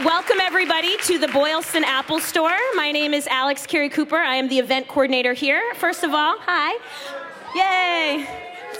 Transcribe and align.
welcome 0.00 0.38
everybody 0.40 0.96
to 0.98 1.18
the 1.18 1.28
Boylston 1.28 1.84
Apple 1.84 2.18
Store. 2.18 2.56
My 2.74 2.92
name 2.92 3.12
is 3.14 3.26
Alex 3.26 3.66
Carey 3.66 3.88
Cooper. 3.88 4.16
I 4.16 4.36
am 4.36 4.48
the 4.48 4.58
event 4.58 4.88
coordinator 4.88 5.32
here. 5.34 5.62
First 5.74 6.02
of 6.02 6.12
all, 6.12 6.36
hi. 6.38 6.78
Yay. 7.54 8.26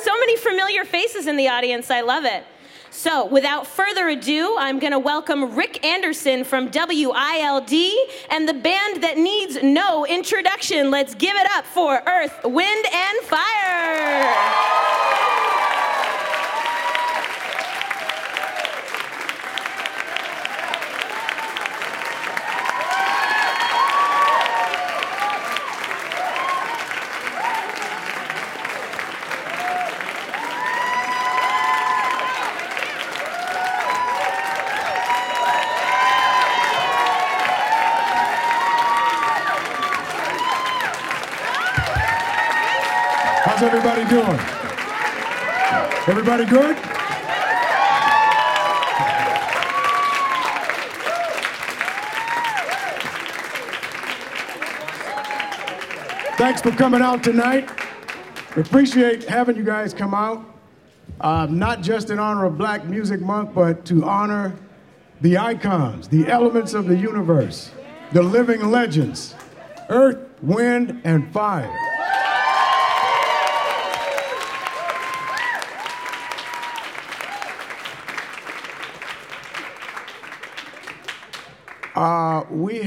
So 0.00 0.18
many 0.18 0.36
familiar 0.36 0.84
faces 0.84 1.26
in 1.26 1.36
the 1.36 1.48
audience. 1.48 1.90
I 1.90 2.00
love 2.00 2.24
it. 2.24 2.44
So, 2.90 3.26
without 3.26 3.66
further 3.66 4.08
ado, 4.08 4.56
I'm 4.58 4.78
going 4.78 4.92
to 4.92 4.98
welcome 4.98 5.54
Rick 5.54 5.84
Anderson 5.84 6.44
from 6.44 6.66
WILD 6.66 7.72
and 8.30 8.48
the 8.48 8.54
band 8.54 9.02
that 9.02 9.14
needs 9.16 9.62
no 9.62 10.04
introduction. 10.06 10.90
Let's 10.90 11.14
give 11.14 11.34
it 11.34 11.46
up 11.52 11.64
for 11.64 12.02
Earth, 12.06 12.40
Wind, 12.44 12.86
and 12.92 13.18
Fire. 13.22 14.91
Everybody 44.02 44.36
doing? 44.36 44.40
Everybody 46.08 46.44
good? 46.46 46.76
Thanks 56.36 56.60
for 56.60 56.72
coming 56.72 57.00
out 57.00 57.22
tonight. 57.22 57.70
We 58.56 58.62
appreciate 58.62 59.24
having 59.24 59.56
you 59.56 59.62
guys 59.62 59.94
come 59.94 60.12
out, 60.12 60.44
uh, 61.20 61.46
not 61.48 61.82
just 61.82 62.10
in 62.10 62.18
honor 62.18 62.46
of 62.46 62.58
Black 62.58 62.84
Music 62.84 63.20
Month, 63.20 63.54
but 63.54 63.84
to 63.86 64.04
honor 64.04 64.56
the 65.20 65.38
icons, 65.38 66.08
the 66.08 66.28
elements 66.28 66.74
of 66.74 66.86
the 66.86 66.96
universe, 66.96 67.70
the 68.12 68.22
living 68.22 68.70
legends, 68.70 69.36
earth, 69.88 70.18
wind, 70.42 71.00
and 71.04 71.32
fire. 71.32 71.72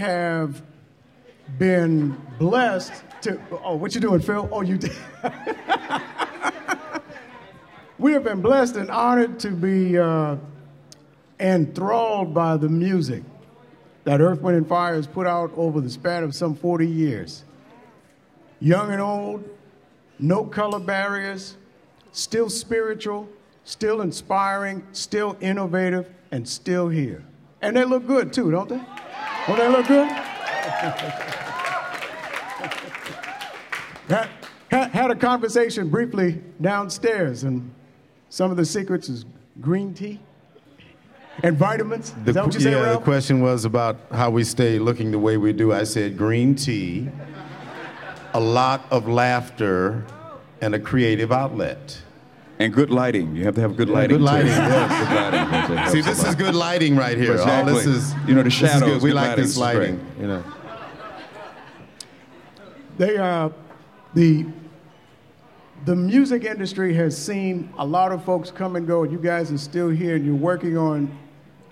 Have 0.05 0.61
been 1.57 2.15
blessed 2.39 2.93
to. 3.21 3.39
Oh, 3.63 3.75
what 3.75 3.93
you 3.95 4.01
doing, 4.01 4.21
Phil? 4.21 4.47
Oh, 4.51 4.61
you 4.61 4.77
did. 4.77 4.95
we 7.97 8.13
have 8.13 8.23
been 8.23 8.41
blessed 8.41 8.75
and 8.75 8.89
honored 8.89 9.39
to 9.39 9.51
be 9.51 9.97
uh, 9.97 10.37
enthralled 11.39 12.33
by 12.33 12.57
the 12.57 12.69
music 12.69 13.23
that 14.03 14.21
Earth, 14.21 14.41
Wind, 14.41 14.57
and 14.57 14.67
Fire 14.67 14.95
has 14.95 15.07
put 15.07 15.25
out 15.25 15.51
over 15.55 15.81
the 15.81 15.89
span 15.89 16.23
of 16.23 16.35
some 16.35 16.55
40 16.55 16.87
years. 16.87 17.43
Young 18.59 18.91
and 18.91 19.01
old, 19.01 19.43
no 20.19 20.45
color 20.45 20.79
barriers, 20.79 21.57
still 22.11 22.49
spiritual, 22.49 23.27
still 23.63 24.01
inspiring, 24.01 24.85
still 24.91 25.35
innovative, 25.41 26.09
and 26.31 26.47
still 26.47 26.87
here. 26.87 27.23
And 27.61 27.75
they 27.75 27.83
look 27.83 28.05
good 28.05 28.31
too, 28.31 28.51
don't 28.51 28.69
they? 28.69 28.81
Don't 29.47 29.57
they 29.57 29.67
look 29.67 29.87
good? 29.87 30.07
had, 34.07 34.29
had, 34.71 34.91
had 34.91 35.11
a 35.11 35.15
conversation 35.15 35.89
briefly 35.89 36.41
downstairs, 36.61 37.43
and 37.43 37.71
some 38.29 38.49
of 38.49 38.57
the 38.57 38.65
secrets 38.65 39.07
is 39.07 39.25
green 39.61 39.93
tea 39.93 40.19
and 41.43 41.57
vitamins. 41.57 42.11
The, 42.23 42.29
is 42.29 42.35
that 42.35 42.45
what 42.45 42.53
you 42.53 42.59
say, 42.59 42.71
yeah, 42.71 42.93
the 42.93 42.99
question 42.99 43.41
was 43.41 43.65
about 43.65 43.97
how 44.11 44.29
we 44.29 44.43
stay 44.43 44.79
looking 44.79 45.11
the 45.11 45.19
way 45.19 45.37
we 45.37 45.53
do. 45.53 45.73
I 45.73 45.83
said 45.83 46.17
green 46.17 46.55
tea, 46.55 47.09
a 48.33 48.39
lot 48.39 48.85
of 48.89 49.07
laughter, 49.07 50.05
and 50.61 50.73
a 50.73 50.79
creative 50.79 51.31
outlet. 51.31 52.01
And 52.57 52.73
good 52.73 52.89
lighting. 52.89 53.35
You 53.35 53.43
have 53.45 53.55
to 53.55 53.61
have 53.61 53.75
good 53.75 53.89
Yeah, 53.89 53.95
lighting. 53.95 54.17
good 54.17 54.23
lighting, 54.23 54.47
too. 54.47 54.53
yes. 54.53 55.07
Good 55.09 55.15
lighting. 55.15 55.49
That's- 55.49 55.91
See, 55.91 56.01
this 56.01 56.23
is 56.23 56.35
good 56.35 56.55
lighting 56.55 56.95
right 56.95 57.17
here. 57.17 57.37
All 57.41 57.65
this 57.65 57.85
is, 57.85 58.13
You 58.27 58.33
know, 58.35 58.43
the 58.43 58.49
shadows, 58.49 58.81
good. 58.81 59.01
We 59.01 59.09
good 59.09 59.15
like 59.15 59.27
lighting 59.29 59.43
this 59.43 59.51
is 59.51 59.57
great. 59.57 59.75
lighting. 59.77 60.05
You 60.21 60.27
know. 60.27 60.43
They, 62.97 63.17
are 63.17 63.51
the, 64.13 64.45
the 65.83 65.95
music 65.97 66.45
industry 66.45 66.93
has 66.93 67.17
seen 67.17 67.73
a 67.77 67.85
lot 67.85 68.13
of 68.13 68.23
folks 68.23 68.51
come 68.51 68.77
and 68.77 68.87
go, 68.87 69.03
and 69.03 69.11
you 69.11 69.19
guys 69.19 69.51
are 69.51 69.57
still 69.57 69.89
here, 69.89 70.15
and 70.15 70.25
you're 70.25 70.33
working 70.35 70.77
on 70.77 71.17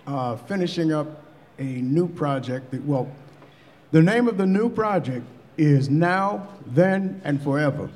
uh, 0.06 0.36
finishing 0.36 0.92
up 0.92 1.24
a 1.60 1.64
new 1.64 2.10
project. 2.10 2.72
That, 2.72 2.84
well, 2.84 3.10
the 3.92 4.02
name 4.02 4.28
of 4.28 4.38
the 4.38 4.46
new 4.46 4.68
project 4.68 5.26
is 5.58 5.90
Now, 5.90 6.50
Then, 6.68 7.22
and 7.24 7.42
Forever. 7.42 7.90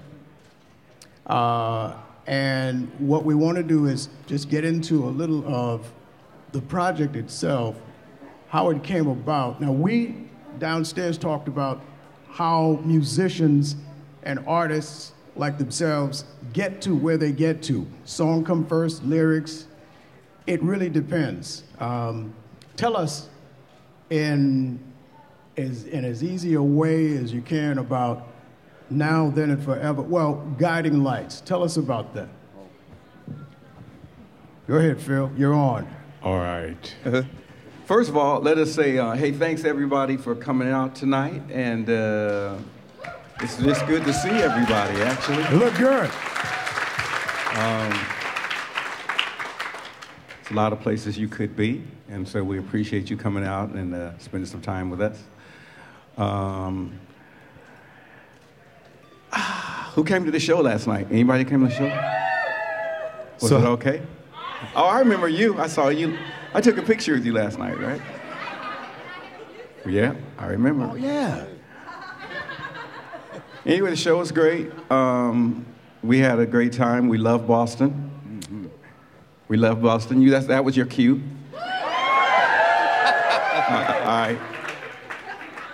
Uh, 1.26 1.96
and 2.28 2.92
what 3.00 3.24
we 3.24 3.34
want 3.34 3.56
to 3.58 3.64
do 3.64 3.86
is 3.88 4.10
just 4.28 4.50
get 4.50 4.66
into 4.66 5.06
a 5.06 5.10
little 5.10 5.48
of 5.48 5.92
the 6.52 6.62
project 6.62 7.16
itself, 7.16 7.78
how 8.50 8.70
it 8.70 8.84
came 8.84 9.08
about. 9.08 9.62
Now, 9.62 9.72
we 9.72 10.16
downstairs 10.60 11.18
talked 11.18 11.48
about 11.48 11.82
how 12.30 12.82
musicians 12.84 13.78
and 14.24 14.44
artists 14.46 15.14
like 15.38 15.58
themselves 15.58 16.26
get 16.52 16.82
to 16.82 16.96
where 16.96 17.18
they 17.18 17.32
get 17.32 17.64
to. 17.64 17.88
Song 18.04 18.44
come 18.44 18.66
first, 18.66 19.04
lyrics. 19.04 19.68
It 20.48 20.62
really 20.62 20.90
depends. 20.90 21.64
Um, 21.80 22.34
tell 22.76 22.98
us 22.98 23.30
in 24.10 24.80
as, 25.56 25.86
in 25.86 26.04
as 26.04 26.24
easy 26.24 26.56
a 26.56 26.62
way 26.62 27.18
as 27.18 27.34
you 27.34 27.42
can 27.42 27.78
about 27.78 28.28
now, 28.90 29.30
then, 29.30 29.50
and 29.52 29.64
forever. 29.64 30.02
Well, 30.02 30.36
guiding 30.58 31.04
lights. 31.04 31.42
Tell 31.42 31.64
us 31.64 31.78
about 31.78 32.14
that. 32.14 32.30
Go 34.68 34.76
ahead, 34.76 35.00
Phil. 35.00 35.32
You're 35.38 35.54
on. 35.54 35.88
All 36.24 36.38
right. 36.38 36.96
First 37.86 38.10
of 38.10 38.18
all, 38.18 38.42
let 38.42 38.58
us 38.58 38.74
say, 38.74 38.98
uh, 38.98 39.14
hey, 39.14 39.32
thanks 39.32 39.64
everybody 39.64 40.18
for 40.18 40.36
coming 40.36 40.70
out 40.70 40.94
tonight, 40.96 41.42
and 41.50 41.90
uh, 41.90 42.58
it's 43.40 43.58
just 43.58 43.86
good 43.88 44.04
to 44.04 44.14
see 44.14 44.30
everybody. 44.30 45.02
Actually, 45.02 45.44
You 45.52 45.64
look 45.64 45.76
good. 45.76 46.12
It's 50.48 50.54
a 50.54 50.56
lot 50.56 50.72
of 50.72 50.80
places 50.80 51.18
you 51.18 51.28
could 51.28 51.58
be, 51.58 51.84
and 52.08 52.26
so 52.26 52.42
we 52.42 52.58
appreciate 52.58 53.10
you 53.10 53.18
coming 53.18 53.44
out 53.44 53.72
and 53.72 53.94
uh, 53.94 54.18
spending 54.18 54.50
some 54.50 54.62
time 54.62 54.90
with 54.90 55.02
us. 55.02 55.22
Um, 56.18 56.98
who 59.98 60.04
came 60.04 60.24
to 60.26 60.30
the 60.30 60.40
show 60.40 60.62
last 60.62 60.86
night? 60.86 61.08
Anybody 61.10 61.44
came 61.44 61.62
to 61.62 61.68
the 61.70 61.74
show? 61.74 61.86
Was 63.42 63.50
So- 63.50 63.58
it 63.58 63.66
okay? 63.66 64.04
Oh, 64.76 64.86
I 64.86 65.00
remember 65.00 65.28
you. 65.28 65.60
I 65.60 65.66
saw 65.66 65.88
you. 65.90 66.16
I 66.54 66.62
took 66.62 66.78
a 66.78 66.84
picture 66.84 67.14
with 67.14 67.26
you 67.26 67.34
last 67.34 67.58
night, 67.58 67.80
right? 67.80 68.00
Yeah, 69.88 70.14
I 70.38 70.50
remember. 70.50 70.88
Oh, 70.92 70.96
yeah. 70.96 71.46
Anyway, 73.66 73.90
the 73.90 73.96
show 73.96 74.20
was 74.20 74.32
great. 74.32 74.70
Um, 74.92 75.66
we 76.04 76.20
had 76.20 76.38
a 76.38 76.46
great 76.46 76.74
time. 76.74 77.08
We 77.08 77.18
love 77.18 77.48
Boston. 77.48 78.70
We 79.48 79.58
love 79.58 79.82
Boston. 79.82 80.22
You, 80.22 80.30
that's, 80.30 80.46
that 80.46 80.64
was 80.64 80.78
your 80.78 80.86
cue. 80.86 81.24
Uh, 81.56 81.60
all 84.06 84.06
right. 84.06 84.38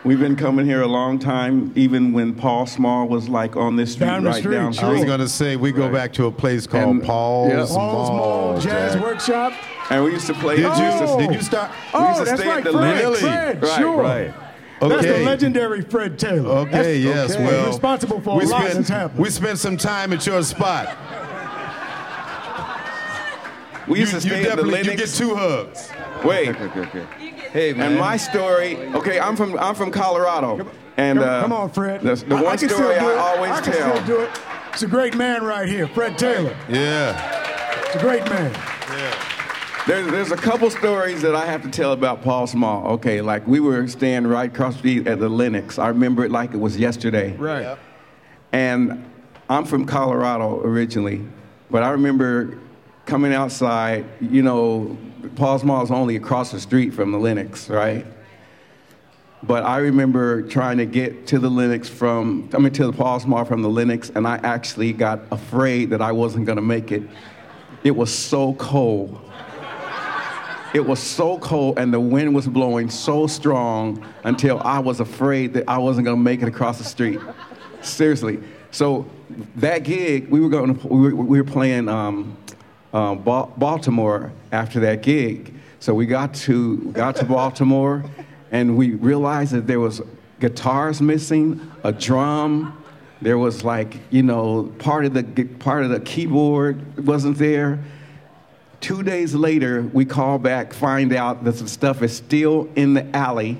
We've 0.05 0.19
been 0.19 0.35
coming 0.35 0.65
here 0.65 0.81
a 0.81 0.87
long 0.87 1.17
time, 1.17 1.71
even 1.75 2.11
when 2.11 2.33
Paul's 2.35 2.77
Mall 2.77 3.07
was 3.07 3.29
like 3.29 3.55
on 3.55 3.77
this 3.77 3.93
street, 3.93 4.07
Down 4.07 4.25
right 4.25 4.35
street, 4.35 4.55
down 4.55 4.73
sure. 4.73 4.89
I 4.89 4.91
was 4.91 5.05
going 5.05 5.21
to 5.21 5.29
say 5.29 5.55
we 5.55 5.71
go 5.71 5.83
Right. 5.83 5.93
back 5.93 6.13
to 6.13 6.25
a 6.25 6.31
place 6.31 6.67
called 6.67 6.89
And- 6.97 7.03
Paul's 7.03 7.49
yeah. 7.51 7.55
Paul's 7.59 8.09
Mall 8.09 8.17
Mall. 8.17 8.59
Jazz 8.59 8.93
Jack. 8.95 9.01
Workshop. 9.01 9.53
And 9.89 10.03
we 10.03 10.11
used 10.11 10.27
to 10.27 10.33
play. 10.33 10.57
Did 10.57 10.65
we 10.65 10.71
to- 10.71 10.75
Oh. 11.05 11.19
you? 11.21 11.27
Did 11.27 11.35
you 11.37 11.41
start? 11.41 11.71
Oh, 11.93 12.01
we 12.01 12.07
used 12.09 12.19
Oh, 12.19 12.23
to 12.25 12.29
that's 12.31 12.41
stay 12.41 12.49
right, 12.49 12.57
at 12.57 12.63
the 12.65 12.71
Fred. 12.77 13.03
Lily. 13.03 13.19
Fred, 13.19 13.63
Right, 13.63 13.71
sure. 13.79 14.01
right. 14.01 14.33
That's 14.81 15.01
the 15.05 15.23
legendary 15.23 15.81
Fred 15.81 16.19
Taylor. 16.19 16.49
Okay, 16.67 16.97
yes, 16.97 17.31
okay. 17.35 17.45
well. 17.45 17.67
Responsible 17.67 18.19
for 18.19 18.31
a 18.31 18.35
we 18.39 18.45
lot 18.45 18.63
spent, 18.69 18.87
that's. 18.87 19.17
We 19.17 19.29
spent 19.29 19.57
some 19.57 19.77
time 19.77 20.11
at 20.11 20.27
your 20.27 20.43
spot. 20.43 20.97
We 23.87 23.99
You, 23.99 24.01
used 24.05 24.13
you 24.13 24.19
to 24.19 24.27
stay 24.27 24.35
at 24.49 24.57
the 24.57 24.63
definitely 24.63 24.91
you 24.91 24.97
get 24.97 25.09
two 25.09 25.35
hugs. 25.35 25.89
Wait. 26.23 26.49
Okay, 26.49 26.63
okay, 26.65 26.79
okay. 26.81 27.05
Hey, 27.51 27.73
man. 27.73 27.91
And 27.91 27.99
my 27.99 28.17
story, 28.17 28.77
okay, 28.95 29.19
I'm 29.19 29.35
from 29.35 29.57
I'm 29.59 29.75
from 29.75 29.91
Colorado, 29.91 30.69
and 30.97 31.19
come, 31.19 31.27
uh, 31.27 31.41
come 31.41 31.53
on, 31.53 31.69
Fred. 31.69 32.01
The, 32.01 32.15
the 32.15 32.35
I- 32.35 32.39
I 32.39 32.43
one 32.43 32.57
story 32.57 32.95
I 32.95 33.11
it. 33.11 33.17
always 33.19 33.51
I 33.51 33.61
can 33.61 33.73
tell. 33.73 33.95
still 34.03 34.05
do 34.17 34.21
it. 34.23 34.29
It's 34.71 34.83
a 34.83 34.87
great 34.87 35.15
man 35.15 35.43
right 35.43 35.67
here, 35.67 35.87
Fred 35.87 36.17
Taylor. 36.17 36.55
Yeah. 36.67 37.81
It's 37.85 37.95
a 37.95 37.99
great 37.99 38.23
man. 38.25 38.51
Yeah. 38.89 39.29
There's, 39.85 40.07
there's 40.11 40.31
a 40.31 40.37
couple 40.37 40.69
stories 40.71 41.21
that 41.23 41.35
I 41.35 41.45
have 41.45 41.61
to 41.63 41.69
tell 41.69 41.91
about 41.91 42.21
Paul's 42.23 42.55
Mall. 42.55 42.87
Okay, 42.93 43.21
like 43.21 43.45
we 43.45 43.59
were 43.59 43.85
staying 43.87 44.25
right 44.25 44.49
across 44.51 44.73
the 44.75 44.79
street 44.79 45.07
at 45.07 45.19
the 45.19 45.27
Lenox. 45.29 45.77
I 45.77 45.89
remember 45.89 46.23
it 46.23 46.31
like 46.31 46.53
it 46.53 46.57
was 46.59 46.77
yesterday. 46.77 47.35
Right. 47.37 47.63
Yep. 47.63 47.79
And 48.53 49.03
I'm 49.49 49.65
from 49.65 49.85
Colorado 49.85 50.61
originally, 50.61 51.21
but 51.69 51.83
I 51.83 51.89
remember 51.91 52.57
coming 53.13 53.31
outside, 53.31 54.03
you 54.19 54.41
know, 54.41 54.97
Paul's 55.35 55.63
Mall 55.63 55.83
is 55.83 55.91
only 55.91 56.15
across 56.15 56.49
the 56.51 56.59
street 56.59 56.95
from 56.95 57.11
the 57.11 57.19
Lenox, 57.19 57.69
right? 57.69 58.07
But 59.43 59.63
I 59.65 59.77
remember 59.77 60.41
trying 60.41 60.79
to 60.79 60.87
get 60.87 61.27
to 61.27 61.37
the 61.37 61.47
Lenox 61.47 61.87
from, 61.87 62.49
I 62.55 62.57
mean, 62.57 62.73
to 62.73 62.87
the 62.87 62.91
Paul's 62.91 63.27
Mall 63.27 63.45
from 63.45 63.61
the 63.61 63.69
Lenox, 63.69 64.09
and 64.15 64.25
I 64.25 64.37
actually 64.37 64.93
got 64.93 65.19
afraid 65.29 65.91
that 65.91 66.01
I 66.01 66.11
wasn't 66.11 66.47
gonna 66.47 66.63
make 66.63 66.91
it. 66.91 67.03
It 67.83 67.91
was 67.91 68.11
so 68.11 68.55
cold. 68.55 69.21
It 70.73 70.83
was 70.83 70.97
so 70.97 71.37
cold 71.37 71.77
and 71.77 71.93
the 71.93 71.99
wind 71.99 72.33
was 72.33 72.47
blowing 72.47 72.89
so 72.89 73.27
strong 73.27 74.03
until 74.23 74.59
I 74.61 74.79
was 74.79 74.99
afraid 74.99 75.53
that 75.53 75.65
I 75.67 75.77
wasn't 75.77 76.05
gonna 76.05 76.17
make 76.17 76.41
it 76.41 76.47
across 76.47 76.79
the 76.79 76.83
street. 76.83 77.19
Seriously. 77.83 78.39
So 78.71 79.05
that 79.57 79.83
gig, 79.83 80.29
we 80.29 80.39
were 80.39 80.49
going, 80.49 80.79
we 80.85 81.13
were, 81.13 81.15
we 81.15 81.39
were 81.39 81.47
playing 81.47 81.87
um, 81.87 82.37
uh, 82.93 83.15
Baltimore 83.15 84.31
after 84.51 84.79
that 84.81 85.01
gig. 85.01 85.53
So 85.79 85.93
we 85.93 86.05
got 86.05 86.33
to 86.35 86.77
got 86.91 87.15
to 87.17 87.25
Baltimore, 87.25 88.05
and 88.51 88.77
we 88.77 88.91
realized 88.91 89.51
that 89.51 89.67
there 89.67 89.79
was 89.79 90.01
guitars 90.39 91.01
missing, 91.01 91.59
a 91.83 91.91
drum. 91.91 92.79
There 93.21 93.37
was 93.37 93.63
like 93.63 93.97
you 94.11 94.23
know 94.23 94.71
part 94.79 95.05
of 95.05 95.13
the 95.13 95.45
part 95.59 95.83
of 95.83 95.89
the 95.89 95.99
keyboard 95.99 97.05
wasn't 97.05 97.37
there. 97.37 97.83
Two 98.79 99.01
days 99.01 99.33
later, 99.33 99.81
we 99.81 100.03
call 100.03 100.37
back, 100.37 100.73
find 100.73 101.13
out 101.13 101.45
that 101.45 101.55
some 101.55 101.67
stuff 101.67 102.01
is 102.01 102.15
still 102.15 102.69
in 102.75 102.93
the 102.93 103.15
alley 103.15 103.57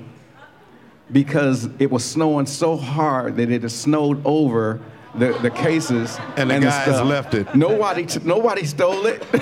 because 1.10 1.68
it 1.78 1.90
was 1.90 2.04
snowing 2.04 2.44
so 2.46 2.76
hard 2.76 3.36
that 3.36 3.50
it 3.50 3.62
had 3.62 3.70
snowed 3.70 4.20
over 4.26 4.80
the, 5.14 5.32
the 5.42 5.50
cases. 5.50 6.18
And 6.36 6.50
the 6.50 6.54
and 6.54 6.64
guys 6.64 6.86
the 6.86 7.04
left 7.04 7.34
it. 7.34 7.54
Nobody, 7.54 8.06
nobody 8.24 8.64
stole 8.64 9.06
it. 9.06 9.22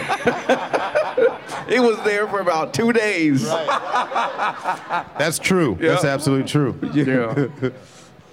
it 1.69 1.81
was 1.81 1.99
there 2.05 2.27
for 2.29 2.41
about 2.41 2.75
two 2.75 2.93
days. 2.93 3.45
Right. 3.45 5.07
That's 5.19 5.39
true. 5.39 5.77
Yeah. 5.81 5.91
That's 5.91 6.05
absolutely 6.05 6.49
true. 6.49 6.79
Yeah. 6.93 7.71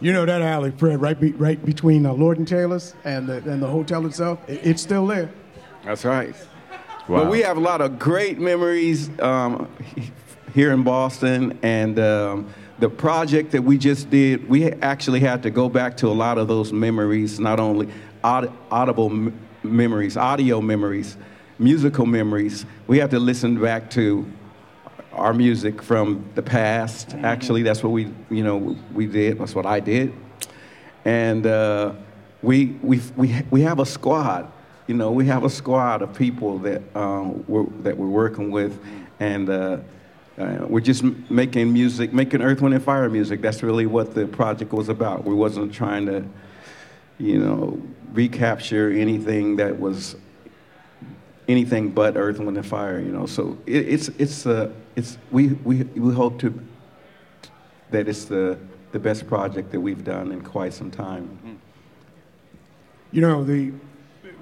You 0.01 0.13
know 0.13 0.25
that 0.25 0.41
alley, 0.41 0.71
Fred, 0.71 1.01
right, 1.01 1.19
be, 1.19 1.33
right 1.33 1.61
between 1.65 2.05
uh, 2.05 2.13
Lord 2.13 2.37
and 2.37 2.47
Taylor's 2.47 2.95
and 3.03 3.27
the, 3.27 3.39
and 3.39 3.61
the 3.61 3.67
hotel 3.67 4.05
itself? 4.05 4.39
It, 4.47 4.61
it's 4.63 4.81
still 4.81 5.05
there. 5.05 5.29
That's 5.83 6.05
right. 6.05 6.33
Wow. 7.09 7.23
But 7.23 7.29
we 7.29 7.41
have 7.41 7.57
a 7.57 7.59
lot 7.59 7.81
of 7.81 7.99
great 7.99 8.39
memories 8.39 9.09
um, 9.19 9.67
here 10.53 10.71
in 10.71 10.83
Boston, 10.83 11.59
and 11.63 11.99
um, 11.99 12.53
the 12.79 12.89
project 12.89 13.51
that 13.51 13.63
we 13.63 13.77
just 13.77 14.09
did, 14.09 14.47
we 14.49 14.71
actually 14.71 15.19
had 15.19 15.43
to 15.43 15.49
go 15.49 15.69
back 15.69 15.97
to 15.97 16.07
a 16.07 16.13
lot 16.13 16.37
of 16.37 16.47
those 16.47 16.71
memories, 16.71 17.39
not 17.39 17.59
only 17.59 17.89
aud- 18.23 18.51
audible 18.71 19.09
m- 19.09 19.37
memories, 19.63 20.17
audio 20.17 20.61
memories, 20.61 21.17
musical 21.57 22.05
memories. 22.05 22.65
We 22.87 22.99
have 22.99 23.09
to 23.11 23.19
listen 23.19 23.59
back 23.59 23.89
to 23.91 24.25
our 25.13 25.33
music 25.33 25.81
from 25.81 26.29
the 26.35 26.41
past. 26.41 27.13
Actually, 27.15 27.63
that's 27.63 27.83
what 27.83 27.91
we, 27.91 28.13
you 28.29 28.43
know, 28.43 28.77
we 28.93 29.05
did. 29.05 29.39
That's 29.39 29.55
what 29.55 29.65
I 29.65 29.79
did, 29.79 30.13
and 31.03 31.45
uh, 31.45 31.93
we 32.41 32.77
we 32.81 33.01
we 33.17 33.43
we 33.51 33.61
have 33.61 33.79
a 33.79 33.85
squad 33.85 34.51
you 34.89 34.95
know, 34.95 35.11
we 35.11 35.27
have 35.27 35.43
a 35.43 35.49
squad 35.51 36.01
of 36.01 36.15
people 36.15 36.57
that 36.57 36.81
um, 36.95 37.45
we're, 37.47 37.67
that 37.83 37.95
we're 37.95 38.07
working 38.07 38.49
with, 38.49 38.79
and 39.19 39.47
uh, 39.47 39.77
uh, 40.39 40.65
we're 40.69 40.79
just 40.79 41.03
making 41.29 41.73
music, 41.73 42.13
making 42.13 42.41
Earth, 42.41 42.61
Wind, 42.61 42.73
and 42.73 42.83
Fire 42.83 43.09
music. 43.09 43.41
That's 43.41 43.61
really 43.61 43.85
what 43.85 44.15
the 44.15 44.25
project 44.25 44.71
was 44.71 44.87
about. 44.87 45.25
We 45.25 45.35
wasn't 45.35 45.73
trying 45.73 46.05
to, 46.05 46.25
you 47.17 47.39
know, 47.39 47.81
recapture 48.13 48.89
anything 48.89 49.57
that 49.57 49.77
was 49.77 50.15
anything 51.49 51.89
but 51.89 52.15
Earth, 52.15 52.39
Wind, 52.39 52.55
and 52.55 52.65
Fire. 52.65 52.99
You 52.99 53.11
know, 53.11 53.25
so 53.25 53.57
it, 53.65 53.89
it's 53.89 54.07
it's 54.17 54.45
uh, 54.45 54.71
it's 54.95 55.17
we 55.29 55.49
we 55.65 55.83
we 55.83 56.13
hope 56.13 56.39
to 56.39 56.57
that 57.91 58.07
it's 58.07 58.25
the 58.25 58.57
the 58.93 58.99
best 58.99 59.27
project 59.27 59.71
that 59.71 59.81
we've 59.81 60.05
done 60.05 60.31
in 60.31 60.41
quite 60.41 60.73
some 60.73 60.89
time. 60.89 61.59
You 63.11 63.21
know 63.21 63.43
the 63.43 63.71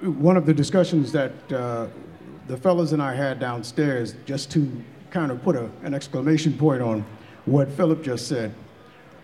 one 0.02 0.36
of 0.36 0.46
the 0.46 0.54
discussions 0.54 1.10
that 1.10 1.32
uh, 1.52 1.88
the 2.46 2.56
fellows 2.56 2.92
and 2.92 3.02
I 3.02 3.14
had 3.14 3.40
downstairs, 3.40 4.14
just 4.26 4.52
to 4.52 4.70
kind 5.10 5.30
of 5.30 5.42
put 5.42 5.56
a, 5.56 5.70
an 5.82 5.94
exclamation 5.94 6.56
point 6.56 6.82
on 6.82 7.04
what 7.44 7.70
Philip 7.72 8.02
just 8.02 8.28
said. 8.28 8.54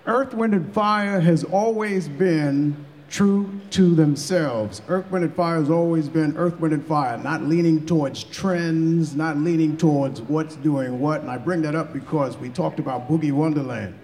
Earth, 0.07 0.35
Wind, 0.35 0.55
and 0.55 0.73
Fire 0.75 1.21
has 1.21 1.45
always 1.45 2.09
been 2.09 2.85
true 3.09 3.61
to 3.71 3.95
themselves. 3.95 4.83
Earth, 4.89 5.11
Wind, 5.11 5.25
and 5.25 5.35
Fire 5.35 5.57
has 5.57 5.71
always 5.71 6.09
been 6.09 6.37
Earth, 6.37 6.59
Wind, 6.61 6.75
and 6.75 6.87
Fire, 6.87 7.17
not 7.19 7.43
leaning 7.43 7.87
towards 7.87 8.25
trends, 8.25 9.15
not 9.15 9.37
leaning 9.37 9.77
towards 9.77 10.21
what's 10.23 10.57
doing 10.57 11.01
what. 11.01 11.21
And 11.21 11.31
I 11.31 11.39
bring 11.39 11.63
that 11.63 11.75
up 11.75 11.93
because 11.93 12.37
we 12.37 12.49
talked 12.49 12.79
about 12.79 13.09
Boogie 13.09 13.33
Wonderland. 13.33 13.99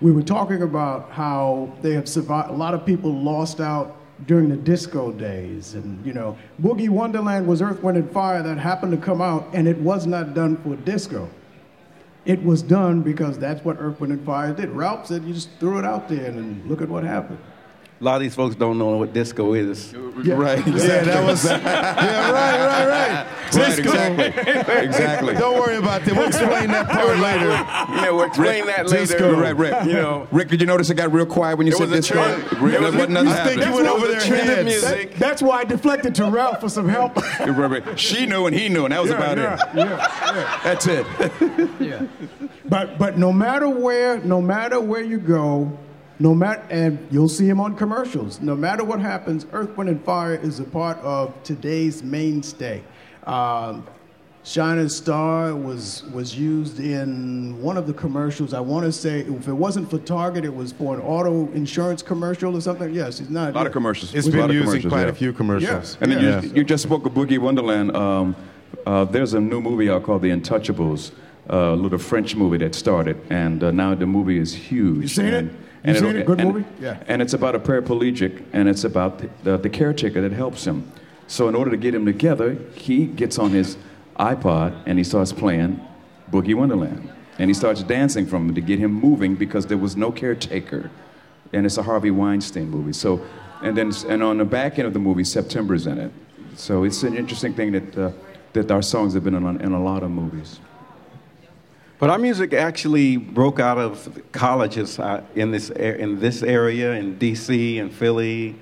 We 0.00 0.12
were 0.12 0.22
talking 0.22 0.62
about 0.62 1.10
how 1.10 1.72
they 1.82 1.92
have 1.94 2.08
survived, 2.08 2.50
a 2.50 2.54
lot 2.54 2.74
of 2.74 2.86
people 2.86 3.12
lost 3.12 3.60
out 3.60 3.96
during 4.26 4.48
the 4.48 4.56
disco 4.56 5.12
days. 5.12 5.74
And, 5.74 6.04
you 6.04 6.12
know, 6.12 6.36
Boogie 6.60 6.88
Wonderland 6.88 7.46
was 7.46 7.62
Earth, 7.62 7.82
Wind, 7.82 7.98
and 7.98 8.10
Fire 8.10 8.42
that 8.42 8.58
happened 8.58 8.92
to 8.92 8.98
come 8.98 9.20
out, 9.20 9.48
and 9.52 9.66
it 9.66 9.78
was 9.78 10.06
not 10.06 10.34
done 10.34 10.56
for 10.58 10.76
disco. 10.76 11.28
It 12.24 12.42
was 12.44 12.62
done 12.62 13.02
because 13.02 13.38
that's 13.38 13.64
what 13.64 13.76
Earth, 13.78 14.00
Wind, 14.00 14.12
and 14.12 14.24
Fire 14.26 14.52
did. 14.52 14.68
Ralph 14.70 15.06
said 15.06 15.24
you 15.24 15.32
just 15.32 15.50
threw 15.58 15.78
it 15.78 15.84
out 15.84 16.08
there 16.08 16.26
and 16.26 16.64
look 16.68 16.82
at 16.82 16.88
what 16.88 17.02
happened. 17.04 17.38
A 18.00 18.04
lot 18.04 18.14
of 18.14 18.22
these 18.22 18.34
folks 18.34 18.54
don't 18.54 18.78
know 18.78 18.96
what 18.96 19.12
disco 19.12 19.52
is. 19.52 19.92
Yeah. 20.22 20.34
Right. 20.34 20.58
Exactly. 20.66 20.88
Yeah, 20.88 21.02
that 21.02 21.26
was. 21.26 21.44
yeah, 21.44 22.30
right, 22.30 22.66
right, 22.66 22.88
right. 22.88 23.50
Disco. 23.52 23.92
Right, 23.92 24.38
exactly. 24.38 24.86
exactly. 24.86 25.34
Don't 25.34 25.58
worry 25.58 25.76
about 25.76 26.04
that. 26.06 26.14
We'll 26.14 26.28
explain 26.28 26.70
that 26.70 26.88
part 26.88 27.18
later. 27.18 27.48
Yeah, 27.48 28.10
we'll 28.10 28.22
explain 28.22 28.64
Rick, 28.64 28.76
that 28.76 28.86
later. 28.86 29.06
Disco. 29.06 29.38
Right, 29.38 29.54
Rick. 29.54 29.84
You 29.84 29.92
know, 29.92 30.26
Rick, 30.30 30.48
did 30.48 30.60
you 30.62 30.66
notice 30.66 30.88
it 30.88 30.94
got 30.94 31.12
real 31.12 31.26
quiet 31.26 31.58
when 31.58 31.66
you 31.66 31.74
it 31.74 31.76
said 31.76 31.90
was 31.90 32.00
disco? 32.00 32.14
Trend. 32.14 32.42
It 32.74 32.80
was, 32.80 32.94
wasn't 32.94 33.10
nothing 33.10 33.58
think 33.58 33.66
you 33.66 33.74
went 33.74 33.88
over 33.88 34.06
their 34.06 34.20
heads. 34.20 34.64
Music. 34.64 35.10
That, 35.10 35.18
that's 35.18 35.42
why 35.42 35.58
I 35.58 35.64
deflected 35.64 36.14
to 36.14 36.24
Ralph 36.24 36.60
for 36.60 36.70
some 36.70 36.88
help. 36.88 37.18
she 37.96 38.24
knew 38.24 38.46
and 38.46 38.56
he 38.56 38.70
knew, 38.70 38.86
and 38.86 38.92
that 38.92 39.02
was 39.02 39.10
yeah, 39.10 39.16
about 39.16 39.36
yeah, 39.36 39.54
it. 39.54 39.76
Yeah, 39.76 40.34
yeah. 40.34 40.60
That's 40.64 40.86
it. 40.86 41.06
yeah. 41.80 42.06
But 42.64 42.98
but 42.98 43.18
no 43.18 43.30
matter 43.30 43.68
where, 43.68 44.20
no 44.20 44.40
matter 44.40 44.80
where 44.80 45.02
you 45.02 45.18
go, 45.18 45.78
no 46.20 46.34
matter, 46.34 46.62
and 46.70 46.98
you'll 47.10 47.30
see 47.30 47.48
him 47.48 47.60
on 47.60 47.74
commercials. 47.74 48.40
No 48.40 48.54
matter 48.54 48.84
what 48.84 49.00
happens, 49.00 49.46
Earth, 49.52 49.74
Wind, 49.76 49.88
and 49.88 50.04
Fire 50.04 50.34
is 50.34 50.60
a 50.60 50.64
part 50.64 50.98
of 50.98 51.34
today's 51.42 52.02
mainstay. 52.02 52.82
Um, 53.26 53.86
Shining 54.42 54.88
Star 54.88 55.54
was 55.54 56.04
was 56.14 56.36
used 56.36 56.78
in 56.80 57.60
one 57.60 57.76
of 57.76 57.86
the 57.86 57.92
commercials. 57.92 58.54
I 58.54 58.60
want 58.60 58.86
to 58.86 58.92
say 58.92 59.20
if 59.20 59.48
it 59.48 59.52
wasn't 59.52 59.90
for 59.90 59.98
Target, 59.98 60.44
it 60.44 60.54
was 60.54 60.72
for 60.72 60.94
an 60.94 61.02
auto 61.02 61.50
insurance 61.52 62.02
commercial 62.02 62.56
or 62.56 62.60
something. 62.60 62.92
Yes, 62.94 63.20
it's 63.20 63.28
not. 63.28 63.50
A 63.50 63.52
lot 63.52 63.66
of 63.66 63.72
commercials. 63.72 64.14
It's 64.14 64.26
a 64.26 64.30
been 64.30 64.40
lot 64.40 64.50
used 64.50 64.74
in 64.74 64.88
quite 64.88 65.02
yeah. 65.02 65.08
a 65.08 65.12
few 65.12 65.32
commercials. 65.32 65.98
And 66.00 66.12
then 66.12 66.24
Yeah. 66.24 66.40
you, 66.40 66.52
you 66.56 66.64
just 66.64 66.82
spoke 66.82 67.04
of 67.04 67.12
Boogie 67.12 67.38
Wonderland. 67.38 67.94
Um, 67.94 68.34
uh, 68.86 69.04
there's 69.04 69.34
a 69.34 69.40
new 69.40 69.60
movie 69.60 69.90
out 69.90 70.04
called 70.04 70.22
The 70.22 70.30
Untouchables, 70.30 71.12
uh, 71.50 71.56
a 71.56 71.76
little 71.76 71.98
French 71.98 72.34
movie 72.34 72.56
that 72.58 72.74
started, 72.74 73.20
and 73.28 73.62
uh, 73.62 73.70
now 73.70 73.94
the 73.94 74.06
movie 74.06 74.38
is 74.38 74.54
huge. 74.54 75.02
You 75.02 75.08
seen 75.08 75.26
it? 75.26 75.52
And, 75.82 75.96
You 75.96 75.96
and 75.96 75.98
seen 75.98 76.08
it'll- 76.08 76.20
it? 76.20 76.26
Good 76.26 76.40
and- 76.40 76.52
movie? 76.54 76.66
Yeah. 76.80 77.02
And 77.08 77.22
it's 77.22 77.32
about 77.34 77.54
a 77.54 77.58
paraplegic, 77.58 78.42
and 78.52 78.68
it's 78.68 78.84
about 78.84 79.18
the, 79.18 79.30
the, 79.42 79.56
the 79.58 79.70
caretaker 79.70 80.20
that 80.20 80.32
helps 80.32 80.66
him. 80.66 80.90
So 81.26 81.48
in 81.48 81.54
order 81.54 81.70
to 81.70 81.76
get 81.76 81.94
him 81.94 82.04
together, 82.04 82.56
he 82.74 83.06
gets 83.06 83.38
on 83.38 83.50
his 83.50 83.76
iPod 84.18 84.76
and 84.86 84.98
he 84.98 85.04
starts 85.04 85.32
playing 85.32 85.80
Boogie 86.30 86.54
Wonderland. 86.54 87.08
And 87.38 87.48
he 87.48 87.54
starts 87.54 87.82
dancing 87.82 88.26
from 88.26 88.48
him 88.48 88.54
to 88.56 88.60
get 88.60 88.78
him 88.78 88.92
moving 88.92 89.34
because 89.36 89.66
there 89.66 89.78
was 89.78 89.96
no 89.96 90.10
caretaker. 90.12 90.90
And 91.52 91.64
it's 91.64 91.78
a 91.78 91.82
Harvey 91.84 92.10
Weinstein 92.10 92.68
movie. 92.68 92.92
So, 92.92 93.24
and 93.62 93.76
then, 93.76 93.92
and 94.08 94.22
on 94.22 94.38
the 94.38 94.44
back 94.44 94.78
end 94.78 94.86
of 94.86 94.92
the 94.92 94.98
movie, 94.98 95.24
September's 95.24 95.86
in 95.86 95.98
it. 95.98 96.12
So 96.56 96.84
it's 96.84 97.02
an 97.04 97.16
interesting 97.16 97.54
thing 97.54 97.72
that, 97.72 97.96
uh, 97.96 98.12
that 98.52 98.70
our 98.70 98.82
songs 98.82 99.14
have 99.14 99.24
been 99.24 99.34
in, 99.34 99.60
in 99.60 99.72
a 99.72 99.82
lot 99.82 100.02
of 100.02 100.10
movies. 100.10 100.58
But 102.00 102.08
our 102.08 102.18
music 102.18 102.54
actually 102.54 103.18
broke 103.18 103.60
out 103.60 103.76
of 103.76 104.22
colleges 104.32 104.98
uh, 104.98 105.22
in 105.34 105.50
this 105.50 105.68
in 105.68 106.18
this 106.18 106.42
area 106.42 106.94
in 106.94 107.18
D.C. 107.18 107.78
and 107.78 107.92
Philly, 107.92 108.56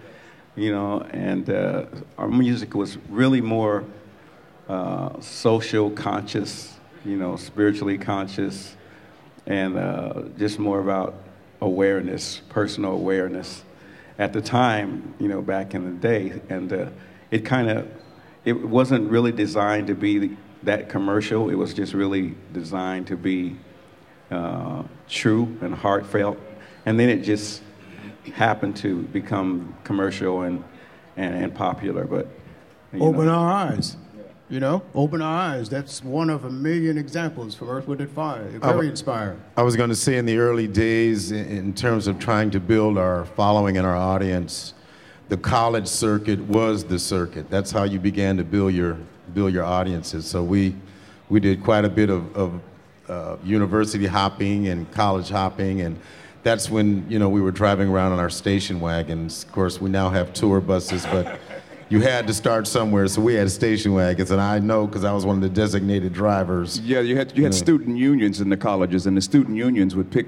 you 0.57 0.73
know, 0.73 1.03
and 1.13 1.49
uh, 1.49 1.85
our 2.19 2.27
music 2.27 2.75
was 2.75 2.99
really 3.09 3.41
more 3.41 3.85
uh, 4.69 5.21
social 5.21 5.89
conscious, 5.89 6.79
you 7.05 7.17
know, 7.17 7.37
spiritually 7.37 7.97
conscious, 7.97 8.77
and 9.47 9.79
uh, 9.79 10.23
just 10.37 10.59
more 10.59 10.81
about 10.81 11.15
awareness, 11.61 12.43
personal 12.49 12.91
awareness. 12.91 13.63
At 14.19 14.33
the 14.33 14.43
time, 14.43 15.15
you 15.21 15.29
know, 15.29 15.43
back 15.43 15.75
in 15.75 15.85
the 15.85 15.93
day, 15.93 16.41
and 16.49 16.73
uh, 16.73 16.87
it 17.31 17.45
kind 17.45 17.71
of 17.71 17.89
it 18.45 18.67
wasn't 18.67 19.09
really 19.09 19.31
designed 19.31 19.87
to 19.87 19.95
be 19.95 20.37
that 20.63 20.89
commercial. 20.89 21.51
It 21.51 21.55
was 21.55 21.75
just 21.75 21.95
really 21.95 22.35
designed 22.53 23.07
to 23.09 23.17
be 23.17 23.57
uh, 24.31 24.83
true 25.09 25.57
and 25.61 25.75
heartfelt. 25.75 26.39
And 26.87 26.99
then 26.99 27.09
it 27.09 27.23
just 27.23 27.63
happened 28.35 28.77
to 28.79 29.03
become 29.05 29.75
commercial 29.85 30.43
and, 30.43 30.63
and, 31.17 31.35
and 31.35 31.55
popular. 31.55 32.05
But 32.05 32.29
Open 32.95 33.27
know. 33.27 33.35
our 33.35 33.51
eyes. 33.53 33.97
You 34.51 34.61
know, 34.61 34.83
open 34.95 35.21
our 35.21 35.39
eyes. 35.39 35.69
That's 35.69 36.03
one 36.03 36.31
of 36.31 36.45
a 36.45 36.51
million 36.51 36.97
examples 36.97 37.55
from 37.55 37.69
Earth, 37.69 37.87
Wind, 37.87 38.01
and 38.01 38.11
Fire. 38.11 38.45
Very 38.45 38.89
inspiring. 38.89 39.39
I 39.59 39.63
was 39.63 39.77
going 39.77 39.91
to 39.91 39.97
say 39.97 40.17
in 40.17 40.25
the 40.25 40.39
early 40.39 40.67
days, 40.67 41.33
in- 41.33 41.45
in 41.47 41.75
terms 41.75 42.07
of 42.07 42.19
trying 42.19 42.51
to 42.53 42.61
build 42.61 42.97
our 42.97 43.27
following 43.27 43.77
and 43.77 43.87
our 43.87 43.97
audience, 43.97 44.73
the 45.29 45.37
college 45.37 45.87
circuit 45.87 46.41
was 46.41 46.85
the 46.85 46.99
circuit. 46.99 47.51
That's 47.51 47.71
how 47.71 47.83
you 47.85 47.99
began 47.99 48.39
to 48.39 48.45
build 48.45 48.73
your 48.73 48.97
build 49.35 49.53
your 49.53 49.65
audiences. 49.65 50.27
So 50.27 50.43
we 50.43 50.75
we 51.29 51.41
did 51.41 51.63
quite 51.63 51.85
a 51.85 51.89
bit 51.89 52.11
of, 52.11 52.35
of 52.37 52.61
uh, 53.09 53.37
university 53.45 54.07
hopping 54.07 54.69
and 54.69 54.91
college 54.93 55.29
hopping, 55.29 55.83
and 55.83 55.99
that's 56.43 56.71
when 56.71 57.09
you 57.11 57.19
know 57.19 57.29
we 57.29 57.41
were 57.41 57.51
driving 57.51 57.89
around 57.89 58.13
on 58.13 58.19
our 58.19 58.31
station 58.31 58.81
wagons. 58.81 59.45
Of 59.45 59.53
course, 59.53 59.81
we 59.81 59.91
now 59.91 60.11
have 60.11 60.33
tour 60.33 60.61
buses, 60.61 61.05
but 61.07 61.39
you 61.89 62.01
had 62.01 62.27
to 62.27 62.35
start 62.35 62.67
somewhere, 62.67 63.09
so 63.09 63.21
we 63.21 63.35
had 63.35 63.51
station 63.51 63.95
wagons, 63.95 64.31
and 64.31 64.41
I 64.41 64.59
know 64.59 64.87
because 64.87 65.05
I 65.05 65.13
was 65.13 65.25
one 65.25 65.37
of 65.37 65.43
the 65.43 65.49
designated 65.49 66.13
drivers. 66.13 66.81
Yeah, 66.81 67.01
you 67.01 67.17
had 67.17 67.37
you 67.37 67.45
had 67.45 67.55
student 67.55 67.97
unions 67.97 68.41
in 68.41 68.49
the 68.49 68.57
colleges, 68.57 69.07
and 69.07 69.17
the 69.17 69.23
student 69.23 69.57
unions 69.57 69.95
would 69.95 70.11
pick 70.11 70.27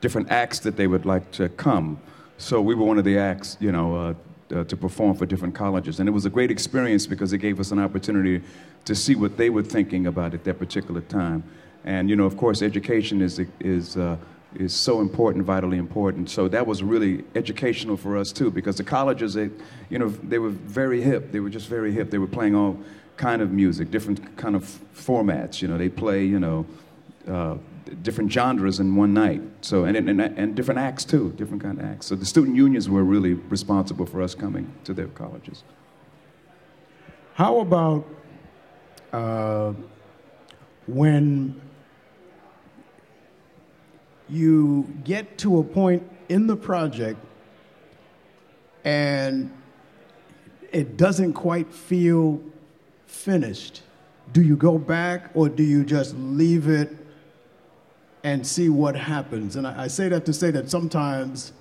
different 0.00 0.30
acts 0.30 0.58
that 0.60 0.76
they 0.76 0.86
would 0.86 1.06
like 1.06 1.30
to 1.32 1.48
come. 1.50 1.98
So 2.36 2.60
we 2.60 2.74
were 2.74 2.84
one 2.84 2.98
of 2.98 3.04
the 3.04 3.18
acts, 3.18 3.56
you 3.60 3.70
know, 3.70 3.94
uh, 3.94 4.14
uh, 4.52 4.64
to 4.64 4.76
perform 4.76 5.16
for 5.16 5.26
different 5.26 5.54
colleges, 5.54 6.00
and 6.00 6.08
it 6.08 6.12
was 6.12 6.26
a 6.26 6.30
great 6.30 6.50
experience 6.50 7.06
because 7.06 7.32
it 7.32 7.38
gave 7.38 7.58
us 7.60 7.70
an 7.72 7.78
opportunity 7.78 8.42
to 8.84 8.94
see 8.94 9.14
what 9.14 9.36
they 9.36 9.50
were 9.50 9.62
thinking 9.62 10.06
about 10.06 10.34
at 10.34 10.44
that 10.44 10.58
particular 10.58 11.00
time. 11.00 11.42
And 11.84 12.08
you 12.10 12.16
know, 12.16 12.24
of 12.26 12.36
course, 12.36 12.62
education 12.62 13.22
is 13.22 13.40
is 13.60 13.96
uh, 13.96 14.16
is 14.54 14.74
so 14.74 15.00
important, 15.00 15.44
vitally 15.44 15.78
important. 15.78 16.30
So 16.30 16.48
that 16.48 16.66
was 16.66 16.82
really 16.82 17.24
educational 17.34 17.96
for 17.96 18.16
us 18.16 18.32
too, 18.32 18.50
because 18.50 18.76
the 18.76 18.84
colleges, 18.84 19.34
they, 19.34 19.50
you 19.88 19.98
know, 19.98 20.08
they 20.08 20.38
were 20.38 20.50
very 20.50 21.00
hip. 21.00 21.32
They 21.32 21.40
were 21.40 21.50
just 21.50 21.68
very 21.68 21.92
hip. 21.92 22.10
They 22.10 22.18
were 22.18 22.26
playing 22.26 22.54
all 22.54 22.78
kind 23.16 23.42
of 23.42 23.50
music, 23.50 23.90
different 23.90 24.36
kind 24.36 24.56
of 24.56 24.64
formats. 24.94 25.62
You 25.62 25.68
know, 25.68 25.78
they 25.78 25.88
play, 25.88 26.24
you 26.24 26.38
know, 26.38 26.66
uh, 27.28 27.56
different 28.02 28.32
genres 28.32 28.80
in 28.80 28.96
one 28.96 29.14
night. 29.14 29.42
So 29.60 29.84
and, 29.84 29.96
and 29.96 30.20
and 30.20 30.54
different 30.54 30.80
acts 30.80 31.04
too, 31.04 31.32
different 31.36 31.62
kind 31.62 31.78
of 31.78 31.84
acts. 31.84 32.06
So 32.06 32.14
the 32.14 32.26
student 32.26 32.56
unions 32.56 32.88
were 32.88 33.04
really 33.04 33.34
responsible 33.34 34.06
for 34.06 34.22
us 34.22 34.34
coming 34.34 34.72
to 34.84 34.94
their 34.94 35.08
colleges. 35.08 35.64
How 37.34 37.60
about 37.60 38.06
uh, 39.12 39.72
when 40.86 41.60
you 44.28 44.88
get 45.04 45.38
to 45.38 45.58
a 45.58 45.64
point 45.64 46.08
in 46.28 46.46
the 46.46 46.56
project 46.56 47.18
and 48.84 49.52
it 50.72 50.96
doesn't 50.96 51.34
quite 51.34 51.72
feel 51.72 52.40
finished? 53.06 53.82
Do 54.32 54.42
you 54.42 54.56
go 54.56 54.78
back 54.78 55.30
or 55.34 55.48
do 55.48 55.62
you 55.62 55.84
just 55.84 56.14
leave 56.16 56.68
it 56.68 57.01
and 58.24 58.46
see 58.46 58.68
what 58.68 58.94
happens? 58.94 59.56
And 59.56 59.66
I, 59.66 59.84
I 59.84 59.86
say 59.88 60.08
that 60.08 60.24
to 60.26 60.32
say 60.32 60.50
that 60.52 60.70
sometimes, 60.70 61.52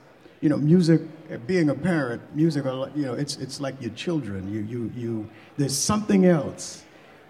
you 0.41 0.49
know, 0.49 0.57
music, 0.57 1.01
being 1.47 1.69
a 1.69 1.75
parent, 1.75 2.21
music, 2.35 2.65
you 2.95 3.05
know, 3.05 3.13
it's, 3.13 3.37
it's 3.37 3.59
like 3.59 3.81
your 3.81 3.91
children. 3.91 4.51
You, 4.53 4.61
you, 4.61 4.91
you, 4.95 5.29
there's 5.57 5.77
something 5.77 6.25
else. 6.25 6.83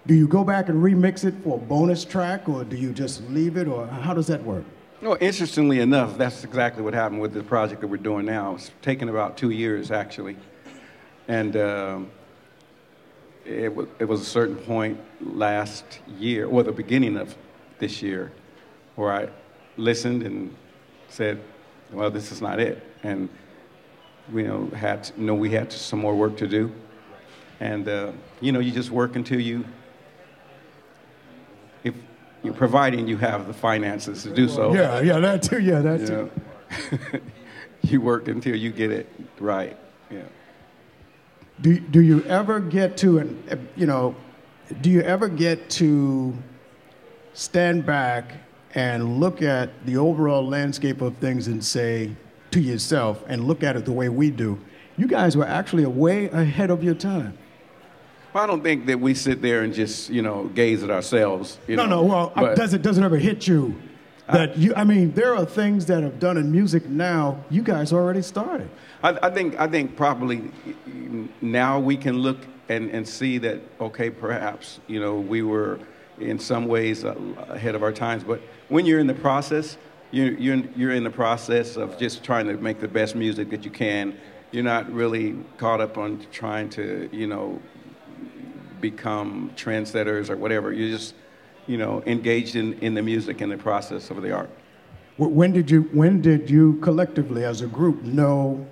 Do 0.07 0.15
you 0.15 0.27
go 0.27 0.43
back 0.43 0.69
and 0.69 0.81
remix 0.81 1.23
it 1.25 1.35
for 1.43 1.57
a 1.57 1.61
bonus 1.61 2.03
track 2.03 2.49
or 2.49 2.63
do 2.63 2.75
you 2.75 2.91
just 2.91 3.21
leave 3.29 3.55
it 3.57 3.67
or 3.67 3.85
how 3.87 4.13
does 4.13 4.27
that 4.27 4.43
work? 4.43 4.65
No, 5.01 5.17
interestingly 5.17 5.79
enough, 5.79 6.17
that's 6.17 6.43
exactly 6.43 6.83
what 6.83 6.93
happened 6.93 7.21
with 7.21 7.33
the 7.33 7.43
project 7.43 7.81
that 7.81 7.87
we're 7.87 7.97
doing 7.97 8.25
now. 8.25 8.55
It's 8.55 8.71
taken 8.81 9.09
about 9.09 9.35
two 9.35 9.49
years, 9.49 9.89
actually. 9.89 10.37
And 11.27 11.55
um, 11.55 12.11
it, 13.45 13.69
w- 13.69 13.89
it 13.97 14.05
was 14.05 14.21
a 14.21 14.25
certain 14.25 14.57
point 14.57 14.99
last 15.19 15.85
year, 16.19 16.45
or 16.45 16.61
the 16.61 16.71
beginning 16.71 17.17
of 17.17 17.35
this 17.79 18.03
year, 18.03 18.31
where 18.95 19.11
I 19.11 19.29
listened 19.77 20.23
and 20.23 20.55
said, 21.09 21.41
well, 21.91 22.09
this 22.09 22.31
is 22.31 22.41
not 22.41 22.59
it. 22.59 22.83
And 23.03 23.29
we 24.31 24.43
you 24.43 24.47
know, 24.47 24.67
had 24.75 25.03
to, 25.05 25.21
know 25.21 25.35
we 25.35 25.49
had 25.49 25.71
some 25.71 25.99
more 25.99 26.15
work 26.15 26.37
to 26.37 26.47
do. 26.47 26.71
And, 27.59 27.87
uh, 27.87 28.11
you 28.39 28.51
know, 28.51 28.59
you 28.59 28.71
just 28.71 28.91
work 28.91 29.15
until 29.15 29.39
you, 29.39 29.65
if 31.83 31.93
you're 32.43 32.53
providing 32.53 33.07
you 33.07 33.17
have 33.17 33.47
the 33.47 33.53
finances 33.53 34.23
to 34.23 34.33
do 34.33 34.47
so. 34.47 34.73
Yeah, 34.73 35.01
yeah, 35.01 35.19
that 35.19 35.43
too. 35.43 35.59
Yeah, 35.59 35.81
that 35.81 35.99
You, 36.01 36.07
too. 36.07 37.21
you 37.83 38.01
work 38.01 38.27
until 38.27 38.55
you 38.55 38.71
get 38.71 38.91
it 38.91 39.07
right. 39.39 39.77
Yeah. 40.09 40.21
Do, 41.59 41.79
do 41.79 42.01
you 42.01 42.23
ever 42.23 42.59
get 42.59 42.97
to, 42.97 43.19
an, 43.19 43.67
you 43.75 43.85
know, 43.85 44.15
do 44.81 44.89
you 44.89 45.01
ever 45.01 45.27
get 45.27 45.69
to 45.71 46.35
stand 47.33 47.85
back 47.85 48.33
and 48.75 49.19
look 49.19 49.41
at 49.41 49.85
the 49.85 49.97
overall 49.97 50.45
landscape 50.45 51.01
of 51.01 51.17
things 51.17 51.47
and 51.47 51.63
say 51.63 52.15
to 52.51 52.59
yourself 52.59 53.23
and 53.27 53.45
look 53.45 53.63
at 53.63 53.75
it 53.75 53.85
the 53.85 53.91
way 53.91 54.09
we 54.09 54.29
do, 54.31 54.59
you 54.97 55.07
guys 55.07 55.35
were 55.35 55.45
actually 55.45 55.85
way 55.85 56.29
ahead 56.29 56.69
of 56.69 56.83
your 56.83 56.95
time. 56.95 57.37
Well, 58.33 58.43
I 58.43 58.47
don't 58.47 58.63
think 58.63 58.85
that 58.85 58.99
we 58.99 59.13
sit 59.13 59.41
there 59.41 59.63
and 59.63 59.73
just, 59.73 60.09
you 60.09 60.21
know, 60.21 60.45
gaze 60.45 60.83
at 60.83 60.89
ourselves. 60.89 61.57
No, 61.67 61.75
know, 61.75 61.85
no, 61.85 62.03
well, 62.03 62.33
but- 62.35 62.55
does 62.55 62.73
it, 62.73 62.81
does 62.81 62.97
it 62.97 63.03
ever 63.03 63.17
hit 63.17 63.47
you 63.47 63.75
that 64.31 64.57
you, 64.57 64.73
I 64.75 64.83
mean, 64.83 65.11
there 65.11 65.35
are 65.35 65.45
things 65.45 65.85
that 65.87 66.03
have 66.03 66.19
done 66.19 66.37
in 66.37 66.51
music 66.51 66.87
now, 66.87 67.43
you 67.49 67.61
guys 67.61 67.91
already 67.91 68.21
started. 68.21 68.69
I, 69.03 69.17
I 69.23 69.29
think 69.29 69.59
I 69.59 69.67
think 69.67 69.95
probably 69.95 70.51
now 71.41 71.79
we 71.79 71.97
can 71.97 72.19
look 72.19 72.37
and, 72.69 72.89
and 72.91 73.07
see 73.07 73.37
that 73.39 73.59
okay, 73.79 74.09
perhaps 74.09 74.79
you 74.87 74.99
know 74.99 75.15
we 75.15 75.41
were 75.41 75.79
in 76.19 76.39
some 76.39 76.67
ways 76.67 77.03
uh, 77.03 77.15
ahead 77.49 77.75
of 77.75 77.83
our 77.83 77.91
times, 77.91 78.23
but 78.23 78.41
when 78.69 78.85
you're 78.85 78.99
in 78.99 79.07
the 79.07 79.13
process, 79.13 79.77
you're, 80.11 80.33
you're 80.33 80.57
you're 80.75 80.91
in 80.91 81.03
the 81.03 81.09
process 81.09 81.77
of 81.77 81.97
just 81.97 82.23
trying 82.23 82.47
to 82.47 82.57
make 82.57 82.79
the 82.79 82.87
best 82.87 83.15
music 83.15 83.49
that 83.49 83.63
you 83.63 83.71
can. 83.71 84.17
You're 84.51 84.63
not 84.63 84.91
really 84.91 85.37
caught 85.57 85.79
up 85.79 85.97
on 85.97 86.25
trying 86.31 86.69
to 86.71 87.09
you 87.11 87.27
know 87.27 87.61
become 88.81 89.51
trendsetters 89.55 90.29
or 90.29 90.37
whatever. 90.37 90.73
You're 90.73 90.89
just 90.89 91.15
you 91.67 91.77
know 91.77 92.03
engaged 92.05 92.55
in, 92.55 92.73
in 92.79 92.93
the 92.93 93.01
music 93.01 93.41
and 93.41 93.51
the 93.51 93.57
process 93.57 94.09
of 94.09 94.21
the 94.21 94.31
art. 94.31 94.49
When 95.17 95.51
did 95.53 95.69
you 95.71 95.83
when 95.93 96.21
did 96.21 96.49
you 96.49 96.75
collectively 96.81 97.45
as 97.45 97.61
a 97.61 97.67
group 97.67 98.01
know 98.03 98.65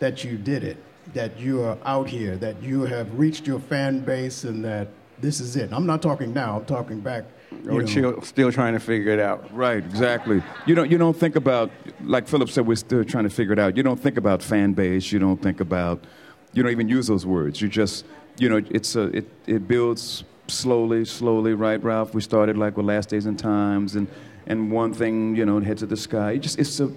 that 0.00 0.24
you 0.24 0.36
did 0.36 0.64
it? 0.64 0.76
That 1.14 1.38
you 1.40 1.62
are 1.62 1.78
out 1.84 2.08
here, 2.08 2.36
that 2.36 2.62
you 2.62 2.82
have 2.82 3.18
reached 3.18 3.46
your 3.46 3.60
fan 3.60 4.00
base 4.00 4.44
and 4.44 4.62
that 4.64 4.88
this 5.20 5.40
is 5.40 5.56
it. 5.56 5.72
I'm 5.72 5.86
not 5.86 6.02
talking 6.02 6.32
now, 6.32 6.56
I'm 6.58 6.64
talking 6.64 7.00
back. 7.00 7.24
you 7.50 7.58
We're 7.72 7.80
know. 7.82 7.86
still, 7.86 8.22
still 8.22 8.52
trying 8.52 8.74
to 8.74 8.80
figure 8.80 9.12
it 9.12 9.20
out. 9.20 9.54
Right, 9.54 9.78
exactly. 9.84 10.42
You 10.66 10.74
don't 10.74 10.90
you 10.90 10.98
don't 10.98 11.16
think 11.16 11.36
about 11.36 11.70
like 12.04 12.28
Philip 12.28 12.48
said. 12.50 12.66
We're 12.66 12.76
still 12.76 13.04
trying 13.04 13.24
to 13.24 13.30
figure 13.30 13.52
it 13.52 13.58
out. 13.58 13.76
You 13.76 13.82
don't 13.82 13.98
think 14.00 14.16
about 14.16 14.42
fan 14.42 14.72
base. 14.72 15.10
You 15.12 15.18
don't 15.18 15.40
think 15.42 15.60
about. 15.60 16.04
You 16.52 16.62
don't 16.62 16.72
even 16.72 16.88
use 16.88 17.06
those 17.06 17.26
words. 17.26 17.60
You 17.60 17.68
just 17.68 18.04
you 18.38 18.48
know 18.48 18.60
it's 18.70 18.96
a 18.96 19.04
it 19.16 19.26
it 19.46 19.66
builds 19.68 20.24
slowly, 20.48 21.04
slowly. 21.04 21.52
Right, 21.54 21.82
Ralph. 21.82 22.14
We 22.14 22.20
started 22.20 22.56
like 22.56 22.76
with 22.76 22.86
Last 22.86 23.08
Days 23.10 23.26
and 23.26 23.38
Times, 23.38 23.96
and 23.96 24.08
and 24.46 24.70
one 24.72 24.92
thing 24.94 25.36
you 25.36 25.44
know 25.44 25.56
and 25.58 25.66
head 25.66 25.78
to 25.78 25.86
the 25.86 25.96
sky. 25.96 26.32
It 26.32 26.38
just 26.38 26.58
it's 26.58 26.80
a 26.80 26.90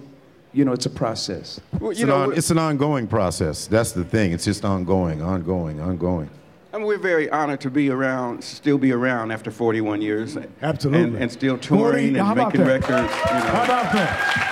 you 0.52 0.64
know 0.64 0.72
it's 0.72 0.86
a 0.86 0.90
process. 0.90 1.60
Well, 1.80 1.90
It's, 1.90 2.00
you 2.00 2.06
an 2.06 2.10
know, 2.10 2.22
on, 2.24 2.32
it's 2.36 2.50
an 2.50 2.58
ongoing 2.58 3.06
process. 3.06 3.66
That's 3.66 3.92
the 3.92 4.04
thing. 4.04 4.32
It's 4.32 4.44
just 4.44 4.64
ongoing, 4.64 5.22
ongoing, 5.22 5.80
ongoing. 5.80 6.30
I 6.72 6.78
mean, 6.78 6.86
we're 6.86 6.96
very 6.96 7.28
honored 7.28 7.60
to 7.62 7.70
be 7.70 7.90
around, 7.90 8.42
still 8.42 8.78
be 8.78 8.92
around 8.92 9.30
after 9.30 9.50
41 9.50 10.00
years. 10.00 10.38
Absolutely. 10.62 11.02
And, 11.02 11.16
and 11.16 11.30
still 11.30 11.58
touring 11.58 12.16
and 12.16 12.36
making 12.36 12.64
records. 12.64 12.90
You 12.90 12.94
know. 12.94 13.40
How 13.40 13.64
about 13.64 13.92
that? 13.92 14.48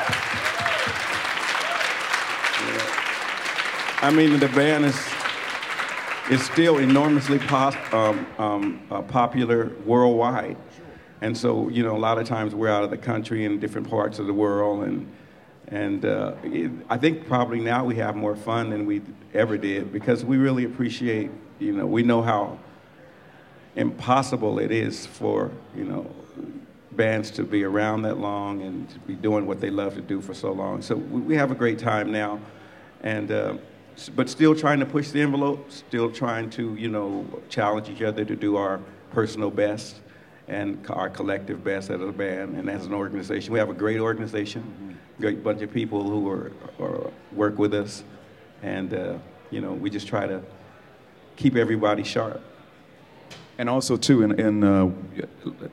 I 4.03 4.11
mean, 4.11 4.39
the 4.39 4.49
band 4.49 4.85
is, 4.85 5.09
is 6.31 6.45
still 6.45 6.77
enormously 6.79 7.39
pos- 7.39 7.75
um, 7.93 8.27
um, 8.39 8.83
uh, 8.91 9.01
popular 9.01 9.73
worldwide. 9.87 10.59
And 11.23 11.37
so, 11.37 11.71
you 11.71 11.83
know, 11.83 11.97
a 11.97 11.99
lot 11.99 12.19
of 12.19 12.27
times 12.27 12.55
we're 12.55 12.69
out 12.69 12.85
of 12.85 12.91
the 12.91 12.99
country 12.99 13.47
in 13.47 13.61
different 13.61 13.89
parts 13.89 14.19
of 14.19 14.27
the 14.27 14.35
world. 14.35 14.85
And, 14.85 15.11
and 15.71 16.05
uh, 16.05 16.35
it, 16.43 16.71
I 16.89 16.99
think 16.99 17.27
probably 17.27 17.61
now 17.61 17.85
we 17.85 17.95
have 17.97 18.17
more 18.17 18.35
fun 18.35 18.71
than 18.71 18.87
we 18.87 19.03
ever 19.35 19.57
did 19.57 19.93
because 19.93 20.25
we 20.25 20.37
really 20.37 20.65
appreciate, 20.65 21.31
you 21.61 21.73
know, 21.73 21.87
we 21.87 22.03
know 22.03 22.23
how 22.23 22.59
impossible 23.77 24.59
it 24.59 24.73
is 24.73 25.07
for, 25.07 25.51
you 25.77 25.85
know, 25.85 26.11
bands 26.93 27.31
to 27.31 27.45
be 27.45 27.63
around 27.63 28.03
that 28.03 28.19
long 28.19 28.63
and 28.63 28.91
to 28.91 28.99
be 29.01 29.15
doing 29.15 29.47
what 29.47 29.61
they 29.61 29.71
love 29.71 29.95
to 29.95 30.01
do 30.01 30.21
for 30.21 30.35
so 30.35 30.51
long. 30.51 30.83
So 30.83 30.97
we, 30.97 31.21
we 31.21 31.37
have 31.37 31.53
a 31.53 31.55
great 31.55 31.79
time 31.79 32.11
now. 32.11 32.41
And, 33.03 33.31
uh, 33.31 33.57
but 34.17 34.29
still 34.29 34.57
trying 34.57 34.81
to 34.81 34.87
push 34.87 35.11
the 35.11 35.23
envelope, 35.23 35.71
still 35.71 36.11
trying 36.11 36.51
to, 36.51 36.75
you 36.75 36.89
know, 36.89 37.25
challenge 37.49 37.89
each 37.89 38.03
other 38.03 38.25
to 38.25 38.35
do 38.35 38.57
our 38.57 38.81
personal 39.13 39.51
best 39.51 40.01
and 40.51 40.85
our 40.91 41.09
collective 41.09 41.63
best 41.63 41.91
as 41.91 42.01
a 42.01 42.13
band 42.13 42.57
and 42.57 42.69
as 42.69 42.85
an 42.85 42.93
organization. 42.93 43.53
We 43.53 43.61
have 43.61 43.71
a 43.71 43.75
great 43.75 44.01
organization, 44.01 44.99
great 45.21 45.45
bunch 45.45 45.63
of 45.63 45.73
people 45.73 46.03
who 46.03 46.29
are, 46.29 46.53
are 46.81 47.11
work 47.33 47.57
with 47.57 47.73
us, 47.73 48.03
and 48.63 48.93
uh, 48.93 49.15
you 49.51 49.61
know 49.61 49.73
we 49.73 49.89
just 49.89 50.09
try 50.09 50.27
to 50.27 50.43
keep 51.37 51.55
everybody 51.55 52.03
sharp. 52.03 52.43
And 53.59 53.69
also 53.69 53.97
too, 53.97 54.25
and, 54.25 54.41
in 54.41 54.65
uh, 54.65 54.91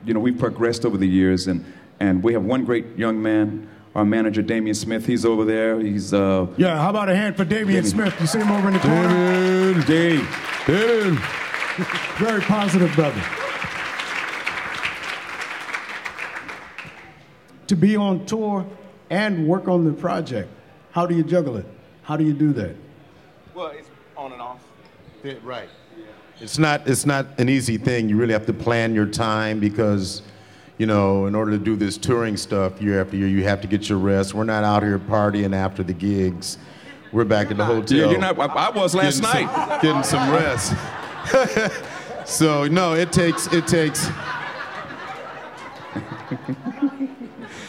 you 0.04 0.14
know, 0.14 0.20
we've 0.20 0.38
progressed 0.38 0.84
over 0.86 0.96
the 0.96 1.08
years, 1.08 1.48
and 1.48 1.64
and 1.98 2.22
we 2.22 2.32
have 2.34 2.44
one 2.44 2.64
great 2.64 2.96
young 2.96 3.20
man, 3.20 3.68
our 3.96 4.04
manager 4.04 4.42
Damian 4.42 4.76
Smith. 4.76 5.06
He's 5.06 5.24
over 5.24 5.44
there. 5.44 5.80
He's 5.80 6.14
uh, 6.14 6.46
Yeah, 6.56 6.80
how 6.80 6.90
about 6.90 7.08
a 7.08 7.16
hand 7.16 7.36
for 7.36 7.44
Damian 7.44 7.84
Smith? 7.84 8.14
You 8.20 8.28
see 8.28 8.38
him 8.38 8.52
over 8.52 8.68
in 8.68 8.74
the 8.74 8.80
corner? 8.80 9.82
Dave. 9.86 10.22
Dave. 10.66 11.18
Very 12.18 12.40
positive 12.42 12.92
brother. 12.94 13.22
To 17.68 17.76
be 17.76 17.96
on 17.96 18.24
tour 18.26 18.66
and 19.10 19.46
work 19.46 19.68
on 19.68 19.84
the 19.84 19.92
project, 19.92 20.50
how 20.90 21.06
do 21.06 21.14
you 21.14 21.22
juggle 21.22 21.56
it? 21.56 21.66
How 22.02 22.16
do 22.16 22.24
you 22.24 22.32
do 22.32 22.52
that? 22.54 22.74
Well, 23.54 23.68
it's 23.68 23.88
on 24.16 24.32
and 24.32 24.40
off. 24.40 24.62
right. 25.42 25.68
It's 26.40 26.58
not, 26.58 26.88
it's 26.88 27.04
not 27.04 27.26
an 27.38 27.48
easy 27.48 27.76
thing. 27.76 28.08
You 28.08 28.16
really 28.16 28.32
have 28.32 28.46
to 28.46 28.52
plan 28.52 28.94
your 28.94 29.06
time 29.06 29.60
because, 29.60 30.22
you 30.78 30.86
know, 30.86 31.26
in 31.26 31.34
order 31.34 31.50
to 31.52 31.58
do 31.58 31.76
this 31.76 31.98
touring 31.98 32.36
stuff 32.36 32.80
year 32.80 33.00
after 33.00 33.16
year, 33.16 33.28
you 33.28 33.44
have 33.44 33.60
to 33.60 33.68
get 33.68 33.88
your 33.88 33.98
rest. 33.98 34.32
We're 34.32 34.44
not 34.44 34.64
out 34.64 34.82
here 34.82 34.98
partying 34.98 35.54
after 35.54 35.82
the 35.82 35.92
gigs. 35.92 36.56
We're 37.12 37.24
back 37.24 37.50
at 37.50 37.56
the 37.56 37.64
hotel. 37.64 37.98
Yeah, 37.98 38.10
you're 38.10 38.20
not. 38.20 38.38
I, 38.38 38.46
I 38.46 38.70
was 38.70 38.94
last 38.94 39.20
getting 39.20 39.46
night. 39.46 39.68
Some, 39.70 39.80
getting 39.80 40.02
some 40.04 40.30
rest. 40.30 40.74
so 42.26 42.66
no, 42.66 42.94
it 42.94 43.12
takes 43.12 43.46
it 43.52 43.66
takes 43.66 44.08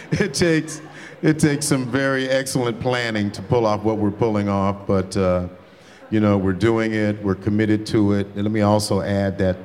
it 0.19 0.33
takes 0.33 0.81
it 1.21 1.39
takes 1.39 1.65
some 1.65 1.85
very 1.85 2.29
excellent 2.29 2.79
planning 2.79 3.29
to 3.31 3.41
pull 3.41 3.65
off 3.65 3.83
what 3.83 3.97
we're 3.97 4.11
pulling 4.11 4.49
off. 4.49 4.87
But 4.87 5.15
uh, 5.15 5.47
you 6.09 6.19
know, 6.19 6.37
we're 6.37 6.53
doing 6.53 6.93
it. 6.93 7.21
We're 7.21 7.35
committed 7.35 7.85
to 7.87 8.13
it. 8.13 8.27
And 8.27 8.43
let 8.43 8.51
me 8.51 8.61
also 8.61 9.01
add 9.01 9.37
that 9.39 9.57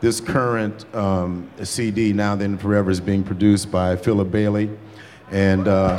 this 0.00 0.20
current 0.20 0.84
um, 0.94 1.50
CD, 1.62 2.12
Now 2.12 2.36
Then 2.36 2.58
Forever, 2.58 2.90
is 2.90 3.00
being 3.00 3.24
produced 3.24 3.70
by 3.70 3.96
Philip 3.96 4.30
Bailey, 4.30 4.70
and 5.30 5.66
uh, 5.66 5.98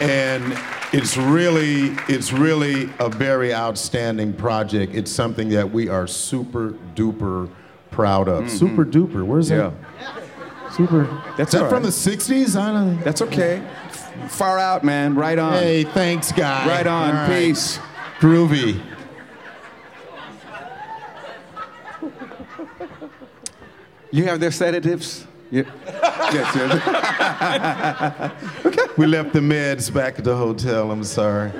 and 0.00 0.56
it's 0.92 1.16
really 1.16 1.96
it's 2.08 2.32
really 2.32 2.88
a 3.00 3.08
very 3.08 3.52
outstanding 3.52 4.32
project. 4.32 4.94
It's 4.94 5.10
something 5.10 5.48
that 5.48 5.70
we 5.70 5.88
are 5.88 6.06
super 6.06 6.72
duper 6.94 7.50
proud 7.90 8.28
of. 8.28 8.48
Super 8.48 8.84
duper. 8.84 9.24
Where's 9.24 9.48
that? 9.48 9.72
Yeah, 10.70 10.76
Super. 10.76 11.04
That's 11.36 11.52
Is 11.54 11.60
that 11.60 11.64
all 11.64 11.68
from 11.70 11.82
right. 11.82 11.92
the 11.92 12.10
'60s? 12.10 12.56
I 12.60 12.72
don't. 12.72 13.00
that's 13.02 13.22
okay. 13.22 13.62
Far 14.28 14.58
out, 14.58 14.84
man. 14.84 15.14
Right 15.14 15.38
on. 15.38 15.54
Hey, 15.54 15.84
thanks, 15.84 16.32
guy. 16.32 16.66
Right 16.66 16.86
on. 16.86 17.08
All 17.10 17.28
right. 17.28 17.38
Peace. 17.38 17.78
Groovy. 18.20 18.80
You 24.12 24.24
have 24.24 24.40
their 24.40 24.50
sedatives? 24.50 25.26
Yeah. 25.50 25.62
yes, 26.32 26.54
yes. 26.56 28.32
We 28.96 29.06
left 29.06 29.32
the 29.32 29.40
meds 29.40 29.92
back 29.92 30.18
at 30.18 30.24
the 30.24 30.36
hotel. 30.36 30.90
I'm 30.90 31.04
sorry. 31.04 31.52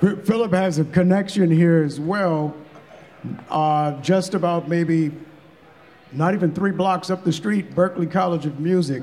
Philip 0.00 0.52
has 0.52 0.78
a 0.78 0.84
connection 0.84 1.50
here 1.50 1.84
as 1.84 2.00
well. 2.00 2.56
Uh, 3.48 3.92
just 4.00 4.34
about 4.34 4.68
maybe 4.68 5.12
not 6.14 6.34
even 6.34 6.52
three 6.52 6.70
blocks 6.70 7.10
up 7.10 7.24
the 7.24 7.32
street, 7.32 7.74
Berklee 7.74 8.10
College 8.10 8.46
of 8.46 8.60
Music. 8.60 9.02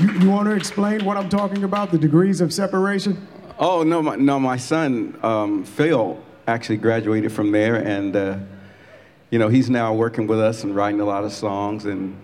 You, 0.00 0.12
you 0.20 0.30
want 0.30 0.48
to 0.48 0.54
explain 0.54 1.04
what 1.04 1.16
I'm 1.16 1.28
talking 1.28 1.64
about, 1.64 1.90
the 1.90 1.98
degrees 1.98 2.40
of 2.40 2.52
separation? 2.52 3.26
Oh 3.58 3.82
no, 3.82 4.02
my, 4.02 4.16
no, 4.16 4.40
my 4.40 4.56
son 4.56 5.16
um, 5.22 5.64
Phil 5.64 6.20
actually 6.48 6.78
graduated 6.78 7.30
from 7.30 7.52
there, 7.52 7.76
and 7.76 8.16
uh, 8.16 8.38
you 9.30 9.38
know 9.38 9.48
he's 9.48 9.70
now 9.70 9.94
working 9.94 10.26
with 10.26 10.40
us 10.40 10.64
and 10.64 10.74
writing 10.74 11.00
a 11.00 11.04
lot 11.04 11.24
of 11.24 11.32
songs 11.32 11.84
and. 11.84 12.16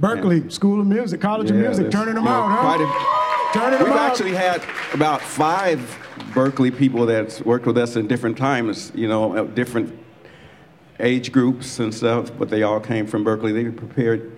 Berklee 0.00 0.50
School 0.50 0.80
of 0.80 0.88
Music, 0.88 1.20
College 1.20 1.50
of 1.50 1.56
Music, 1.56 1.88
turning 1.88 2.16
them 2.16 2.24
you 2.24 2.30
know, 2.30 2.36
out, 2.36 2.80
huh? 2.80 3.23
Turning 3.54 3.78
them 3.78 3.88
We've 3.88 3.98
actually 3.98 4.34
had 4.34 4.64
about 4.92 5.20
five 5.20 5.78
Berklee 6.32 6.76
people 6.76 7.06
that's 7.06 7.40
worked 7.40 7.66
with 7.66 7.78
us 7.78 7.94
in 7.94 8.08
different 8.08 8.36
times, 8.36 8.90
you 8.96 9.06
know, 9.06 9.36
at 9.36 9.54
different 9.54 9.96
age 10.98 11.30
groups 11.30 11.78
and 11.78 11.94
stuff, 11.94 12.32
but 12.36 12.48
they 12.48 12.64
all 12.64 12.80
came 12.80 13.06
from 13.06 13.24
Berklee. 13.24 13.54
They 13.54 13.70
prepared 13.70 14.36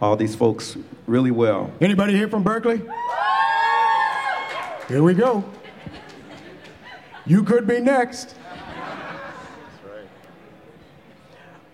all 0.00 0.16
these 0.16 0.34
folks 0.34 0.78
really 1.06 1.30
well. 1.30 1.70
Anybody 1.82 2.14
here 2.14 2.28
from 2.28 2.44
Berklee? 2.44 2.80
Here 4.88 5.02
we 5.02 5.12
go. 5.12 5.44
You 7.26 7.42
could 7.42 7.66
be 7.66 7.80
next. 7.80 8.36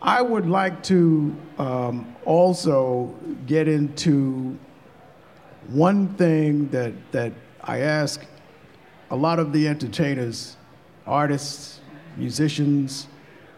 I 0.02 0.20
would 0.20 0.48
like 0.48 0.82
to 0.84 1.36
um, 1.58 2.16
also 2.24 3.14
get 3.46 3.68
into 3.68 4.58
one 5.72 6.08
thing 6.14 6.68
that, 6.68 6.92
that 7.12 7.32
I 7.62 7.80
ask 7.80 8.24
a 9.10 9.16
lot 9.16 9.38
of 9.38 9.52
the 9.52 9.68
entertainers, 9.68 10.56
artists, 11.06 11.80
musicians, 12.16 13.06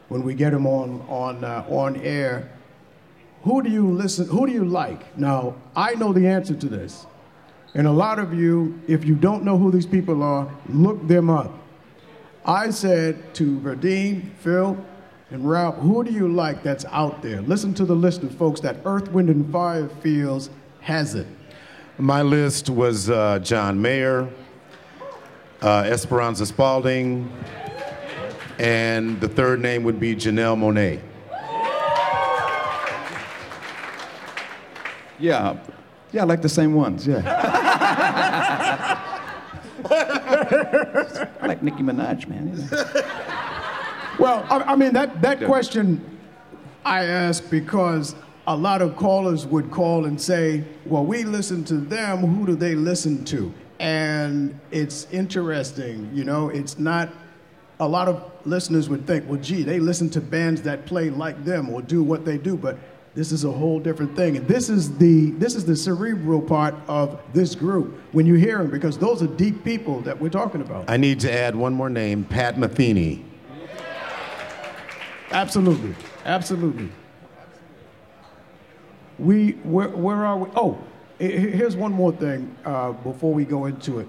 when 0.08 0.22
we 0.22 0.34
get 0.34 0.50
them 0.50 0.66
on, 0.66 1.00
on, 1.08 1.44
uh, 1.44 1.64
on 1.68 1.96
air 1.96 2.50
who 3.44 3.62
do 3.62 3.68
you 3.68 3.86
listen 3.90 4.26
who 4.26 4.46
do 4.46 4.52
you 4.52 4.64
like? 4.64 5.16
Now 5.18 5.56
i 5.76 5.94
know 5.94 6.12
the 6.12 6.26
answer 6.26 6.54
to 6.54 6.68
this. 6.68 7.06
And 7.74 7.86
a 7.86 7.92
lot 7.92 8.18
of 8.18 8.32
you 8.32 8.80
if 8.88 9.04
you 9.04 9.14
don't 9.14 9.44
know 9.44 9.58
who 9.58 9.70
these 9.70 9.86
people 9.86 10.22
are 10.22 10.50
look 10.68 11.06
them 11.06 11.28
up. 11.28 11.52
I 12.46 12.70
said 12.70 13.34
to 13.34 13.58
verdine 13.60 14.34
phil 14.36 14.76
and 15.30 15.48
ralph 15.48 15.76
who 15.76 16.04
do 16.04 16.10
you 16.10 16.26
like 16.26 16.62
that's 16.62 16.86
out 16.86 17.20
there? 17.20 17.42
Listen 17.42 17.74
to 17.74 17.84
the 17.84 17.94
list 17.94 18.22
of 18.22 18.34
folks 18.34 18.60
that 18.60 18.76
earth 18.86 19.10
wind 19.12 19.28
and 19.28 19.52
fire 19.52 19.88
feels 20.00 20.48
has 20.80 21.14
it 21.14 21.26
My 21.98 22.22
list 22.22 22.68
was 22.68 23.08
uh, 23.08 23.38
John 23.38 23.80
Mayer, 23.80 24.28
uh, 25.62 25.84
Esperanza 25.86 26.44
Spalding, 26.44 27.30
and 28.58 29.20
the 29.20 29.28
third 29.28 29.60
name 29.60 29.84
would 29.84 30.00
be 30.00 30.16
Janelle 30.16 30.56
Monáe. 30.58 31.00
Yeah. 35.20 35.56
Yeah, 36.10 36.22
I 36.22 36.24
like 36.24 36.42
the 36.42 36.48
same 36.48 36.74
ones. 36.74 37.06
Yeah. 37.06 37.22
I 41.40 41.46
like 41.46 41.62
Nicki 41.62 41.82
Minaj, 41.84 42.26
man. 42.26 42.68
Well, 44.18 44.44
I, 44.50 44.72
I 44.72 44.76
mean 44.76 44.92
that 44.94 45.22
that 45.22 45.44
question 45.44 46.18
I 46.84 47.04
ask 47.04 47.48
because 47.50 48.14
a 48.46 48.56
lot 48.56 48.82
of 48.82 48.96
callers 48.96 49.46
would 49.46 49.70
call 49.70 50.04
and 50.04 50.20
say, 50.20 50.64
"Well, 50.84 51.04
we 51.04 51.24
listen 51.24 51.64
to 51.64 51.76
them. 51.76 52.18
Who 52.18 52.46
do 52.46 52.54
they 52.54 52.74
listen 52.74 53.24
to?" 53.26 53.52
And 53.80 54.58
it's 54.70 55.06
interesting, 55.10 56.10
you 56.12 56.24
know. 56.24 56.48
It's 56.48 56.78
not. 56.78 57.10
A 57.80 57.88
lot 57.88 58.06
of 58.06 58.22
listeners 58.44 58.88
would 58.88 59.06
think, 59.06 59.24
"Well, 59.28 59.40
gee, 59.40 59.62
they 59.62 59.80
listen 59.80 60.08
to 60.10 60.20
bands 60.20 60.62
that 60.62 60.86
play 60.86 61.10
like 61.10 61.44
them 61.44 61.70
or 61.70 61.82
do 61.82 62.02
what 62.02 62.24
they 62.24 62.38
do," 62.38 62.56
but 62.56 62.78
this 63.14 63.30
is 63.32 63.44
a 63.44 63.50
whole 63.50 63.78
different 63.78 64.16
thing. 64.16 64.36
And 64.36 64.46
this 64.46 64.68
is 64.68 64.96
the 64.98 65.30
this 65.32 65.54
is 65.54 65.64
the 65.64 65.76
cerebral 65.76 66.40
part 66.40 66.74
of 66.88 67.18
this 67.32 67.54
group 67.54 67.98
when 68.12 68.26
you 68.26 68.34
hear 68.34 68.58
them 68.58 68.70
because 68.70 68.98
those 68.98 69.22
are 69.22 69.26
deep 69.26 69.64
people 69.64 70.00
that 70.02 70.20
we're 70.20 70.28
talking 70.28 70.60
about. 70.60 70.84
I 70.88 70.96
need 70.96 71.20
to 71.20 71.32
add 71.32 71.54
one 71.56 71.74
more 71.74 71.90
name, 71.90 72.24
Pat 72.24 72.56
Metheny. 72.56 73.22
Absolutely, 75.30 75.94
absolutely. 76.24 76.90
We 79.18 79.52
where 79.62 79.88
where 79.88 80.24
are 80.24 80.36
we? 80.38 80.50
Oh, 80.56 80.78
he- 81.18 81.30
he- 81.38 81.50
here's 81.50 81.76
one 81.76 81.92
more 81.92 82.12
thing 82.12 82.54
uh, 82.64 82.92
before 82.92 83.32
we 83.32 83.44
go 83.44 83.66
into 83.66 84.00
it. 84.00 84.08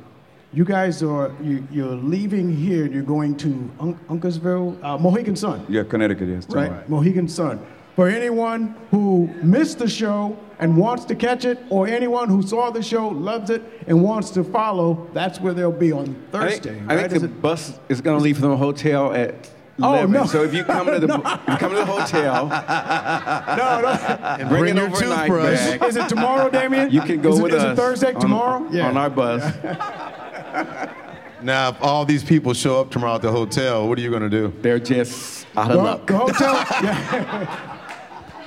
You 0.54 0.64
guys 0.66 1.04
are 1.04 1.32
you, 1.44 1.68
you're 1.72 1.96
leaving 1.96 2.56
here 2.56 2.86
and 2.86 2.94
you're 2.94 3.04
going 3.04 3.36
to 3.38 3.70
Un- 3.80 4.00
Uncasville, 4.10 4.82
uh, 4.84 4.98
Mohegan 4.98 5.36
Sun, 5.36 5.66
Yeah, 5.68 5.84
Connecticut, 5.84 6.30
yes. 6.30 6.48
right? 6.50 6.88
Mohegan 6.90 7.28
Sun. 7.28 7.60
For 7.96 8.08
anyone 8.10 8.76
who 8.92 9.30
missed 9.42 9.80
the 9.80 9.88
show 9.88 10.38
and 10.60 10.76
wants 10.78 11.06
to 11.06 11.16
catch 11.16 11.46
it, 11.46 11.60
or 11.70 11.88
anyone 11.88 12.28
who 12.30 12.42
saw 12.42 12.70
the 12.70 12.82
show, 12.82 13.08
loves 13.10 13.50
it, 13.50 13.62
and 13.88 14.02
wants 14.02 14.30
to 14.32 14.44
follow, 14.44 15.08
that's 15.14 15.40
where 15.40 15.54
they'll 15.54 15.72
be 15.72 15.92
on 15.92 16.16
I 16.34 16.38
Thursday. 16.38 16.76
think, 16.80 16.92
I 16.92 17.08
think 17.08 17.22
the 17.22 17.28
it- 17.28 17.42
bus 17.42 17.78
is 17.90 18.02
going 18.02 18.18
to 18.18 18.24
leave 18.24 18.38
from 18.40 18.50
the 18.50 18.58
hotel 18.58 19.14
at 19.14 19.50
Oh, 19.82 19.94
11. 19.94 20.12
no. 20.12 20.26
So 20.26 20.44
if 20.44 20.54
you 20.54 20.64
come 20.64 20.86
to 20.88 21.00
the 21.00 21.06
if 21.08 21.50
you 21.50 21.58
come 21.58 21.72
to 21.72 21.78
the 21.78 21.86
hotel, 21.86 22.48
no, 23.58 23.82
no. 23.82 23.88
And 23.90 24.48
bring, 24.50 24.62
bring 24.62 24.72
an 24.72 24.78
your 24.78 24.86
overnight 24.88 25.28
toothbrush. 25.28 25.58
bag. 25.80 25.84
Is 25.84 25.96
it 25.98 26.08
tomorrow, 26.08 26.50
Damien? 26.50 26.92
You 26.92 27.02
can 27.02 27.22
go 27.22 27.34
is 27.34 27.42
with 27.42 27.54
it, 27.54 27.58
us. 27.60 27.64
Is 27.66 27.72
it 27.72 27.76
Thursday? 27.76 28.14
on- 28.14 28.22
tomorrow? 28.22 28.82
on 28.82 28.98
our 28.98 29.10
bus. 29.10 29.44
Now, 31.42 31.70
if 31.70 31.82
all 31.84 32.06
these 32.06 32.24
people 32.24 32.54
show 32.54 32.82
up 32.82 32.90
tomorrow 32.90 33.16
at 33.16 33.22
the 33.22 33.32
hotel, 33.32 33.88
what 33.88 34.00
are 34.00 34.02
you 34.02 34.10
going 34.10 34.24
to 34.24 34.30
do? 34.32 34.52
They're 34.62 34.80
just 34.80 35.46
out 35.56 35.70
of 35.70 35.76
Well, 35.78 35.86
luck. 35.86 36.08
the 36.08 36.18
hotel. 36.18 36.54
yeah. 36.82 37.78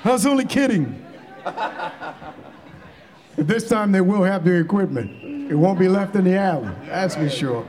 I 0.05 0.11
was 0.11 0.27
only 0.27 0.45
kidding. 0.45 1.01
This 3.37 3.69
time 3.69 3.93
they 3.93 4.01
will 4.01 4.25
have 4.25 4.45
the 4.45 4.55
equipment. 4.59 5.13
It 5.49 5.55
won't 5.55 5.79
be 5.79 5.87
left 5.89 6.17
in 6.17 6.25
the 6.25 6.37
alley. 6.37 6.71
That's 6.87 7.15
for 7.15 7.29
sure. 7.29 7.65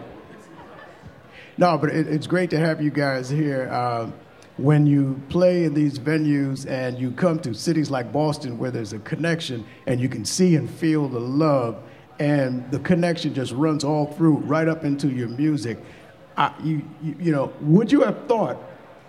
No, 1.59 1.77
but 1.77 1.89
it, 1.89 2.07
it's 2.07 2.25
great 2.25 2.49
to 2.51 2.57
have 2.57 2.81
you 2.81 2.89
guys 2.89 3.29
here. 3.29 3.67
Uh, 3.69 4.09
when 4.55 4.87
you 4.87 5.21
play 5.27 5.65
in 5.65 5.73
these 5.73 5.99
venues 5.99 6.65
and 6.65 6.97
you 6.97 7.11
come 7.11 7.37
to 7.39 7.53
cities 7.53 7.91
like 7.91 8.13
Boston 8.13 8.57
where 8.57 8.71
there's 8.71 8.93
a 8.93 8.99
connection 8.99 9.65
and 9.85 9.99
you 9.99 10.07
can 10.07 10.23
see 10.23 10.55
and 10.55 10.69
feel 10.69 11.09
the 11.09 11.19
love 11.19 11.83
and 12.17 12.69
the 12.71 12.79
connection 12.79 13.33
just 13.33 13.51
runs 13.51 13.83
all 13.83 14.05
through 14.05 14.37
right 14.37 14.69
up 14.69 14.85
into 14.85 15.09
your 15.09 15.27
music. 15.27 15.77
I, 16.37 16.53
you, 16.63 16.81
you, 17.03 17.15
you 17.19 17.31
know, 17.33 17.51
would 17.59 17.91
you 17.91 18.03
have 18.03 18.25
thought, 18.29 18.57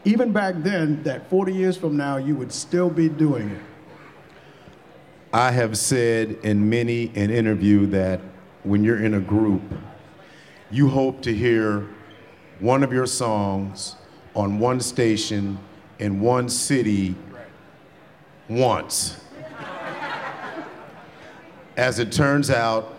even 0.04 0.32
back 0.32 0.56
then, 0.58 1.04
that 1.04 1.30
40 1.30 1.54
years 1.54 1.76
from 1.76 1.96
now 1.96 2.16
you 2.16 2.34
would 2.34 2.50
still 2.50 2.90
be 2.90 3.08
doing 3.08 3.50
it? 3.50 3.62
I 5.32 5.52
have 5.52 5.78
said 5.78 6.32
in 6.42 6.68
many 6.68 7.12
an 7.14 7.30
interview 7.30 7.86
that 7.86 8.20
when 8.64 8.82
you're 8.82 9.04
in 9.04 9.14
a 9.14 9.20
group, 9.20 9.62
you 10.72 10.88
hope 10.88 11.22
to 11.22 11.32
hear 11.32 11.86
one 12.60 12.82
of 12.82 12.92
your 12.92 13.06
songs 13.06 13.96
on 14.36 14.58
one 14.58 14.80
station 14.80 15.58
in 15.98 16.20
one 16.20 16.48
city 16.48 17.14
once. 18.48 19.20
As 21.76 21.98
it 21.98 22.12
turns 22.12 22.50
out, 22.50 22.98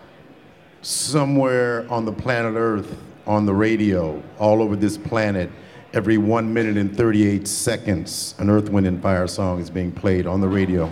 somewhere 0.82 1.86
on 1.88 2.04
the 2.04 2.12
planet 2.12 2.54
Earth, 2.56 2.96
on 3.26 3.46
the 3.46 3.54
radio, 3.54 4.20
all 4.38 4.60
over 4.60 4.74
this 4.74 4.98
planet, 4.98 5.48
every 5.92 6.18
one 6.18 6.52
minute 6.52 6.76
and 6.76 6.96
38 6.96 7.46
seconds, 7.46 8.34
an 8.38 8.50
Earth, 8.50 8.68
Wind, 8.68 8.86
and 8.86 9.00
Fire 9.00 9.28
song 9.28 9.60
is 9.60 9.70
being 9.70 9.92
played 9.92 10.26
on 10.26 10.40
the 10.40 10.48
radio. 10.48 10.86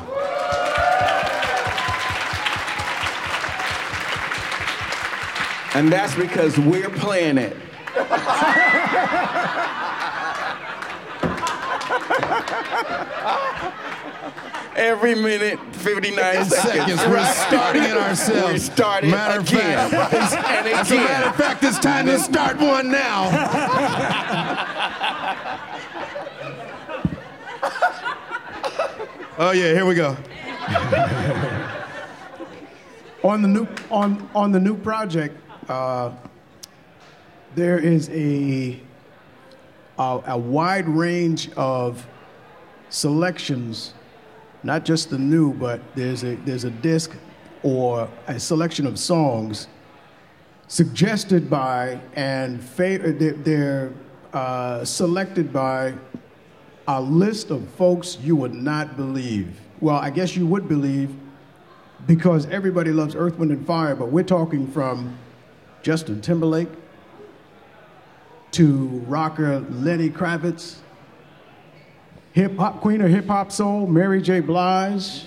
And 5.75 5.93
that's 5.93 6.15
because 6.15 6.59
we're 6.59 6.91
playing 6.91 7.39
it. 7.39 7.57
Every 14.77 15.15
minute, 15.15 15.59
59 15.75 16.17
seconds. 16.17 16.55
seconds. 16.55 17.01
We're 17.07 17.25
starting 17.33 17.83
it 17.83 17.97
ourselves. 17.97 18.53
We're 18.53 18.59
starting 18.59 19.11
matter 19.11 19.41
again. 19.41 19.85
Of 19.85 19.91
fact, 19.91 20.15
and 20.15 20.67
as 20.69 20.91
a 20.91 20.95
matter 20.95 21.29
of 21.29 21.37
fact, 21.37 21.65
it's 21.65 21.79
time 21.79 22.07
to 22.07 22.19
start 22.19 22.57
one 22.59 22.91
now. 22.91 23.29
oh 29.39 29.51
yeah, 29.51 29.75
here 29.75 29.85
we 29.85 29.95
go. 29.95 30.17
on 33.23 33.43
the 33.43 33.49
new 33.49 33.69
on 33.91 34.31
on 34.35 34.53
the 34.53 34.61
new 34.61 34.77
project, 34.77 35.37
uh, 35.69 36.11
there 37.55 37.79
is 37.79 38.09
a, 38.11 38.81
a 39.99 40.21
a 40.27 40.39
wide 40.39 40.89
range 40.89 41.51
of 41.53 42.07
selections, 42.89 43.95
not 44.63 44.85
just 44.85 45.11
the 45.11 45.19
new, 45.19 45.53
but 45.55 45.81
there's 45.95 46.25
a 46.25 46.37
there's 46.37 46.65
a 46.65 46.71
disc 46.71 47.13
or 47.63 48.09
a 48.27 48.41
selection 48.41 48.87
of 48.87 48.99
songs 48.99 49.69
suggested 50.71 51.51
by 51.51 52.01
and 52.15 52.61
they're, 52.77 53.33
they're 53.33 53.93
uh, 54.33 54.85
selected 54.85 55.53
by 55.53 55.93
a 56.87 57.01
list 57.01 57.51
of 57.51 57.69
folks 57.71 58.19
you 58.23 58.37
would 58.37 58.55
not 58.55 58.97
believe. 58.97 59.61
Well, 59.81 59.97
I 59.97 60.11
guess 60.11 60.37
you 60.37 60.47
would 60.47 60.69
believe 60.69 61.15
because 62.07 62.47
everybody 62.47 62.93
loves 62.93 63.15
Earth, 63.15 63.37
Wind, 63.37 63.51
and 63.51 63.67
Fire, 63.67 63.95
but 63.95 64.11
we're 64.11 64.23
talking 64.23 64.67
from 64.69 65.19
Justin 65.83 66.21
Timberlake 66.21 66.69
to 68.53 68.87
rocker 69.07 69.61
Lenny 69.71 70.11
Kravitz, 70.11 70.77
hip 72.33 72.57
hop 72.57 72.81
queen 72.81 73.01
of 73.01 73.11
hip 73.11 73.27
hop 73.27 73.53
soul 73.53 73.87
Mary 73.87 74.21
J. 74.21 74.41
Blige, 74.41 75.27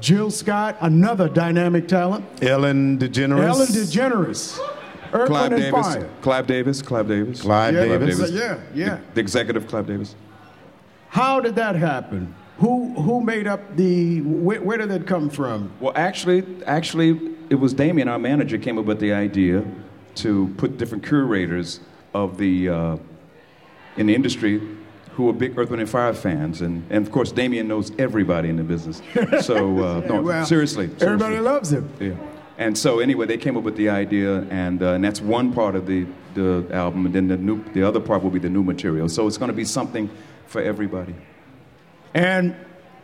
Jill 0.00 0.30
Scott, 0.30 0.76
another 0.80 1.28
dynamic 1.28 1.88
talent, 1.88 2.24
Ellen 2.42 2.98
DeGeneres. 2.98 3.44
Ellen 3.46 3.66
DeGeneres, 3.68 4.58
Earth, 5.12 5.28
Clive 5.28 5.50
Wind, 5.52 5.62
Davis. 5.62 5.86
Fire. 5.86 6.10
Clive 6.22 6.46
Davis. 6.46 6.82
Clive 6.82 7.08
Davis. 7.08 7.40
Clive 7.40 7.74
Yeah, 7.74 7.84
Davis. 7.84 8.16
Davis. 8.18 8.30
Yeah, 8.32 8.60
yeah. 8.74 8.94
The, 8.96 9.00
the 9.14 9.20
executive 9.20 9.66
Clive 9.66 9.86
Davis. 9.86 10.14
How 11.08 11.40
did 11.40 11.56
that 11.56 11.76
happen? 11.76 12.34
Who 12.58 12.94
who 13.00 13.20
made 13.20 13.46
up 13.46 13.76
the? 13.76 14.20
Where, 14.22 14.62
where 14.62 14.78
did 14.78 14.88
that 14.90 15.06
come 15.06 15.28
from? 15.30 15.70
Well, 15.80 15.92
actually, 15.94 16.44
actually, 16.64 17.36
it 17.50 17.56
was 17.56 17.74
Damien, 17.74 18.08
our 18.08 18.18
manager, 18.18 18.58
came 18.58 18.78
up 18.78 18.86
with 18.86 18.98
the 18.98 19.12
idea 19.12 19.64
to 20.16 20.52
put 20.56 20.78
different 20.78 21.04
curators 21.04 21.80
of 22.24 22.38
the 22.38 22.68
uh, 22.68 22.96
in 23.96 24.06
the 24.06 24.14
industry 24.14 24.60
who 25.12 25.28
are 25.30 25.32
big 25.32 25.58
Earth, 25.58 25.70
Wind, 25.70 25.80
and 25.80 25.88
Fire 25.88 26.12
fans, 26.12 26.60
and, 26.60 26.84
and 26.90 27.06
of 27.06 27.10
course, 27.10 27.32
Damien 27.32 27.66
knows 27.68 27.90
everybody 27.98 28.50
in 28.50 28.56
the 28.56 28.62
business. 28.62 29.00
So, 29.40 29.56
uh, 29.82 30.00
no, 30.08 30.20
Well, 30.20 30.44
seriously, 30.44 30.90
Everybody 31.00 31.38
loves 31.38 31.72
him. 31.72 31.90
Yeah. 31.98 32.12
And 32.58 32.76
so 32.76 33.00
anyway, 33.00 33.26
they 33.26 33.38
came 33.38 33.56
up 33.56 33.62
with 33.62 33.76
the 33.76 33.88
idea, 33.88 34.42
and 34.50 34.82
uh, 34.82 34.92
and 34.92 35.04
that's 35.04 35.20
one 35.20 35.52
part 35.52 35.74
of 35.74 35.86
the 35.86 36.06
the 36.34 36.66
album, 36.72 37.06
and 37.06 37.14
then 37.14 37.28
the 37.28 37.36
new 37.36 37.62
the 37.72 37.82
other 37.82 38.00
part 38.00 38.22
will 38.22 38.30
be 38.30 38.38
the 38.38 38.50
new 38.50 38.62
material. 38.62 39.08
So 39.08 39.26
it's 39.26 39.38
going 39.38 39.50
to 39.50 39.56
be 39.56 39.64
something 39.64 40.10
for 40.46 40.62
everybody. 40.62 41.14
And 42.14 42.56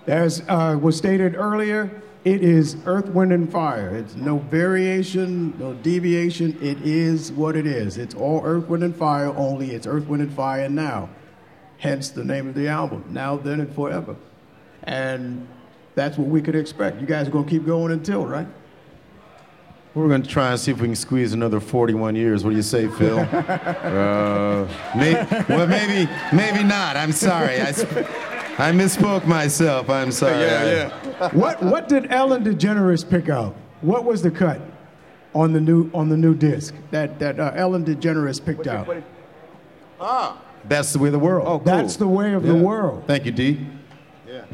as 0.07 0.43
uh, 0.49 0.79
was 0.81 0.97
stated 0.97 1.35
earlier, 1.35 2.03
it 2.25 2.43
is 2.43 2.77
Earth, 2.87 3.09
Wind, 3.09 3.33
and 3.33 3.51
Fire. 3.51 3.95
It's 3.97 4.15
no 4.15 4.39
variation, 4.39 5.59
no 5.59 5.75
deviation. 5.75 6.57
It 6.63 6.81
is 6.83 7.33
what 7.33 7.57
it 7.57 7.67
is. 7.67 7.99
It's 7.99 8.15
all 8.15 8.43
Earth, 8.45 8.69
Wind, 8.69 8.85
and 8.85 8.95
Fire, 8.95 9.35
only 9.37 9.73
it's 9.73 9.87
Earth, 9.87 10.07
Wind, 10.07 10.23
and 10.23 10.33
Fire 10.33 10.69
now. 10.69 11.09
Hence 11.79 12.11
the 12.11 12.25
name 12.25 12.47
of 12.49 12.55
the 12.55 12.69
album, 12.69 13.05
Now, 13.11 13.37
Then, 13.37 13.61
and 13.61 13.75
Forever. 13.75 14.15
And 14.85 15.49
that's 15.97 16.17
what 16.17 16.29
we 16.29 16.41
could 16.41 16.55
expect. 16.55 17.01
You 17.01 17.07
guys 17.09 17.27
are 17.27 17.33
going 17.33 17.45
to 17.45 17.51
keep 17.51 17.67
going 17.67 17.91
until, 17.91 18.25
right? 18.25 18.47
We're 19.95 20.09
going 20.09 20.23
to 20.23 20.29
try 20.29 20.53
and 20.53 20.61
see 20.61 20.71
if 20.71 20.81
we 20.81 20.87
can 20.87 20.97
squeeze 20.97 21.33
another 21.33 21.61
41 21.61 22.17
years. 22.17 22.45
What 22.45 22.51
do 22.51 22.57
you 22.57 22.63
say, 22.63 22.89
Phil? 22.89 23.19
uh, 23.33 24.67
may, 24.97 25.15
well, 25.49 25.67
maybe, 25.67 26.11
maybe 26.33 26.63
not. 26.63 26.97
I'm 26.97 27.13
sorry. 27.13 27.61
I, 27.61 27.73
I 28.59 28.71
misspoke 28.73 29.27
myself. 29.27 29.89
I'm 29.91 30.13
sorry. 30.13 30.45
I- 30.51 31.29
what, 31.29 31.63
what 31.63 31.89
did 31.89 32.13
Ellen 32.13 32.45
DeGeneres 32.45 33.09
pick 33.09 33.29
out? 33.29 33.55
What 33.81 34.05
was 34.05 34.23
the 34.23 34.31
cut 34.31 34.61
on 35.35 35.53
the 35.53 35.61
new, 35.61 35.91
on 35.95 36.09
the 36.09 36.17
new 36.17 36.35
disc 36.35 36.75
that, 36.91 37.19
that 37.19 37.41
uh, 37.41 37.53
Ellen 37.55 37.85
DeGeneres 37.85 38.45
picked 38.45 38.67
out? 38.67 38.89
Ah, 40.01 40.41
That's 40.65 40.93
the 40.93 40.99
way 40.99 41.09
of 41.09 41.13
the 41.13 41.19
world. 41.19 41.47
Oh, 41.47 41.59
cool. 41.59 41.65
That's 41.65 41.97
the 41.97 42.09
way 42.09 42.33
of 42.35 42.43
the 42.45 42.55
world. 42.55 43.05
Thank 43.07 43.25
you, 43.25 43.33
D. 43.33 43.67
Yeah. 44.29 44.45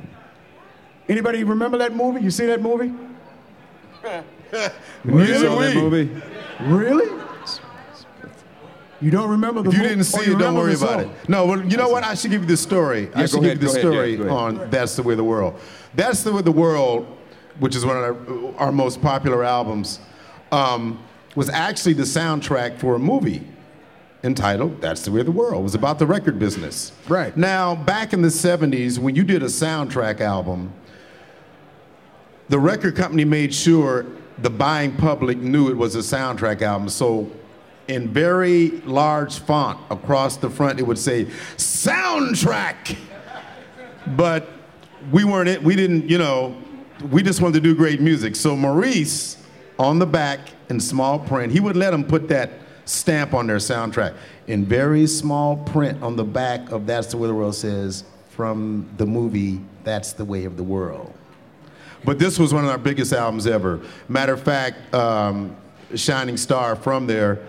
Anybody 1.08 1.42
remember 1.44 1.78
that 1.78 1.94
movie? 1.94 2.20
You 2.20 2.30
see 2.30 2.46
that 2.46 2.60
movie? 2.62 2.92
You 5.04 5.34
saw 5.34 5.58
that 5.58 5.74
movie? 5.74 6.10
Really? 6.60 7.17
You 9.00 9.10
don't 9.10 9.30
remember 9.30 9.62
the 9.62 9.70
If 9.70 9.76
you 9.76 9.82
didn't 9.82 10.00
oh, 10.00 10.02
see 10.02 10.32
it, 10.32 10.38
don't 10.38 10.54
worry 10.56 10.74
about 10.74 11.00
song? 11.00 11.10
it. 11.10 11.28
No, 11.28 11.46
well, 11.46 11.64
you 11.64 11.76
know 11.76 11.88
what? 11.88 12.02
I 12.02 12.14
should 12.14 12.32
give 12.32 12.42
you 12.42 12.48
the 12.48 12.56
story. 12.56 13.10
I 13.14 13.26
should 13.26 13.42
give 13.42 13.52
you 13.52 13.54
the 13.58 13.66
go 13.66 13.70
ahead, 13.70 13.80
story 13.80 14.16
yeah, 14.16 14.30
on 14.30 14.70
That's 14.70 14.96
the 14.96 15.02
Way 15.02 15.14
the 15.14 15.24
World. 15.24 15.60
That's 15.94 16.22
the 16.22 16.32
Way 16.32 16.42
the 16.42 16.52
World, 16.52 17.06
which 17.60 17.76
is 17.76 17.86
one 17.86 17.96
of 17.96 18.02
our, 18.02 18.66
our 18.66 18.72
most 18.72 19.00
popular 19.00 19.44
albums, 19.44 20.00
um, 20.50 21.02
was 21.36 21.48
actually 21.48 21.92
the 21.92 22.02
soundtrack 22.02 22.78
for 22.78 22.96
a 22.96 22.98
movie 22.98 23.46
entitled 24.24 24.80
That's 24.80 25.02
the 25.02 25.12
Way 25.12 25.22
the 25.22 25.30
World. 25.30 25.60
It 25.60 25.64
was 25.64 25.74
about 25.76 25.98
the 25.98 26.06
record 26.06 26.38
business. 26.38 26.92
Right. 27.08 27.36
Now, 27.36 27.76
back 27.76 28.12
in 28.12 28.22
the 28.22 28.28
70s, 28.28 28.98
when 28.98 29.14
you 29.14 29.22
did 29.22 29.42
a 29.42 29.46
soundtrack 29.46 30.20
album, 30.20 30.72
the 32.48 32.58
record 32.58 32.96
company 32.96 33.24
made 33.24 33.54
sure 33.54 34.06
the 34.38 34.50
buying 34.50 34.96
public 34.96 35.38
knew 35.38 35.68
it 35.68 35.76
was 35.76 35.94
a 35.94 35.98
soundtrack 35.98 36.62
album. 36.62 36.88
So, 36.88 37.30
in 37.88 38.08
very 38.08 38.70
large 38.82 39.38
font 39.40 39.80
across 39.90 40.36
the 40.36 40.50
front, 40.50 40.78
it 40.78 40.86
would 40.86 40.98
say 40.98 41.24
soundtrack. 41.56 42.96
But 44.16 44.48
we 45.10 45.24
weren't 45.24 45.48
it. 45.48 45.62
We 45.62 45.74
didn't, 45.74 46.08
you 46.08 46.18
know, 46.18 46.56
we 47.10 47.22
just 47.22 47.40
wanted 47.40 47.54
to 47.54 47.60
do 47.60 47.74
great 47.74 48.00
music. 48.00 48.36
So 48.36 48.54
Maurice, 48.54 49.36
on 49.78 49.98
the 49.98 50.06
back 50.06 50.40
in 50.68 50.80
small 50.80 51.18
print, 51.18 51.52
he 51.52 51.60
would 51.60 51.76
let 51.76 51.90
them 51.90 52.04
put 52.04 52.28
that 52.28 52.50
stamp 52.84 53.34
on 53.34 53.46
their 53.46 53.58
soundtrack. 53.58 54.14
In 54.46 54.64
very 54.64 55.06
small 55.06 55.56
print 55.56 56.02
on 56.02 56.16
the 56.16 56.24
back 56.24 56.70
of 56.70 56.86
That's 56.86 57.08
the 57.08 57.16
Way 57.16 57.28
the 57.28 57.34
World 57.34 57.54
says, 57.54 58.04
from 58.30 58.88
the 58.96 59.06
movie 59.06 59.60
That's 59.84 60.12
the 60.12 60.24
Way 60.24 60.44
of 60.44 60.56
the 60.56 60.62
World. 60.62 61.12
But 62.04 62.18
this 62.18 62.38
was 62.38 62.54
one 62.54 62.64
of 62.64 62.70
our 62.70 62.78
biggest 62.78 63.12
albums 63.12 63.46
ever. 63.46 63.80
Matter 64.08 64.32
of 64.32 64.42
fact, 64.42 64.94
um, 64.94 65.56
Shining 65.94 66.36
Star 66.36 66.76
from 66.76 67.06
there, 67.06 67.40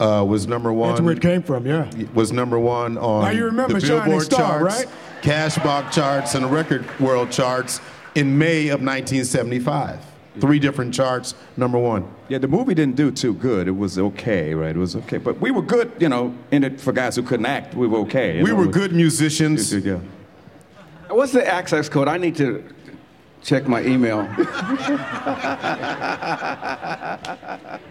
uh, 0.00 0.24
was 0.26 0.46
number 0.46 0.72
one. 0.72 0.90
That's 0.90 1.00
where 1.00 1.14
it 1.14 1.20
came 1.22 1.42
from, 1.42 1.66
yeah. 1.66 1.90
Was 2.14 2.32
number 2.32 2.58
one 2.58 2.96
on 2.98 3.24
Now 3.24 3.30
you 3.30 3.44
remember 3.44 3.80
the 3.80 3.86
Shining 3.86 4.04
Billboard 4.04 4.24
Star, 4.24 4.60
charts, 4.60 4.84
right? 4.84 4.94
Cashbox 5.22 5.92
charts, 5.92 6.34
and 6.34 6.44
the 6.44 6.48
Record 6.48 7.00
World 7.00 7.30
charts 7.30 7.80
in 8.14 8.38
May 8.38 8.68
of 8.68 8.80
1975. 8.80 10.04
Three 10.40 10.60
different 10.60 10.94
charts, 10.94 11.34
number 11.56 11.78
one. 11.78 12.08
Yeah, 12.28 12.38
the 12.38 12.46
movie 12.46 12.74
didn't 12.74 12.94
do 12.94 13.10
too 13.10 13.34
good. 13.34 13.66
It 13.66 13.72
was 13.72 13.98
okay, 13.98 14.54
right? 14.54 14.74
It 14.74 14.78
was 14.78 14.94
okay, 14.94 15.18
but 15.18 15.40
we 15.40 15.50
were 15.50 15.62
good, 15.62 15.90
you 15.98 16.08
know. 16.08 16.32
In 16.52 16.62
it 16.62 16.80
for 16.80 16.92
guys 16.92 17.16
who 17.16 17.22
couldn't 17.22 17.46
act, 17.46 17.74
we 17.74 17.88
were 17.88 17.98
okay. 18.00 18.40
We 18.40 18.50
know? 18.50 18.56
were 18.56 18.66
good 18.66 18.92
musicians. 18.92 19.72
Yeah. 19.72 19.98
What's 21.08 21.32
the 21.32 21.44
access 21.44 21.88
code? 21.88 22.06
I 22.06 22.18
need 22.18 22.36
to 22.36 22.62
check 23.42 23.66
my 23.66 23.82
email. 23.82 24.28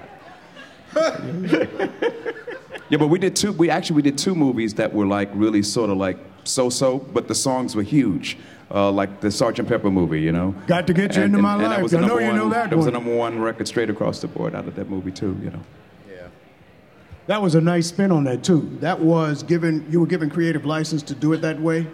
Yeah, 2.89 2.97
but 2.97 3.07
we 3.07 3.19
did 3.19 3.35
two. 3.35 3.51
We 3.51 3.69
actually 3.69 3.97
we 3.97 4.01
did 4.01 4.17
two 4.17 4.33
movies 4.33 4.75
that 4.75 4.93
were 4.93 5.05
like 5.05 5.29
really 5.33 5.61
sort 5.61 5.89
of 5.89 5.97
like 5.97 6.17
so-so, 6.45 6.99
but 6.99 7.27
the 7.27 7.35
songs 7.35 7.75
were 7.75 7.83
huge. 7.83 8.37
Uh, 8.73 8.89
like 8.91 9.19
the 9.19 9.29
Sergeant 9.29 9.67
Pepper 9.67 9.89
movie, 9.91 10.21
you 10.21 10.31
know. 10.31 10.55
Got 10.67 10.87
to 10.87 10.93
Get 10.93 11.15
You 11.17 11.23
Into 11.23 11.37
My 11.37 11.57
that 11.57 11.81
Life. 11.81 11.93
I 11.93 11.97
know 11.99 12.07
number 12.07 12.21
you 12.21 12.31
know 12.33 12.43
one- 12.43 12.51
that 12.51 12.69
That 12.69 12.75
was 12.77 12.85
the 12.85 12.91
number 12.91 13.13
one 13.15 13.39
record 13.39 13.67
straight 13.67 13.89
across 13.89 14.21
the 14.21 14.27
board 14.29 14.55
out 14.55 14.67
of 14.69 14.75
that 14.75 14.89
movie 14.89 15.11
too, 15.11 15.37
you 15.43 15.49
know. 15.49 15.59
Yeah. 16.09 16.27
That 17.27 17.41
was 17.41 17.55
a 17.55 17.61
nice 17.61 17.87
spin 17.87 18.09
on 18.11 18.23
that 18.25 18.41
too. 18.43 18.77
That 18.79 19.01
was 19.01 19.43
given 19.43 19.85
you 19.89 19.99
were 19.99 20.07
given 20.07 20.29
creative 20.29 20.65
license 20.65 21.01
to 21.03 21.13
do 21.15 21.33
it 21.33 21.41
that 21.41 21.59
way. 21.59 21.87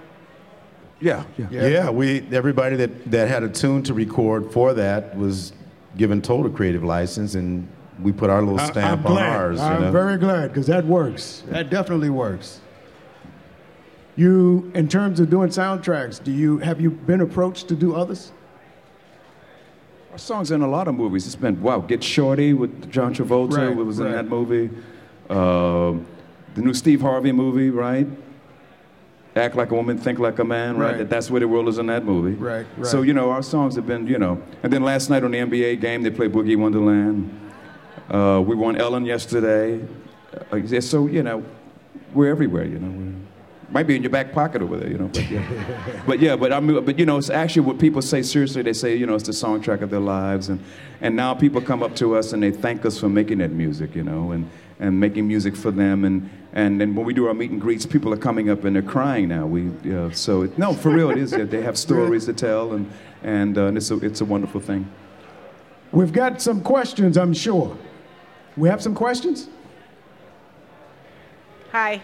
Yeah, 0.99 1.23
yeah. 1.39 1.47
Yeah. 1.67 1.89
we 1.89 2.21
everybody 2.31 2.75
that, 2.75 3.09
that 3.11 3.29
had 3.29 3.41
a 3.41 3.49
tune 3.49 3.81
to 3.83 3.95
record 3.95 4.51
for 4.51 4.73
that 4.75 5.17
was 5.17 5.53
given 5.97 6.21
total 6.21 6.51
creative 6.51 6.83
license, 6.83 7.33
and 7.35 7.67
we 8.01 8.11
put 8.11 8.29
our 8.29 8.41
little 8.41 8.59
stamp 8.59 9.01
I'm 9.01 9.05
on 9.05 9.11
glad. 9.13 9.29
ours. 9.29 9.59
I'm 9.59 9.81
know? 9.81 9.91
very 9.91 10.17
glad 10.17 10.49
because 10.49 10.67
that 10.67 10.85
works. 10.85 11.43
That 11.47 11.69
definitely 11.69 12.09
works. 12.09 12.59
You, 14.15 14.71
in 14.75 14.87
terms 14.87 15.19
of 15.19 15.29
doing 15.29 15.49
soundtracks, 15.49 16.23
do 16.23 16.31
you 16.31 16.59
have 16.59 16.79
you 16.79 16.91
been 16.91 17.21
approached 17.21 17.67
to 17.69 17.75
do 17.75 17.95
others? 17.95 18.31
Our 20.11 20.19
songs 20.19 20.51
in 20.51 20.61
a 20.61 20.67
lot 20.67 20.87
of 20.87 20.93
movies. 20.93 21.25
It's 21.25 21.35
been 21.35 21.61
wow, 21.61 21.79
Get 21.79 22.03
Shorty 22.03 22.53
with 22.53 22.91
John 22.91 23.13
Travolta 23.15 23.57
Right, 23.57 23.75
was 23.75 23.99
in 23.99 24.11
that 24.11 24.27
movie. 24.27 24.69
Um 25.29 26.05
the 26.53 26.61
new 26.61 26.73
Steve 26.73 27.01
Harvey 27.01 27.31
movie, 27.31 27.71
right? 27.71 28.07
Act 29.35 29.55
like 29.55 29.71
a 29.71 29.75
woman, 29.75 29.97
think 29.97 30.19
like 30.19 30.37
a 30.37 30.43
man, 30.43 30.77
right? 30.77 30.89
Right. 30.91 30.97
That 30.99 31.09
That's 31.09 31.31
where 31.31 31.39
the 31.39 31.47
world 31.47 31.67
is 31.67 31.79
in 31.79 31.87
that 31.87 32.05
movie. 32.05 32.35
Right, 32.35 32.67
right. 32.77 32.85
So 32.85 33.01
you 33.01 33.13
know, 33.13 33.31
our 33.31 33.41
songs 33.41 33.75
have 33.75 33.87
been, 33.87 34.05
you 34.05 34.19
know. 34.19 34.39
And 34.61 34.71
then 34.71 34.83
last 34.83 35.09
night 35.09 35.23
on 35.23 35.31
the 35.31 35.39
NBA 35.39 35.81
game, 35.81 36.03
they 36.03 36.11
played 36.11 36.31
Boogie 36.31 36.55
Wonderland. 36.55 37.39
Uh, 38.09 38.41
we 38.45 38.55
won 38.55 38.75
Ellen 38.75 39.05
yesterday. 39.05 39.85
Uh, 40.51 40.81
so 40.81 41.07
you 41.07 41.23
know, 41.23 41.43
we're 42.13 42.29
everywhere. 42.29 42.65
You 42.65 42.79
know, 42.79 42.89
we're, 42.89 43.13
might 43.71 43.87
be 43.87 43.95
in 43.95 44.03
your 44.03 44.11
back 44.11 44.33
pocket 44.33 44.61
over 44.61 44.77
there. 44.77 44.89
You 44.89 44.97
know, 44.97 45.07
but 45.07 45.29
yeah, 45.29 46.01
but 46.07 46.19
yeah, 46.19 46.35
but 46.35 46.53
I 46.53 46.59
mean, 46.59 46.83
but 46.83 46.99
you 46.99 47.05
know, 47.05 47.17
it's 47.17 47.29
actually 47.29 47.63
what 47.63 47.79
people 47.79 48.01
say 48.01 48.21
seriously. 48.21 48.61
They 48.61 48.73
say, 48.73 48.95
you 48.95 49.05
know, 49.05 49.15
it's 49.15 49.25
the 49.25 49.31
soundtrack 49.31 49.81
of 49.81 49.89
their 49.89 49.99
lives, 49.99 50.49
and 50.49 50.63
and 51.01 51.15
now 51.15 51.33
people 51.33 51.61
come 51.61 51.81
up 51.81 51.95
to 51.97 52.15
us 52.15 52.33
and 52.33 52.43
they 52.43 52.51
thank 52.51 52.85
us 52.85 52.99
for 52.99 53.09
making 53.09 53.39
that 53.39 53.51
music. 53.51 53.95
You 53.95 54.03
know, 54.03 54.31
and 54.31 54.49
and 54.79 54.99
making 54.99 55.27
music 55.27 55.55
for 55.55 55.71
them, 55.71 56.03
and 56.03 56.29
and 56.53 56.79
then 56.79 56.93
when 56.93 57.05
we 57.05 57.13
do 57.13 57.27
our 57.27 57.33
meet 57.33 57.51
and 57.51 57.61
greets, 57.61 57.85
people 57.85 58.13
are 58.13 58.17
coming 58.17 58.49
up 58.49 58.63
and 58.63 58.75
they're 58.75 58.83
crying 58.83 59.29
now. 59.29 59.45
We 59.45 59.69
uh, 59.91 60.11
so 60.11 60.43
it, 60.43 60.57
no, 60.57 60.73
for 60.73 60.89
real, 60.89 61.09
it 61.09 61.17
is. 61.17 61.31
They 61.31 61.61
have 61.61 61.77
stories 61.77 62.25
to 62.25 62.33
tell, 62.33 62.73
and 62.73 62.91
and, 63.23 63.57
uh, 63.57 63.67
and 63.67 63.77
it's 63.77 63.89
a 63.91 63.97
it's 63.99 64.21
a 64.21 64.25
wonderful 64.25 64.61
thing. 64.61 64.89
We've 65.91 66.11
got 66.11 66.41
some 66.41 66.61
questions, 66.61 67.17
I'm 67.17 67.33
sure. 67.33 67.77
We 68.55 68.69
have 68.69 68.81
some 68.81 68.93
questions? 68.93 69.49
Hi. 71.71 72.01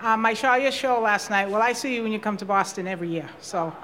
Um, 0.00 0.26
I 0.26 0.34
saw 0.34 0.56
your 0.56 0.72
show 0.72 1.00
last 1.00 1.30
night. 1.30 1.48
Well, 1.48 1.62
I 1.62 1.72
see 1.72 1.94
you 1.94 2.02
when 2.02 2.12
you 2.12 2.18
come 2.18 2.36
to 2.36 2.44
Boston 2.44 2.86
every 2.86 3.08
year. 3.08 3.28
So, 3.40 3.74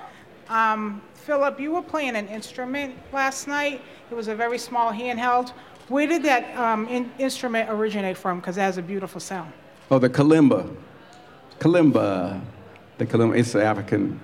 um, 0.50 1.00
Philip, 1.14 1.58
you 1.58 1.72
were 1.72 1.82
playing 1.82 2.16
an 2.16 2.28
instrument 2.28 2.94
last 3.14 3.48
night. 3.48 3.80
It 4.10 4.14
was 4.14 4.28
a 4.28 4.34
very 4.34 4.58
small 4.58 4.92
handheld. 4.92 5.50
Where 5.88 6.06
did 6.06 6.22
that 6.24 6.54
um, 6.58 6.86
in- 6.88 7.10
instrument 7.18 7.70
originate 7.70 8.18
from? 8.18 8.40
Because 8.40 8.58
it 8.58 8.60
has 8.60 8.76
a 8.76 8.82
beautiful 8.82 9.20
sound. 9.20 9.52
Oh, 9.90 9.98
the 9.98 10.10
kalimba. 10.10 10.74
Kalimba. 11.60 12.42
The 12.98 13.06
kalimba. 13.06 13.38
It's 13.38 13.54
an 13.54 13.62
African 13.62 14.20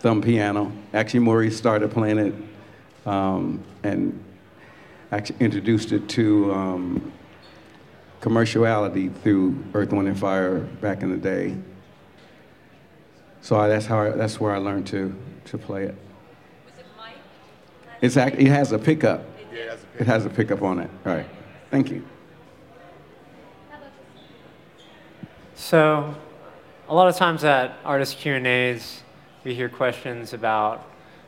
thumb 0.00 0.20
piano. 0.20 0.70
Actually, 0.92 1.20
Maurice 1.20 1.56
started 1.56 1.90
playing 1.90 2.18
it 2.18 2.34
um, 3.06 3.62
and 3.82 4.22
actually 5.10 5.36
introduced 5.40 5.92
it 5.92 6.06
to 6.10 6.52
um, 6.52 7.12
commerciality 8.20 9.14
through 9.22 9.62
Earth, 9.74 9.92
Wind, 9.92 10.08
and 10.08 10.18
Fire 10.18 10.60
back 10.80 11.02
in 11.02 11.10
the 11.10 11.16
day. 11.16 11.56
So 13.40 13.56
I, 13.58 13.68
that's 13.68 13.86
how 13.86 14.00
I, 14.00 14.10
that's 14.10 14.38
where 14.38 14.54
I 14.54 14.58
learned 14.58 14.86
to 14.88 15.14
to 15.46 15.58
play 15.58 15.84
it. 15.84 15.94
It's 18.00 18.16
act, 18.16 18.36
it 18.38 18.48
has 18.48 18.72
a 18.72 18.78
pickup. 18.78 19.24
It 19.98 20.06
has 20.06 20.24
a 20.24 20.30
pickup 20.30 20.62
on 20.62 20.78
it. 20.78 20.90
All 21.04 21.14
right. 21.14 21.26
Thank 21.70 21.90
you. 21.90 22.02
So, 25.54 26.14
a 26.88 26.94
lot 26.94 27.08
of 27.08 27.16
times 27.16 27.44
at 27.44 27.78
artist 27.84 28.16
Q 28.16 28.34
and 28.34 28.46
A's, 28.46 29.02
we 29.44 29.54
hear 29.54 29.68
questions 29.68 30.32
about, 30.32 30.86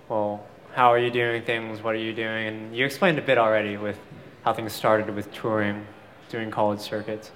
well, 0.08 0.46
how 0.72 0.90
are 0.90 0.98
you 0.98 1.10
doing 1.10 1.42
things? 1.42 1.82
What 1.82 1.94
are 1.94 1.98
you 1.98 2.14
doing? 2.14 2.46
And 2.48 2.74
you 2.74 2.86
explained 2.86 3.18
a 3.18 3.22
bit 3.22 3.36
already 3.36 3.76
with 3.76 3.98
how 4.42 4.54
things 4.54 4.72
started 4.72 5.14
with 5.14 5.30
touring, 5.32 5.86
doing 6.32 6.50
college 6.50 6.80
circuits. 6.80 7.30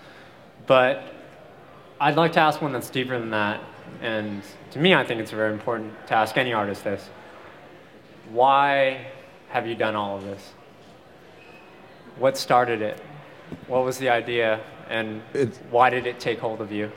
But 0.67 1.05
I'd 2.01 2.17
like 2.17 2.33
to 2.33 2.41
ask 2.41 2.61
one 2.61 2.73
that's 2.73 2.91
deeper 2.91 3.17
than 3.19 3.31
that. 3.31 3.61
And 4.03 4.43
to 4.73 4.81
me, 4.81 4.95
I 4.95 5.05
think 5.05 5.21
it's 5.21 5.31
very 5.31 5.53
important 5.53 5.93
to 6.09 6.15
ask 6.15 6.37
any 6.37 6.53
artist 6.53 6.83
this. 6.83 7.09
Why 8.31 9.07
have 9.51 9.67
you 9.69 9.77
done 9.77 9.95
all 9.95 10.17
of 10.17 10.25
this? 10.25 10.53
What 12.19 12.37
started 12.37 12.83
it? 12.83 13.01
What 13.69 13.85
was 13.85 13.99
the 13.99 14.09
idea? 14.09 14.61
And 14.89 15.23
It's- 15.35 15.61
why 15.71 15.91
did 15.91 16.07
it 16.07 16.19
take 16.19 16.41
hold 16.41 16.61
of 16.61 16.73
you? 16.73 16.91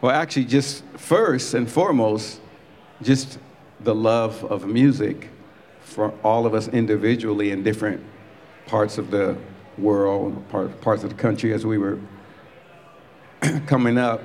Well, 0.00 0.12
actually, 0.12 0.46
just 0.46 0.84
first 0.96 1.52
and 1.52 1.68
foremost, 1.68 2.40
just 3.02 3.38
the 3.80 3.94
love 3.94 4.44
of 4.44 4.66
music 4.66 5.28
for 5.80 6.12
all 6.22 6.46
of 6.46 6.54
us 6.54 6.68
individually 6.68 7.50
in 7.50 7.62
different 7.62 8.00
parts 8.66 8.96
of 8.96 9.10
the 9.10 9.36
world, 9.80 10.48
part, 10.48 10.80
parts 10.80 11.04
of 11.04 11.10
the 11.10 11.16
country 11.16 11.52
as 11.52 11.64
we 11.64 11.78
were 11.78 11.98
coming 13.66 13.98
up. 13.98 14.22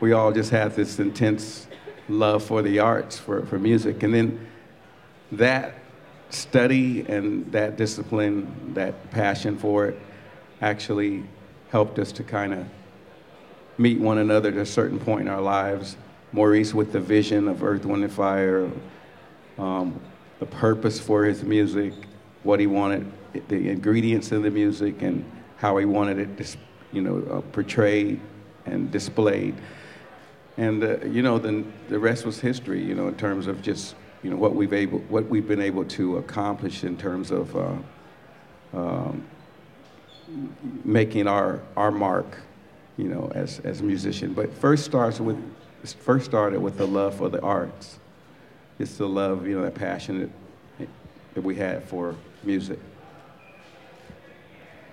We 0.00 0.12
all 0.12 0.32
just 0.32 0.50
had 0.50 0.74
this 0.74 0.98
intense 0.98 1.66
love 2.08 2.44
for 2.44 2.62
the 2.62 2.78
arts, 2.78 3.18
for, 3.18 3.44
for 3.46 3.58
music. 3.58 4.02
And 4.02 4.14
then 4.14 4.46
that 5.32 5.74
study 6.30 7.06
and 7.08 7.50
that 7.52 7.76
discipline, 7.76 8.74
that 8.74 9.10
passion 9.10 9.56
for 9.56 9.86
it, 9.86 9.98
actually 10.60 11.24
helped 11.70 11.98
us 11.98 12.12
to 12.12 12.22
kind 12.22 12.52
of 12.52 12.66
meet 13.78 14.00
one 14.00 14.18
another 14.18 14.50
at 14.50 14.56
a 14.56 14.66
certain 14.66 14.98
point 14.98 15.22
in 15.22 15.28
our 15.28 15.40
lives. 15.40 15.96
Maurice 16.32 16.74
with 16.74 16.92
the 16.92 17.00
vision 17.00 17.48
of 17.48 17.62
Earth, 17.62 17.84
Wind, 17.84 18.04
and 18.04 18.12
Fire, 18.12 18.70
um, 19.58 20.00
the 20.38 20.46
purpose 20.46 21.00
for 21.00 21.24
his 21.24 21.42
music, 21.42 21.92
what 22.42 22.60
he 22.60 22.66
wanted, 22.66 23.10
the 23.48 23.68
ingredients 23.70 24.32
in 24.32 24.42
the 24.42 24.50
music, 24.50 25.02
and 25.02 25.24
how 25.56 25.76
he 25.76 25.84
wanted 25.84 26.18
it, 26.18 26.56
you 26.92 27.02
know, 27.02 27.22
uh, 27.30 27.40
portrayed 27.52 28.20
and 28.66 28.90
displayed. 28.90 29.54
And 30.56 30.82
uh, 30.82 31.04
you 31.04 31.22
know, 31.22 31.38
then 31.38 31.72
the 31.88 31.98
rest 31.98 32.24
was 32.24 32.40
history. 32.40 32.82
You 32.82 32.94
know, 32.94 33.08
in 33.08 33.16
terms 33.16 33.46
of 33.46 33.62
just 33.62 33.94
you 34.22 34.30
know 34.30 34.36
what 34.36 34.54
we've 34.54 34.72
able, 34.72 35.00
what 35.00 35.26
we've 35.26 35.46
been 35.46 35.60
able 35.60 35.84
to 35.84 36.18
accomplish 36.18 36.84
in 36.84 36.96
terms 36.96 37.30
of 37.30 37.56
uh, 37.56 37.74
um, 38.72 39.24
making 40.84 41.26
our 41.26 41.60
our 41.76 41.90
mark, 41.90 42.38
you 42.96 43.08
know, 43.08 43.30
as 43.34 43.60
as 43.60 43.80
a 43.80 43.84
musician. 43.84 44.32
But 44.32 44.52
first 44.52 44.84
starts 44.84 45.20
with 45.20 45.38
first 45.84 46.24
started 46.24 46.60
with 46.60 46.78
the 46.78 46.86
love 46.86 47.16
for 47.16 47.28
the 47.28 47.40
arts. 47.42 47.98
It's 48.78 48.96
the 48.96 49.08
love, 49.08 49.46
you 49.46 49.56
know, 49.56 49.62
that 49.62 49.74
passion 49.74 50.30
that, 50.78 50.88
that 51.34 51.42
we 51.42 51.54
had 51.54 51.84
for 51.84 52.14
music. 52.42 52.78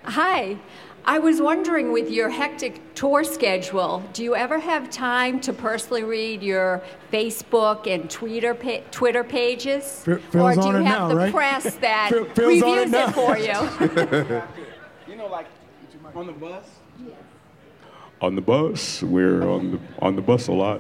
Hi. 0.06 0.58
I 1.06 1.20
was 1.20 1.42
wondering 1.42 1.92
with 1.92 2.10
your 2.10 2.30
hectic 2.30 2.82
tour 2.96 3.26
schedule, 3.26 4.02
do 4.14 4.24
you 4.24 4.36
ever 4.36 4.58
have 4.58 4.90
time 4.90 5.42
to 5.42 5.52
personally 5.52 6.04
read 6.04 6.42
your 6.42 6.82
Facebook 7.12 7.94
and 7.94 8.10
Twitter 8.10 8.54
pa- 8.54 8.80
Twitter 8.90 9.24
pages? 9.24 10.02
Phil- 10.06 10.20
Phil's 10.32 10.58
or 10.58 10.62
do 10.62 10.68
you 10.70 10.76
it 10.78 10.86
have 10.86 11.00
now, 11.00 11.08
the 11.10 11.16
right? 11.18 11.34
press 11.34 11.76
that 11.82 12.10
Phil- 12.10 12.26
Phil's 12.26 12.64
on 12.64 12.78
it 12.78 12.82
reviews 12.84 12.94
it 12.94 13.14
for 13.14 13.38
you? 13.38 14.42
You 15.06 15.18
know, 15.18 15.28
like 15.28 15.48
on 16.16 16.28
the 16.28 16.34
bus. 16.34 16.66
On 18.22 18.36
the 18.36 18.42
bus, 18.42 19.04
we're 19.04 19.48
on 19.48 19.72
the 19.72 19.80
on 20.00 20.16
the 20.16 20.22
bus 20.22 20.48
a 20.48 20.54
lot. 20.54 20.80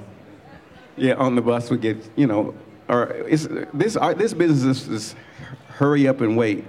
Yeah, 0.95 1.15
on 1.15 1.35
the 1.35 1.41
bus 1.41 1.69
we 1.69 1.77
get, 1.77 1.97
you 2.15 2.25
know, 2.25 2.55
or 2.87 3.03
it's, 3.27 3.47
this 3.73 3.97
our, 3.97 4.13
this 4.13 4.33
business 4.33 4.83
is, 4.83 4.89
is 4.89 5.15
hurry 5.67 6.07
up 6.07 6.21
and 6.21 6.37
wait. 6.37 6.65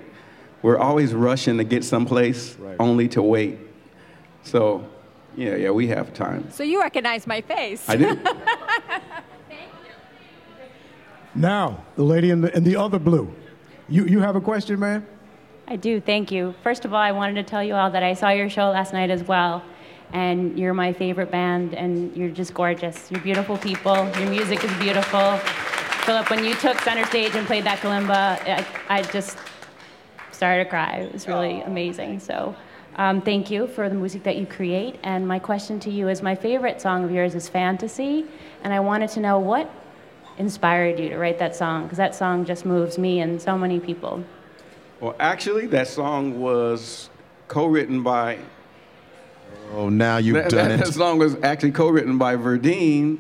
We're 0.64 0.78
always 0.78 1.12
rushing 1.12 1.58
to 1.58 1.64
get 1.64 1.84
someplace, 1.84 2.56
only 2.80 3.06
to 3.08 3.20
wait. 3.20 3.58
So, 4.44 4.88
yeah, 5.36 5.56
yeah, 5.56 5.70
we 5.70 5.88
have 5.88 6.14
time. 6.14 6.50
So 6.50 6.62
you 6.62 6.80
recognize 6.80 7.26
my 7.26 7.42
face. 7.42 7.86
I 7.86 7.96
do. 7.96 8.18
Now, 11.36 11.84
the 11.96 12.04
lady 12.04 12.30
in 12.30 12.42
the, 12.42 12.56
in 12.56 12.62
the 12.62 12.76
other 12.76 13.00
blue. 13.00 13.34
You, 13.88 14.06
you 14.06 14.20
have 14.20 14.36
a 14.36 14.40
question, 14.40 14.78
man? 14.78 15.04
I 15.66 15.74
do, 15.74 16.00
thank 16.00 16.30
you. 16.30 16.54
First 16.62 16.84
of 16.84 16.94
all, 16.94 17.00
I 17.00 17.10
wanted 17.10 17.34
to 17.34 17.42
tell 17.42 17.62
you 17.62 17.74
all 17.74 17.90
that 17.90 18.04
I 18.04 18.14
saw 18.14 18.30
your 18.30 18.48
show 18.48 18.70
last 18.70 18.92
night 18.92 19.10
as 19.10 19.24
well, 19.24 19.60
and 20.12 20.56
you're 20.56 20.74
my 20.74 20.92
favorite 20.92 21.32
band, 21.32 21.74
and 21.74 22.16
you're 22.16 22.30
just 22.30 22.54
gorgeous. 22.54 23.10
You're 23.10 23.20
beautiful 23.20 23.58
people, 23.58 23.96
your 24.16 24.30
music 24.30 24.62
is 24.62 24.72
beautiful. 24.74 25.38
Philip, 26.06 26.30
when 26.30 26.44
you 26.44 26.54
took 26.54 26.78
center 26.82 27.04
stage 27.06 27.34
and 27.34 27.48
played 27.48 27.64
that 27.64 27.80
kalimba, 27.80 28.38
I, 28.46 28.64
I 28.88 29.02
just 29.02 29.36
started 30.34 30.64
to 30.64 30.70
cry. 30.70 30.96
It 30.96 31.12
was 31.12 31.26
really 31.26 31.60
amazing. 31.62 32.20
So, 32.20 32.54
um, 32.96 33.20
thank 33.22 33.50
you 33.50 33.66
for 33.66 33.88
the 33.88 33.94
music 33.94 34.22
that 34.24 34.36
you 34.36 34.46
create. 34.46 34.98
And 35.02 35.26
my 35.26 35.38
question 35.38 35.80
to 35.80 35.90
you 35.90 36.08
is 36.08 36.22
my 36.22 36.34
favorite 36.34 36.80
song 36.80 37.04
of 37.04 37.10
yours 37.10 37.34
is 37.34 37.48
Fantasy, 37.48 38.26
and 38.62 38.72
I 38.72 38.80
wanted 38.80 39.10
to 39.10 39.20
know 39.20 39.38
what 39.38 39.70
inspired 40.38 40.98
you 40.98 41.08
to 41.08 41.16
write 41.16 41.38
that 41.38 41.54
song, 41.54 41.84
because 41.84 41.98
that 41.98 42.14
song 42.14 42.44
just 42.44 42.66
moves 42.66 42.98
me 42.98 43.20
and 43.20 43.40
so 43.40 43.56
many 43.56 43.80
people. 43.80 44.22
Well, 45.00 45.14
actually, 45.20 45.66
that 45.68 45.88
song 45.88 46.40
was 46.40 47.10
co-written 47.48 48.02
by. 48.02 48.38
Oh, 49.72 49.88
now 49.88 50.16
you've 50.18 50.34
that, 50.34 50.50
done 50.50 50.68
that, 50.68 50.80
it. 50.80 50.84
That 50.84 50.92
song 50.92 51.18
was 51.18 51.36
actually 51.42 51.72
co-written 51.72 52.18
by 52.18 52.36
Verdine, 52.36 53.18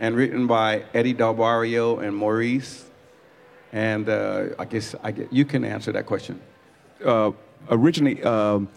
and 0.00 0.16
written 0.16 0.46
by 0.46 0.84
Eddie 0.94 1.12
Del 1.12 1.34
Barrio 1.34 1.98
and 1.98 2.16
Maurice. 2.16 2.89
And 3.72 4.08
uh, 4.08 4.46
I 4.58 4.64
guess 4.64 4.94
I 5.02 5.12
get, 5.12 5.32
you 5.32 5.44
can 5.44 5.64
answer 5.64 5.92
that 5.92 6.06
question. 6.06 6.40
uh, 7.04 7.32
originally 7.70 8.22
um, 8.24 8.68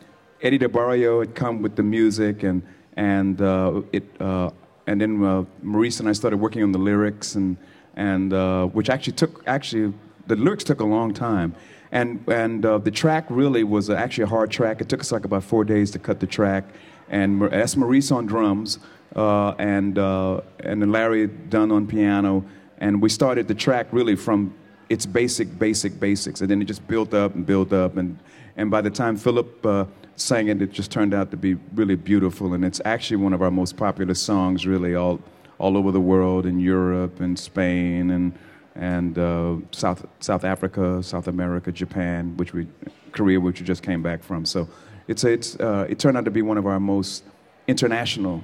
Eddie 0.42 0.58
Del 0.58 0.70
Barrio 0.70 1.20
had 1.22 1.36
come 1.36 1.62
with 1.62 1.76
the 1.76 1.84
music 1.84 2.44
and 2.44 2.62
and 2.96 3.42
uh, 3.42 3.82
it 3.92 4.04
uh, 4.22 4.50
and 4.88 5.02
then 5.02 5.24
uh, 5.24 5.46
Maurice 5.62 6.00
and 6.00 6.10
I 6.10 6.14
started 6.14 6.38
working 6.38 6.64
on 6.64 6.72
the 6.72 6.80
lyrics 6.80 7.36
and 7.36 7.58
and 7.96 8.34
uh, 8.34 8.66
which 8.68 8.90
actually 8.90 9.14
took 9.14 9.44
actually 9.48 9.94
the 10.28 10.36
lyrics 10.36 10.64
took 10.64 10.80
a 10.82 10.86
long 10.86 11.14
time 11.14 11.56
and 11.92 12.24
and 12.28 12.64
the 12.64 12.92
track 12.92 13.26
really 13.30 13.64
was 13.64 13.90
actually 13.90 14.26
a 14.26 14.28
hard 14.28 14.52
track. 14.52 14.82
It 14.82 14.90
took 14.90 15.02
us 15.02 15.12
like 15.12 15.26
about 15.26 15.44
four 15.44 15.64
days 15.64 15.92
to 15.92 16.00
cut 16.00 16.20
the 16.20 16.28
track 16.28 16.64
and 17.10 17.42
that's 17.42 17.76
Maurice 17.76 18.12
on 18.12 18.26
drums 18.26 18.80
and 19.16 19.98
and 19.98 20.92
Larry 20.92 21.28
Dunn 21.28 21.72
on 21.72 21.88
piano 21.88 22.44
and 22.80 23.02
we 23.02 23.10
started 23.10 23.48
the 23.48 23.56
track 23.56 23.88
really 23.92 24.16
from 24.16 24.54
its 24.90 25.06
basic, 25.06 25.58
basic, 25.58 26.00
basics, 26.00 26.42
and 26.42 26.50
then 26.50 26.62
it 26.62 26.66
just 26.66 26.88
built 26.88 27.14
up 27.14 27.36
and 27.36 27.46
built 27.46 27.74
up, 27.74 27.98
and 27.98 28.18
and 28.58 28.70
by 28.70 28.82
the 28.82 28.90
time 28.90 29.18
Philip 29.18 29.66
uh, 29.66 29.86
sang 30.16 30.48
it, 30.48 30.62
it 30.62 30.72
just 30.72 30.92
turned 30.92 31.14
out 31.14 31.32
to 31.32 31.38
be 31.38 31.56
really 31.74 31.96
beautiful, 31.96 32.54
and 32.54 32.64
it's 32.64 32.82
actually 32.86 33.18
one 33.18 33.34
of 33.34 33.42
our 33.42 33.52
most 33.52 33.78
popular 33.78 34.14
songs, 34.14 34.66
really 34.66 34.96
all 34.96 35.20
all 35.60 35.78
over 35.78 35.92
the 35.92 36.02
world, 36.02 36.46
in 36.46 36.60
Europe 36.60 37.20
and 37.20 37.38
Spain 37.38 38.12
and 38.12 38.34
and 38.76 39.18
uh, 39.18 39.56
South 39.72 40.06
South 40.20 40.44
Africa, 40.44 41.02
South 41.04 41.28
America, 41.28 41.72
Japan, 41.72 42.36
which 42.38 42.54
we 42.54 42.68
Korea, 43.12 43.40
which 43.40 43.60
we 43.60 43.66
just 43.66 43.84
came 43.84 44.02
back 44.02 44.24
from. 44.24 44.46
So 44.46 44.68
it's 45.08 45.24
it's 45.24 45.60
uh, 45.60 45.86
it 45.90 46.00
turned 46.00 46.18
out 46.18 46.26
to 46.26 46.32
be 46.32 46.42
one 46.42 46.58
of 46.58 46.66
our 46.66 46.80
most 46.80 47.24
international, 47.68 48.44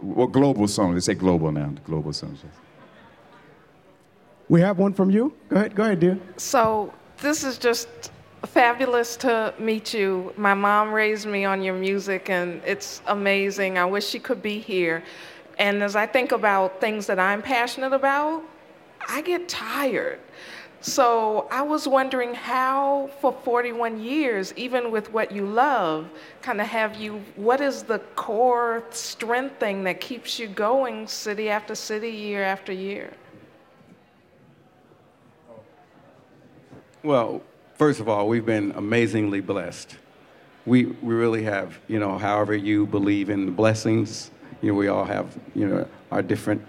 well, 0.00 0.26
global 0.26 0.68
songs. 0.68 0.94
They 0.94 1.12
say 1.12 1.18
global 1.18 1.52
now, 1.52 1.72
global 1.84 2.12
songs. 2.12 2.44
We 4.52 4.60
have 4.60 4.78
one 4.78 4.92
from 4.92 5.10
you. 5.10 5.32
Go 5.48 5.56
ahead, 5.56 5.74
go 5.74 5.82
ahead, 5.82 6.00
dear. 6.00 6.18
So 6.36 6.92
this 7.22 7.42
is 7.42 7.56
just 7.56 7.88
fabulous 8.44 9.16
to 9.16 9.54
meet 9.58 9.94
you. 9.94 10.34
My 10.36 10.52
mom 10.52 10.92
raised 10.92 11.26
me 11.26 11.46
on 11.46 11.62
your 11.62 11.72
music, 11.72 12.28
and 12.28 12.60
it's 12.66 13.00
amazing. 13.06 13.78
I 13.78 13.86
wish 13.86 14.06
she 14.06 14.18
could 14.18 14.42
be 14.42 14.58
here. 14.58 15.02
And 15.56 15.82
as 15.82 15.96
I 15.96 16.04
think 16.04 16.32
about 16.32 16.82
things 16.82 17.06
that 17.06 17.18
I'm 17.18 17.40
passionate 17.40 17.94
about, 17.94 18.42
I 19.08 19.22
get 19.22 19.48
tired. 19.48 20.20
So 20.82 21.48
I 21.50 21.62
was 21.62 21.88
wondering 21.88 22.34
how, 22.34 23.08
for 23.22 23.32
41 23.32 24.00
years, 24.00 24.52
even 24.58 24.90
with 24.90 25.10
what 25.14 25.32
you 25.32 25.46
love, 25.46 26.10
kind 26.42 26.60
of 26.60 26.66
have 26.66 26.96
you, 26.96 27.22
what 27.36 27.62
is 27.62 27.84
the 27.84 28.00
core 28.16 28.84
strength 28.90 29.58
thing 29.58 29.82
that 29.84 30.02
keeps 30.02 30.38
you 30.38 30.46
going 30.46 31.06
city 31.06 31.48
after 31.48 31.74
city, 31.74 32.10
year 32.10 32.42
after 32.42 32.70
year? 32.70 33.14
Well, 37.04 37.42
first 37.74 37.98
of 37.98 38.08
all, 38.08 38.28
we've 38.28 38.46
been 38.46 38.70
amazingly 38.76 39.40
blessed. 39.40 39.96
We, 40.66 40.84
we 40.84 41.14
really 41.14 41.42
have, 41.42 41.80
you 41.88 41.98
know, 41.98 42.16
however 42.16 42.54
you 42.54 42.86
believe 42.86 43.28
in 43.28 43.44
the 43.44 43.50
blessings, 43.50 44.30
you 44.60 44.70
know, 44.70 44.78
we 44.78 44.86
all 44.86 45.04
have, 45.04 45.36
you 45.52 45.66
know, 45.66 45.88
our 46.12 46.22
different 46.22 46.64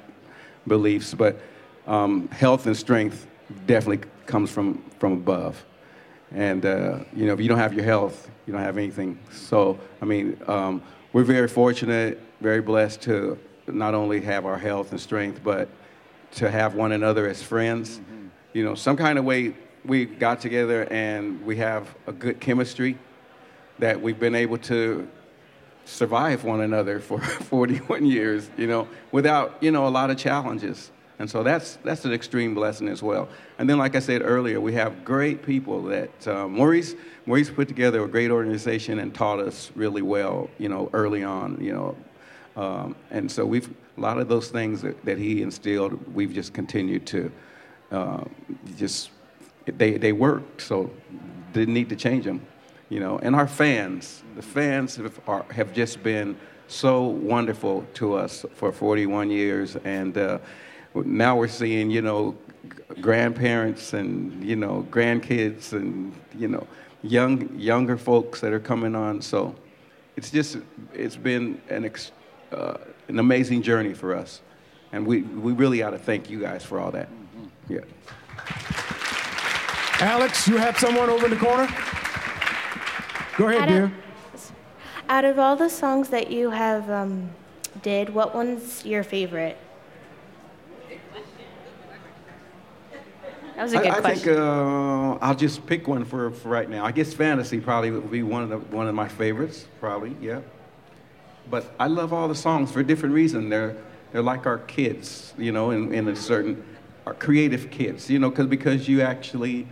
beliefs, 0.68 1.14
but 1.14 1.40
um, 1.86 2.30
health 2.30 2.66
and 2.66 2.76
strength 2.76 3.28
definitely 3.68 4.10
comes 4.26 4.50
from, 4.50 4.84
from 4.98 5.14
above. 5.14 5.64
And, 6.32 6.66
uh, 6.66 7.02
you 7.16 7.28
know, 7.28 7.34
if 7.34 7.40
you 7.40 7.48
don't 7.48 7.60
have 7.60 7.76
your 7.76 7.86
health, 7.86 8.28
you 8.48 8.54
don't 8.54 8.64
have 8.64 8.80
anything. 8.80 9.20
So, 9.32 9.78
I 10.02 10.06
mean, 10.06 10.42
um, 10.48 10.82
we're 11.12 11.26
very 11.26 11.48
fortunate, 11.48 12.20
very 12.42 12.62
blessed 12.62 13.04
to 13.04 13.38
not 13.68 13.94
only 13.94 14.20
have 14.22 14.48
our 14.48 14.58
health 14.58 14.94
and 14.94 15.00
strength, 15.00 15.42
but 15.44 15.70
to 16.32 16.50
have 16.50 16.74
one 16.74 16.92
another 16.92 17.28
as 17.28 17.44
friends. 17.44 18.02
You 18.54 18.66
know, 18.66 18.74
some 18.74 18.98
kind 18.98 19.20
of 19.20 19.26
way 19.26 19.54
we 19.86 20.06
got 20.06 20.40
together 20.40 20.84
and 20.92 21.44
we 21.46 21.58
have 21.58 21.94
a 22.08 22.12
good 22.12 22.40
chemistry 22.40 22.98
that 23.80 24.02
we've 24.02 24.20
been 24.20 24.36
able 24.36 24.58
to 24.58 25.08
survive 25.86 26.44
one 26.44 26.62
another 26.62 27.00
for 27.00 27.20
41 27.22 28.06
years, 28.06 28.50
you 28.58 28.68
know, 28.68 28.88
without, 29.12 29.58
you 29.62 29.72
know, 29.72 29.88
a 29.88 29.90
lot 29.90 30.10
of 30.10 30.18
challenges. 30.18 30.92
And 31.20 31.30
so 31.30 31.44
that's, 31.44 31.78
that's 31.84 32.06
an 32.06 32.14
extreme 32.14 32.56
blessing 32.56 32.88
as 32.88 33.04
well. 33.04 33.30
And 33.58 33.70
then, 33.70 33.78
like 33.78 33.96
I 33.96 34.00
said 34.00 34.22
earlier, 34.24 34.60
we 34.60 34.74
have 34.74 35.06
great 35.06 35.44
people 35.44 35.84
that 35.84 36.28
um, 36.28 36.54
Maurice, 36.54 36.96
Maurice 37.26 37.50
put 37.50 37.68
together 37.68 38.04
a 38.04 38.08
great 38.08 38.32
organization 38.32 39.00
and 39.00 39.14
taught 39.14 39.40
us 39.40 39.72
really 39.76 40.02
well, 40.02 40.50
you 40.58 40.70
know, 40.70 40.90
early 40.94 41.24
on, 41.24 41.58
you 41.62 41.74
know. 41.74 41.96
Um, 42.56 42.96
and 43.12 43.32
so 43.32 43.46
we've, 43.46 43.70
a 43.98 44.02
lot 44.02 44.18
of 44.18 44.28
those 44.28 44.50
things 44.50 44.82
that, 44.82 45.04
that 45.06 45.18
he 45.18 45.42
instilled, 45.42 46.14
we've 46.14 46.34
just 46.34 46.54
continued 46.54 47.06
to 47.08 47.32
uh, 47.92 48.24
just, 48.78 49.12
they, 49.66 49.98
they 49.98 50.12
work, 50.12 50.62
so 50.62 50.92
didn't 51.54 51.74
need 51.74 51.90
to 51.90 51.96
change 51.96 52.26
them, 52.26 52.42
you 52.90 53.00
know. 53.00 53.20
And 53.20 53.36
our 53.36 53.48
fans, 53.48 54.24
the 54.36 54.42
fans 54.42 54.96
have, 54.98 55.20
are, 55.28 55.46
have 55.52 55.74
just 55.74 56.04
been 56.04 56.36
so 56.68 57.04
wonderful 57.04 57.86
to 57.96 58.16
us 58.16 58.46
for 58.56 58.72
41 58.72 59.30
years. 59.30 59.76
And 59.84 60.18
uh, 60.18 60.40
now 60.96 61.36
we're 61.38 61.48
seeing, 61.48 61.90
you 61.92 62.02
know, 62.02 62.36
grandparents 63.02 63.94
and, 63.94 64.44
you 64.44 64.56
know, 64.56 64.88
grandkids 64.90 65.74
and, 65.74 66.14
you 66.38 66.48
know, 66.48 66.68
young, 67.02 67.58
younger 67.58 67.98
folks 67.98 68.42
that 68.42 68.54
are 68.54 68.60
coming 68.60 68.96
on. 68.96 69.22
So 69.22 69.56
it's 70.16 70.32
just, 70.32 70.58
it's 70.94 71.16
been 71.16 71.62
an, 71.70 71.86
ex, 71.86 72.12
uh, 72.52 72.78
an 73.08 73.20
amazing 73.20 73.62
journey 73.62 73.94
for 73.94 74.16
us. 74.16 74.42
And 74.92 75.06
we, 75.08 75.24
we 75.24 75.54
really 75.54 75.82
ought 75.82 75.92
to 75.92 75.98
thank 75.98 76.30
you 76.30 76.40
guys 76.40 76.64
for 76.64 76.80
all 76.80 76.92
that. 76.92 77.10
Yeah. 77.68 77.80
Alex, 80.00 80.48
you 80.48 80.58
have 80.58 80.78
someone 80.78 81.10
over 81.10 81.26
in 81.26 81.32
the 81.32 81.38
corner? 81.38 81.68
Go 83.38 83.48
ahead, 83.48 83.62
Out 83.62 83.68
dear. 83.68 83.84
of, 83.86 84.52
out 85.10 85.26
of 85.26 85.40
all 85.40 85.56
the 85.56 85.70
songs 85.70 86.10
that 86.10 86.30
you 86.32 86.50
have 86.50 86.90
um, 86.90 87.30
did, 87.82 88.10
what 88.10 88.36
one's 88.36 88.86
your 88.86 89.04
favorite? 89.04 89.58
That 93.56 93.64
was 93.64 93.74
a 93.74 93.80
I, 93.80 93.84
good 93.84 93.92
I 93.92 94.00
question. 94.02 94.24
think 94.24 94.38
uh, 94.40 95.14
I'll 95.22 95.36
just 95.36 95.66
pick 95.68 95.88
one 95.88 96.06
for, 96.06 96.32
for 96.32 96.50
right 96.50 96.70
now. 96.70 96.84
I 96.86 96.92
guess 96.92 97.14
fantasy 97.14 97.60
probably 97.60 97.92
would 97.92 98.10
be 98.10 98.24
one 98.24 98.44
of 98.44 98.50
the, 98.50 98.58
one 98.58 98.88
of 98.88 98.96
my 98.96 99.08
favorites. 99.08 99.68
Probably, 99.80 100.16
yeah. 100.20 100.42
But 101.50 101.74
I 101.80 101.88
love 101.88 102.14
all 102.14 102.28
the 102.28 102.36
songs 102.36 102.72
for 102.72 102.80
a 102.80 102.84
different 102.84 103.14
reason. 103.14 103.50
They're 103.50 103.78
they're 104.12 104.22
like 104.24 104.46
our 104.46 104.60
kids, 104.60 105.34
you 105.38 105.52
know, 105.52 105.72
in, 105.72 105.94
in 105.94 106.08
a 106.08 106.16
certain 106.16 106.64
our 107.06 107.14
creative 107.14 107.70
kids, 107.70 108.10
you 108.10 108.20
know, 108.20 108.32
cause, 108.32 108.48
because 108.48 108.88
you 108.88 109.02
actually, 109.02 109.68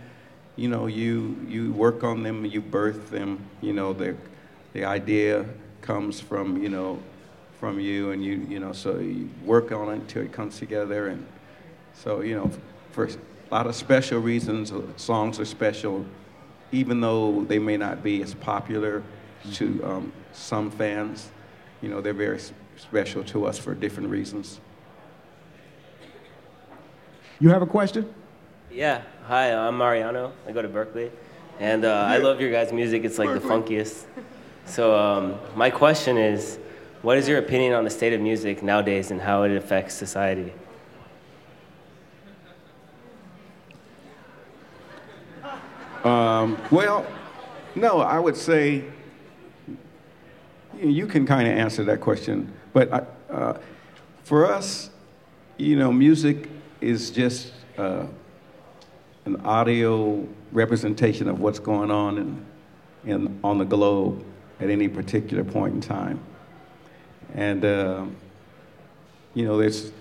you 0.56 0.68
know, 0.68 0.86
you 0.86 1.36
you 1.48 1.72
work 1.72 2.04
on 2.04 2.22
them, 2.22 2.44
you 2.44 2.60
birth 2.60 3.10
them, 3.10 3.44
you 3.60 3.72
know, 3.72 3.92
the 3.92 4.16
the 4.72 4.84
idea 4.84 5.46
comes 5.80 6.20
from 6.20 6.62
you 6.62 6.68
know 6.68 6.98
from 7.58 7.80
you, 7.80 8.10
and 8.10 8.24
you 8.24 8.46
you 8.48 8.60
know, 8.60 8.72
so 8.72 8.98
you 8.98 9.30
work 9.44 9.72
on 9.72 9.88
it 9.88 9.94
until 9.94 10.22
it 10.22 10.32
comes 10.32 10.58
together, 10.58 11.08
and 11.08 11.26
so 11.94 12.20
you 12.20 12.34
know, 12.36 12.50
for 12.92 13.06
a 13.06 13.54
lot 13.54 13.66
of 13.66 13.74
special 13.74 14.20
reasons, 14.20 14.72
uh, 14.72 14.82
songs 14.96 15.40
are 15.40 15.44
special, 15.44 16.04
even 16.70 17.00
though 17.00 17.44
they 17.44 17.58
may 17.58 17.76
not 17.76 18.02
be 18.02 18.22
as 18.22 18.34
popular 18.34 19.02
to 19.54 19.84
um, 19.84 20.12
some 20.32 20.70
fans. 20.70 21.30
You 21.80 21.88
know, 21.88 22.00
they're 22.00 22.12
very 22.12 22.40
special 22.76 23.24
to 23.24 23.46
us 23.46 23.58
for 23.58 23.74
different 23.74 24.08
reasons. 24.08 24.60
You 27.40 27.48
have 27.48 27.62
a 27.62 27.66
question? 27.66 28.12
Yeah. 28.72 29.02
Hi, 29.26 29.52
I'm 29.52 29.76
Mariano. 29.76 30.32
I 30.48 30.52
go 30.52 30.62
to 30.62 30.68
Berklee. 30.68 31.10
And 31.60 31.84
uh, 31.84 31.92
I 31.92 32.16
love 32.16 32.40
your 32.40 32.50
guys' 32.50 32.72
music. 32.72 33.04
It's 33.04 33.18
like 33.18 33.28
the 33.28 33.46
funkiest. 33.46 34.04
So 34.64 34.98
um, 34.98 35.38
my 35.54 35.68
question 35.68 36.16
is, 36.16 36.58
what 37.02 37.18
is 37.18 37.28
your 37.28 37.36
opinion 37.36 37.74
on 37.74 37.84
the 37.84 37.90
state 37.90 38.14
of 38.14 38.20
music 38.22 38.62
nowadays 38.62 39.10
and 39.10 39.20
how 39.20 39.42
it 39.42 39.54
affects 39.54 39.94
society? 39.94 40.54
Um, 46.02 46.56
well, 46.70 47.06
no, 47.74 48.00
I 48.00 48.18
would 48.18 48.36
say 48.36 48.84
you 50.80 51.06
can 51.06 51.26
kind 51.26 51.46
of 51.46 51.58
answer 51.58 51.84
that 51.84 52.00
question. 52.00 52.50
But 52.72 52.90
I, 52.90 53.02
uh, 53.30 53.58
for 54.24 54.50
us, 54.50 54.88
you 55.58 55.76
know, 55.76 55.92
music 55.92 56.48
is 56.80 57.10
just 57.10 57.52
uh, 57.76 58.06
an 59.24 59.36
audio 59.42 60.26
representation 60.50 61.28
of 61.28 61.40
what's 61.40 61.58
going 61.58 61.90
on 61.90 62.18
in, 62.18 62.46
in, 63.04 63.40
on 63.44 63.58
the 63.58 63.64
globe 63.64 64.24
at 64.60 64.70
any 64.70 64.88
particular 64.88 65.44
point 65.44 65.74
in 65.74 65.80
time. 65.80 66.20
And, 67.34 67.64
uh, 67.64 68.04
you 69.34 69.44
know, 69.44 69.56
there's, 69.58 69.92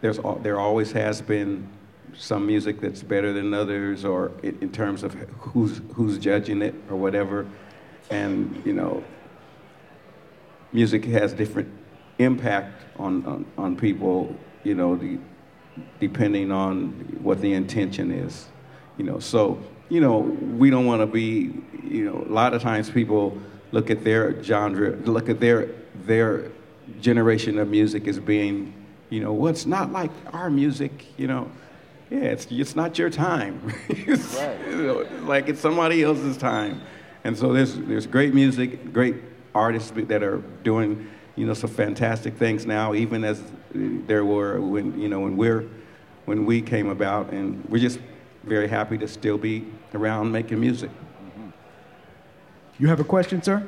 there's, 0.00 0.18
there 0.42 0.60
always 0.60 0.92
has 0.92 1.20
been 1.20 1.68
some 2.14 2.46
music 2.46 2.80
that's 2.80 3.02
better 3.02 3.32
than 3.32 3.52
others 3.52 4.04
or 4.04 4.32
in, 4.42 4.70
terms 4.70 5.02
of 5.02 5.12
who's, 5.14 5.80
who's 5.94 6.18
judging 6.18 6.62
it 6.62 6.74
or 6.88 6.96
whatever. 6.96 7.46
And, 8.10 8.62
you 8.64 8.72
know, 8.72 9.02
music 10.72 11.04
has 11.06 11.32
different 11.32 11.68
impact 12.18 12.84
on, 12.98 13.24
on, 13.26 13.46
on 13.58 13.76
people, 13.76 14.34
you 14.64 14.74
know, 14.74 14.96
the, 14.96 15.18
depending 16.00 16.50
on 16.50 16.90
what 17.22 17.40
the 17.40 17.52
intention 17.52 18.10
is, 18.10 18.46
you 18.96 19.04
know. 19.04 19.18
So, 19.18 19.58
you 19.88 20.00
know, 20.00 20.18
we 20.18 20.70
don't 20.70 20.86
want 20.86 21.02
to 21.02 21.06
be, 21.06 21.52
you 21.82 22.04
know, 22.04 22.24
a 22.28 22.32
lot 22.32 22.54
of 22.54 22.62
times 22.62 22.90
people 22.90 23.38
look 23.72 23.90
at 23.90 24.04
their 24.04 24.42
genre, 24.42 24.90
look 25.04 25.28
at 25.28 25.40
their, 25.40 25.68
their 26.04 26.50
generation 27.00 27.58
of 27.58 27.68
music 27.68 28.06
as 28.08 28.18
being, 28.18 28.72
you 29.10 29.20
know, 29.20 29.32
what's 29.32 29.66
well, 29.66 29.80
not 29.80 29.92
like 29.92 30.10
our 30.32 30.50
music, 30.50 31.06
you 31.16 31.26
know. 31.26 31.50
Yeah, 32.10 32.18
it's, 32.18 32.46
it's 32.50 32.76
not 32.76 32.98
your 32.98 33.10
time. 33.10 33.72
it's, 33.88 34.34
right. 34.38 34.68
you 34.68 34.82
know, 34.86 35.06
like 35.24 35.48
it's 35.48 35.60
somebody 35.60 36.02
else's 36.02 36.36
time. 36.36 36.80
And 37.24 37.36
so 37.36 37.52
there's, 37.52 37.76
there's 37.76 38.06
great 38.06 38.32
music, 38.32 38.92
great 38.92 39.16
artists 39.52 39.90
that 39.94 40.22
are 40.22 40.38
doing, 40.62 41.08
you 41.34 41.46
know, 41.46 41.54
some 41.54 41.70
fantastic 41.70 42.36
things 42.36 42.64
now, 42.64 42.94
even 42.94 43.24
as 43.24 43.42
there 43.72 44.24
were 44.24 44.60
when, 44.60 44.98
you 45.00 45.08
know, 45.08 45.20
when 45.20 45.36
we're, 45.36 45.64
when 46.26 46.46
we 46.46 46.62
came 46.62 46.88
about. 46.88 47.32
And 47.32 47.64
we're 47.68 47.80
just 47.80 47.98
very 48.46 48.68
happy 48.68 48.96
to 48.98 49.08
still 49.08 49.36
be 49.36 49.64
around 49.92 50.30
making 50.30 50.60
music. 50.60 50.90
Mm-hmm. 50.90 51.50
You 52.78 52.88
have 52.88 53.00
a 53.00 53.04
question, 53.04 53.42
sir? 53.42 53.66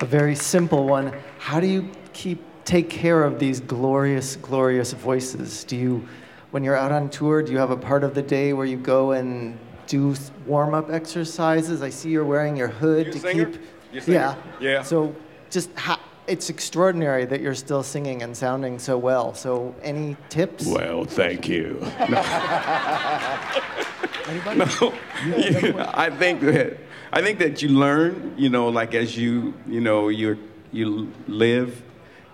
A 0.00 0.06
very 0.06 0.34
simple 0.34 0.86
one. 0.86 1.12
How 1.38 1.60
do 1.60 1.66
you 1.66 1.90
keep 2.12 2.42
take 2.64 2.90
care 2.90 3.22
of 3.22 3.38
these 3.38 3.60
glorious, 3.60 4.36
glorious 4.36 4.92
voices? 4.92 5.64
Do 5.64 5.76
you 5.76 6.08
when 6.50 6.62
you're 6.64 6.76
out 6.76 6.92
on 6.92 7.10
tour, 7.10 7.42
do 7.42 7.52
you 7.52 7.58
have 7.58 7.70
a 7.70 7.76
part 7.76 8.04
of 8.04 8.14
the 8.14 8.22
day 8.22 8.52
where 8.52 8.66
you 8.66 8.76
go 8.76 9.12
and 9.12 9.58
do 9.86 10.14
warm 10.46 10.74
up 10.74 10.90
exercises? 10.90 11.82
I 11.82 11.90
see 11.90 12.10
you're 12.10 12.24
wearing 12.24 12.56
your 12.56 12.68
hood 12.68 13.08
you 13.08 13.12
to 13.12 13.32
keep. 13.32 13.60
Yeah. 14.06 14.36
Yeah. 14.60 14.82
So 14.82 15.14
just 15.50 15.76
ha- 15.76 16.00
it's 16.26 16.50
extraordinary 16.50 17.24
that 17.24 17.40
you're 17.40 17.54
still 17.54 17.82
singing 17.82 18.22
and 18.22 18.36
sounding 18.36 18.78
so 18.78 18.98
well. 18.98 19.34
So 19.34 19.74
any 19.82 20.16
tips? 20.28 20.66
Well, 20.66 21.04
thank 21.04 21.48
you. 21.48 21.80
No. 24.28 24.54
no. 24.54 24.92
Yeah, 25.24 25.88
I 25.94 26.10
think 26.10 26.40
that 26.40 26.78
I 27.12 27.22
think 27.22 27.38
that 27.38 27.62
you 27.62 27.68
learn, 27.68 28.34
you 28.36 28.48
know, 28.48 28.68
like 28.68 28.92
as 28.92 29.16
you, 29.16 29.54
you 29.68 29.80
know, 29.80 30.08
you 30.08 30.36
you 30.72 31.12
live, 31.28 31.80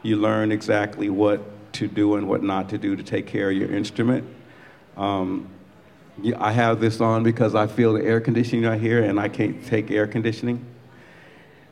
you 0.02 0.16
learn 0.16 0.52
exactly 0.52 1.10
what 1.10 1.42
to 1.74 1.88
do 1.88 2.14
and 2.14 2.28
what 2.28 2.42
not 2.42 2.70
to 2.70 2.78
do 2.78 2.96
to 2.96 3.02
take 3.02 3.26
care 3.26 3.50
of 3.50 3.56
your 3.56 3.70
instrument. 3.70 4.26
Um, 4.96 5.48
I 6.38 6.52
have 6.52 6.80
this 6.80 7.00
on 7.00 7.22
because 7.22 7.54
I 7.54 7.66
feel 7.66 7.92
the 7.94 8.04
air 8.04 8.20
conditioning 8.20 8.64
right 8.64 8.80
here 8.80 9.02
and 9.02 9.20
I 9.20 9.28
can't 9.28 9.64
take 9.66 9.90
air 9.90 10.06
conditioning. 10.06 10.64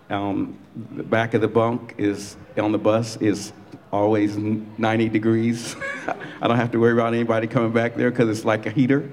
Um, 0.08 0.58
the 0.74 1.02
back 1.02 1.34
of 1.34 1.40
the 1.40 1.48
bunk 1.48 1.94
is 1.98 2.36
on 2.56 2.72
the 2.72 2.78
bus 2.78 3.16
is 3.16 3.52
always 3.92 4.36
90 4.36 5.08
degrees. 5.08 5.76
I 6.40 6.48
don't 6.48 6.56
have 6.56 6.70
to 6.72 6.78
worry 6.78 6.92
about 6.92 7.12
anybody 7.12 7.46
coming 7.46 7.72
back 7.72 7.96
there 7.96 8.10
because 8.10 8.28
it's 8.28 8.44
like 8.44 8.66
a 8.66 8.70
heater. 8.70 9.10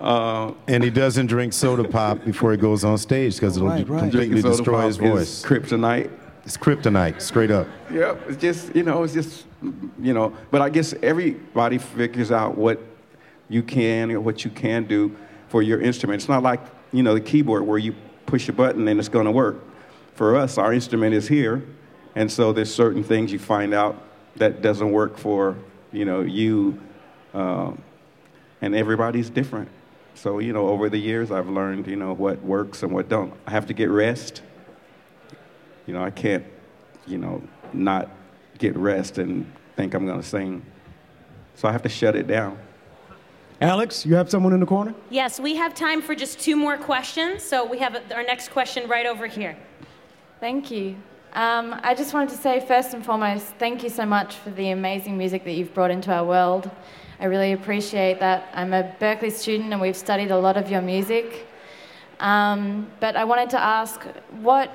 Uh, 0.00 0.52
and 0.68 0.84
he 0.84 0.90
doesn't 0.90 1.26
drink 1.26 1.52
soda 1.52 1.84
pop 1.84 2.22
before 2.24 2.52
he 2.52 2.58
goes 2.58 2.84
on 2.84 2.98
stage 2.98 3.34
because 3.34 3.56
it'll 3.56 3.68
right, 3.68 3.88
right. 3.88 4.00
completely 4.00 4.42
destroy 4.42 4.82
his 4.82 4.98
voice. 4.98 5.42
Kryptonite. 5.42 6.10
It's 6.44 6.56
kryptonite, 6.56 7.20
straight 7.20 7.50
up. 7.50 7.66
Yeah, 7.90 8.14
it's 8.28 8.40
just, 8.40 8.74
you 8.76 8.84
know, 8.84 9.02
it's 9.02 9.14
just, 9.14 9.46
you 10.00 10.14
know, 10.14 10.32
but 10.50 10.62
I 10.62 10.68
guess 10.68 10.94
everybody 11.02 11.78
figures 11.78 12.30
out 12.30 12.56
what 12.56 12.80
you 13.48 13.62
can 13.62 14.12
or 14.12 14.20
what 14.20 14.44
you 14.44 14.50
can 14.50 14.84
do 14.84 15.16
for 15.48 15.62
your 15.62 15.80
instrument. 15.80 16.22
It's 16.22 16.28
not 16.28 16.42
like, 16.44 16.60
you 16.92 17.02
know, 17.02 17.14
the 17.14 17.20
keyboard 17.20 17.66
where 17.66 17.78
you 17.78 17.96
push 18.26 18.48
a 18.48 18.52
button 18.52 18.86
and 18.86 19.00
it's 19.00 19.08
going 19.08 19.24
to 19.24 19.32
work. 19.32 19.56
For 20.16 20.36
us, 20.36 20.58
our 20.58 20.72
instrument 20.72 21.14
is 21.14 21.28
here, 21.28 21.62
and 22.14 22.30
so 22.30 22.52
there's 22.52 22.74
certain 22.74 23.04
things 23.04 23.32
you 23.32 23.38
find 23.38 23.72
out 23.72 24.02
that 24.36 24.62
doesn't 24.62 24.90
work 24.90 25.16
for, 25.16 25.56
you 25.92 26.04
know, 26.04 26.22
you, 26.22 26.80
uh, 27.32 27.72
and 28.60 28.74
everybody's 28.74 29.30
different. 29.30 29.68
So, 30.14 30.40
you 30.40 30.52
know, 30.52 30.68
over 30.68 30.88
the 30.88 30.98
years, 30.98 31.30
I've 31.30 31.48
learned, 31.48 31.86
you 31.86 31.96
know, 31.96 32.12
what 32.12 32.42
works 32.42 32.82
and 32.82 32.92
what 32.92 33.08
don't. 33.08 33.32
I 33.46 33.50
have 33.52 33.66
to 33.66 33.74
get 33.74 33.90
rest 33.90 34.42
you 35.86 35.94
know, 35.94 36.02
I 36.02 36.10
can't, 36.10 36.44
you 37.06 37.18
know, 37.18 37.42
not 37.72 38.10
get 38.58 38.76
rest 38.76 39.18
and 39.18 39.50
think 39.76 39.94
I'm 39.94 40.04
going 40.04 40.20
to 40.20 40.26
sing. 40.26 40.64
So 41.54 41.68
I 41.68 41.72
have 41.72 41.82
to 41.82 41.88
shut 41.88 42.16
it 42.16 42.26
down. 42.26 42.58
Alex, 43.60 44.04
you 44.04 44.14
have 44.16 44.28
someone 44.28 44.52
in 44.52 44.60
the 44.60 44.66
corner? 44.66 44.94
Yes, 45.08 45.40
we 45.40 45.56
have 45.56 45.74
time 45.74 46.02
for 46.02 46.14
just 46.14 46.38
two 46.38 46.56
more 46.56 46.76
questions. 46.76 47.42
So 47.42 47.64
we 47.64 47.78
have 47.78 48.02
our 48.12 48.22
next 48.22 48.50
question 48.50 48.86
right 48.88 49.06
over 49.06 49.26
here. 49.26 49.56
Thank 50.38 50.70
you. 50.70 50.96
Um, 51.32 51.80
I 51.82 51.94
just 51.94 52.12
wanted 52.12 52.28
to 52.28 52.36
say, 52.36 52.60
first 52.60 52.92
and 52.92 53.02
foremost, 53.02 53.46
thank 53.58 53.82
you 53.82 53.88
so 53.88 54.04
much 54.04 54.34
for 54.34 54.50
the 54.50 54.68
amazing 54.70 55.16
music 55.16 55.44
that 55.44 55.52
you've 55.52 55.72
brought 55.72 55.90
into 55.90 56.12
our 56.12 56.26
world. 56.26 56.70
I 57.18 57.24
really 57.24 57.52
appreciate 57.52 58.20
that. 58.20 58.50
I'm 58.52 58.74
a 58.74 58.94
Berklee 59.00 59.32
student 59.32 59.72
and 59.72 59.80
we've 59.80 59.96
studied 59.96 60.30
a 60.30 60.38
lot 60.38 60.58
of 60.58 60.70
your 60.70 60.82
music. 60.82 61.46
Um, 62.20 62.86
but 63.00 63.16
I 63.16 63.24
wanted 63.24 63.48
to 63.50 63.60
ask, 63.60 64.02
what 64.42 64.70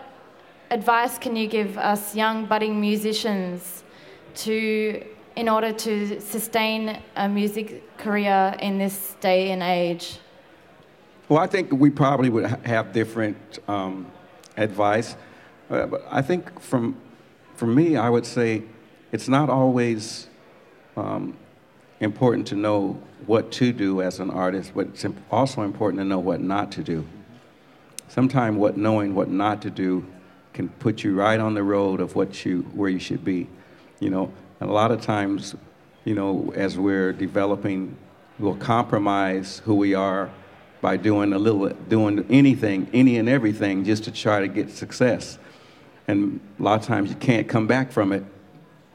advice 0.72 1.20
can 1.20 1.36
you 1.36 1.45
give 1.47 1.78
us 1.78 2.16
young 2.16 2.47
budding 2.47 2.82
musicians 2.82 3.84
to 4.38 5.05
in 5.36 5.47
order 5.47 5.72
to 5.72 6.20
sustain 6.20 6.99
a 7.16 7.30
music 7.30 7.97
career 7.99 8.55
in 8.59 8.80
this 8.80 9.16
day 9.22 9.51
and 9.51 9.62
age? 9.62 10.18
Well, 11.30 11.38
I 11.38 11.45
think 11.45 11.72
we 11.72 11.91
probably 11.91 12.30
would 12.30 12.47
have 12.66 12.93
different 12.93 13.59
um, 13.68 14.12
advice. 14.57 15.16
Uh, 15.72 15.86
but 15.86 16.05
I 16.11 16.22
think 16.22 16.59
from, 16.59 16.97
from 17.55 17.74
me, 17.74 17.95
I 17.95 18.09
would 18.09 18.26
say 18.26 18.63
it's 19.13 19.30
not 19.30 19.49
always 19.49 20.28
um, 20.97 21.38
important 22.01 22.45
to 22.47 22.55
know 22.55 23.01
what 23.26 23.53
to 23.53 23.72
do 23.72 24.01
as 24.01 24.19
an 24.19 24.30
artist, 24.30 24.74
but 24.76 24.88
it's 24.88 25.05
also 25.32 25.61
important 25.61 26.01
to 26.01 26.05
know 26.05 26.19
what 26.19 26.41
not 26.41 26.74
to 26.74 26.84
do. 26.84 27.07
Sometimes 28.09 28.57
what 28.57 28.76
knowing 28.76 29.15
what 29.15 29.30
not 29.30 29.61
to 29.61 29.69
do 29.69 30.05
can 30.53 30.67
put 30.67 31.05
you 31.05 31.15
right 31.15 31.39
on 31.39 31.53
the 31.53 31.63
road 31.63 32.01
of 32.01 32.15
what 32.15 32.43
you 32.43 32.63
where 32.74 32.89
you 32.89 32.99
should 32.99 33.24
be. 33.24 33.47
You 34.01 34.09
know, 34.09 34.34
and 34.59 34.69
a 34.69 34.74
lot 34.74 34.91
of 34.91 34.99
times, 34.99 35.55
you 36.03 36.15
know, 36.15 36.51
as 36.53 36.78
we're 36.78 37.13
developing, 37.13 37.95
we'll 38.39 38.55
compromise 38.55 39.59
who 39.59 39.76
we 39.76 39.93
are 39.93 40.30
by 40.82 40.97
doing 40.97 41.32
a 41.32 41.39
little, 41.39 41.69
doing 41.69 42.26
anything, 42.30 42.89
any 42.91 43.17
and 43.17 43.30
everything, 43.30 43.86
just 43.86 44.03
to 44.03 44.11
try 44.11 44.41
to 44.41 44.49
get 44.49 44.72
success. 44.72 45.38
And 46.12 46.41
a 46.59 46.64
lot 46.64 46.78
of 46.78 46.86
times 46.86 47.09
you 47.09 47.16
can't 47.16 47.47
come 47.47 47.68
back 47.68 47.89
from 47.89 48.12
it 48.12 48.26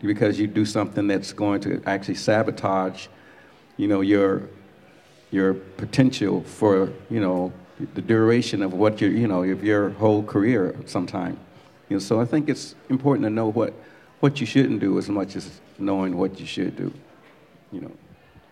because 0.02 0.38
you 0.38 0.46
do 0.46 0.66
something 0.66 1.06
that's 1.06 1.32
going 1.32 1.62
to 1.62 1.82
actually 1.86 2.16
sabotage, 2.16 3.06
you 3.78 3.88
know, 3.88 4.02
your 4.02 4.42
your 5.30 5.54
potential 5.54 6.42
for 6.42 6.92
you 7.08 7.18
know 7.18 7.54
the 7.94 8.02
duration 8.02 8.62
of 8.62 8.74
what 8.74 9.00
your 9.00 9.10
you 9.10 9.26
know 9.26 9.42
of 9.42 9.64
your 9.64 9.90
whole 9.92 10.22
career 10.22 10.76
sometime. 10.84 11.38
You 11.88 11.96
know, 11.96 12.00
so 12.00 12.20
I 12.20 12.26
think 12.26 12.50
it's 12.50 12.74
important 12.90 13.24
to 13.24 13.30
know 13.30 13.50
what, 13.50 13.72
what 14.20 14.38
you 14.38 14.46
shouldn't 14.46 14.80
do 14.80 14.98
as 14.98 15.08
much 15.08 15.36
as 15.36 15.60
knowing 15.78 16.18
what 16.18 16.38
you 16.38 16.44
should 16.44 16.76
do. 16.76 16.92
You 17.72 17.80
know. 17.80 17.92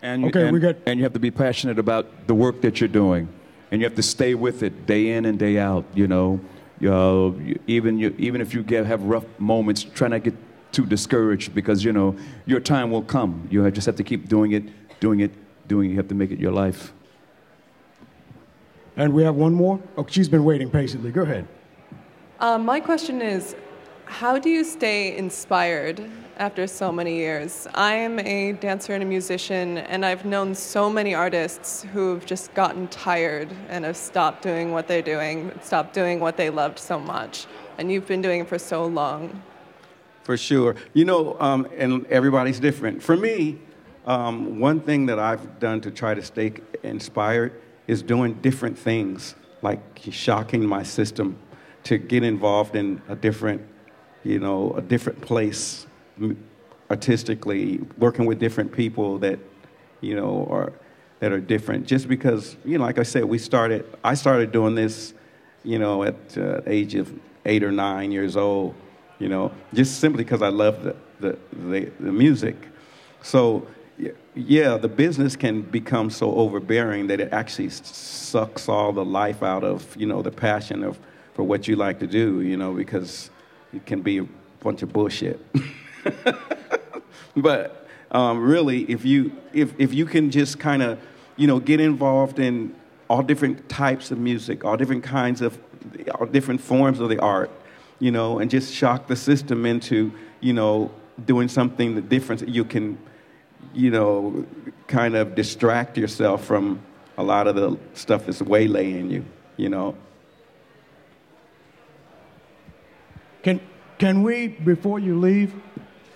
And 0.01 0.23
you, 0.23 0.29
okay, 0.29 0.45
and, 0.45 0.53
we 0.53 0.59
got... 0.59 0.77
and 0.87 0.97
you 0.97 1.03
have 1.03 1.13
to 1.13 1.19
be 1.19 1.29
passionate 1.29 1.77
about 1.77 2.25
the 2.25 2.33
work 2.33 2.61
that 2.61 2.81
you're 2.81 2.87
doing, 3.03 3.29
and 3.69 3.79
you 3.79 3.85
have 3.85 3.95
to 3.95 4.03
stay 4.03 4.33
with 4.33 4.63
it 4.63 4.87
day 4.87 5.11
in 5.11 5.25
and 5.25 5.37
day 5.37 5.59
out. 5.59 5.85
You 5.93 6.07
know, 6.07 6.39
uh, 6.87 7.31
even 7.67 7.97
you, 7.97 8.15
even 8.17 8.41
if 8.41 8.53
you 8.53 8.63
get 8.63 8.85
have 8.85 9.03
rough 9.03 9.25
moments, 9.39 9.83
try 9.83 10.07
not 10.07 10.23
to 10.23 10.31
get 10.31 10.39
too 10.71 10.85
discouraged 10.85 11.55
because 11.55 11.83
you 11.83 11.93
know 11.93 12.15
your 12.45 12.59
time 12.59 12.91
will 12.91 13.01
come. 13.01 13.47
You 13.51 13.69
just 13.71 13.85
have 13.85 13.95
to 13.95 14.03
keep 14.03 14.27
doing 14.27 14.51
it, 14.51 14.63
doing 14.99 15.21
it, 15.21 15.31
doing 15.67 15.89
it. 15.89 15.91
You 15.91 15.97
have 15.97 16.07
to 16.09 16.15
make 16.15 16.31
it 16.31 16.39
your 16.39 16.51
life. 16.51 16.93
And 18.97 19.13
we 19.13 19.23
have 19.23 19.35
one 19.35 19.53
more. 19.53 19.81
Oh, 19.97 20.05
she's 20.09 20.29
been 20.29 20.43
waiting 20.43 20.69
patiently. 20.69 21.11
Go 21.11 21.23
ahead. 21.23 21.47
Um, 22.39 22.65
my 22.65 22.79
question 22.79 23.21
is 23.21 23.55
how 24.05 24.39
do 24.39 24.49
you 24.49 24.63
stay 24.63 25.17
inspired 25.17 26.09
after 26.37 26.67
so 26.67 26.91
many 26.91 27.15
years? 27.15 27.67
I 27.73 27.95
am 27.95 28.19
a 28.19 28.53
dancer 28.53 28.93
and 28.93 29.03
a 29.03 29.05
musician, 29.05 29.79
and 29.79 30.05
I've 30.05 30.25
known 30.25 30.55
so 30.55 30.89
many 30.89 31.13
artists 31.13 31.83
who've 31.93 32.25
just 32.25 32.53
gotten 32.53 32.87
tired 32.87 33.49
and 33.69 33.85
have 33.85 33.97
stopped 33.97 34.41
doing 34.41 34.71
what 34.71 34.87
they're 34.87 35.01
doing, 35.01 35.51
stopped 35.61 35.93
doing 35.93 36.19
what 36.19 36.37
they 36.37 36.49
loved 36.49 36.79
so 36.79 36.99
much. 36.99 37.45
And 37.77 37.91
you've 37.91 38.07
been 38.07 38.21
doing 38.21 38.41
it 38.41 38.47
for 38.47 38.59
so 38.59 38.85
long. 38.85 39.41
For 40.23 40.37
sure. 40.37 40.75
You 40.93 41.05
know, 41.05 41.37
um, 41.39 41.67
and 41.77 42.05
everybody's 42.07 42.59
different. 42.59 43.03
For 43.03 43.15
me, 43.15 43.59
um, 44.05 44.59
one 44.59 44.79
thing 44.79 45.07
that 45.07 45.19
I've 45.19 45.59
done 45.59 45.81
to 45.81 45.91
try 45.91 46.13
to 46.13 46.21
stay 46.21 46.53
inspired 46.83 47.61
is 47.87 48.01
doing 48.01 48.33
different 48.35 48.77
things, 48.77 49.35
like 49.61 49.81
shocking 50.11 50.65
my 50.65 50.83
system 50.83 51.37
to 51.83 51.97
get 51.97 52.23
involved 52.23 52.75
in 52.75 53.01
a 53.07 53.15
different, 53.15 53.61
you 54.25 54.39
know, 54.39 54.73
a 54.73 54.81
different 54.81 55.21
place 55.21 55.85
artistically, 56.89 57.79
working 57.97 58.25
with 58.25 58.39
different 58.39 58.71
people 58.71 59.19
that, 59.19 59.39
you 60.01 60.15
know, 60.15 60.47
are 60.49 60.73
that 61.19 61.31
are 61.31 61.39
different. 61.39 61.87
Just 61.87 62.07
because, 62.07 62.57
you 62.65 62.77
know, 62.77 62.83
like 62.83 62.99
I 62.99 63.03
said, 63.03 63.25
we 63.25 63.37
started. 63.37 63.85
I 64.03 64.15
started 64.15 64.51
doing 64.51 64.75
this, 64.75 65.13
you 65.63 65.79
know, 65.79 66.03
at 66.03 66.37
uh, 66.37 66.61
age 66.65 66.95
of 66.95 67.13
eight 67.45 67.63
or 67.63 67.71
nine 67.71 68.11
years 68.11 68.35
old. 68.35 68.75
You 69.19 69.29
know, 69.29 69.51
just 69.73 69.99
simply 69.99 70.23
because 70.23 70.41
I 70.41 70.49
love 70.49 70.83
the, 70.83 70.95
the 71.19 71.37
the, 71.53 71.91
the 71.99 72.11
music. 72.11 72.55
So 73.21 73.67
yeah, 74.35 74.75
the 74.77 74.89
business 74.89 75.35
can 75.35 75.61
become 75.61 76.09
so 76.09 76.35
overbearing 76.35 77.07
that 77.07 77.21
it 77.21 77.31
actually 77.31 77.69
sucks 77.69 78.67
all 78.67 78.91
the 78.91 79.05
life 79.05 79.41
out 79.43 79.63
of 79.63 79.95
you 79.95 80.07
know 80.07 80.21
the 80.21 80.31
passion 80.31 80.83
of 80.83 80.99
for 81.33 81.43
what 81.43 81.67
you 81.67 81.75
like 81.75 81.99
to 81.99 82.07
do. 82.07 82.41
You 82.41 82.57
know 82.57 82.73
because 82.73 83.29
it 83.75 83.85
can 83.85 84.01
be 84.01 84.19
a 84.19 84.27
bunch 84.61 84.81
of 84.81 84.91
bullshit. 84.91 85.39
but 87.35 87.87
um, 88.11 88.41
really, 88.41 88.83
if 88.89 89.05
you 89.05 89.35
if 89.53 89.73
if 89.77 89.93
you 89.93 90.05
can 90.05 90.31
just 90.31 90.59
kind 90.59 90.81
of 90.81 90.99
you 91.35 91.47
know 91.47 91.59
get 91.59 91.79
involved 91.79 92.39
in 92.39 92.75
all 93.09 93.21
different 93.21 93.67
types 93.69 94.11
of 94.11 94.17
music, 94.17 94.65
all 94.65 94.77
different 94.77 95.03
kinds 95.03 95.41
of 95.41 95.59
all 96.15 96.25
different 96.25 96.61
forms 96.61 96.99
of 96.99 97.09
the 97.09 97.19
art, 97.19 97.51
you 97.99 98.11
know, 98.11 98.39
and 98.39 98.49
just 98.49 98.73
shock 98.73 99.07
the 99.07 99.15
system 99.15 99.65
into 99.65 100.11
you 100.39 100.53
know 100.53 100.91
doing 101.25 101.47
something 101.47 102.01
different, 102.01 102.47
you 102.47 102.65
can 102.65 102.97
you 103.73 103.91
know, 103.91 104.45
kind 104.87 105.15
of 105.15 105.35
distract 105.35 105.97
yourself 105.97 106.45
from 106.45 106.81
a 107.17 107.23
lot 107.23 107.47
of 107.47 107.55
the 107.55 107.77
stuff 107.93 108.25
that's 108.25 108.41
waylaying 108.41 109.11
you, 109.11 109.25
you 109.57 109.69
know. 109.69 109.95
Can, 113.45 113.61
can 113.99 114.23
we, 114.23 114.47
before 114.47 114.97
you 114.97 115.19
leave, 115.19 115.53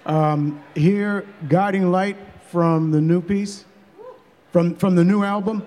um, 0.08 0.64
hear 0.74 1.28
Guiding 1.48 1.92
Light 1.92 2.18
from 2.50 2.90
the 2.90 3.00
new 3.00 3.22
piece? 3.22 3.66
From, 4.52 4.74
from 4.74 4.96
the 4.96 5.04
new 5.04 5.22
album? 5.24 5.64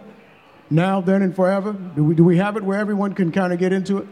Now, 0.70 1.00
Then, 1.00 1.22
and 1.22 1.36
Forever? 1.36 1.72
Do 1.72 2.02
we, 2.02 2.16
do 2.16 2.24
we 2.24 2.38
have 2.38 2.56
it 2.56 2.64
where 2.64 2.80
everyone 2.80 3.14
can 3.14 3.30
kind 3.30 3.52
of 3.52 3.60
get 3.60 3.72
into 3.72 3.98
it? 3.98 4.08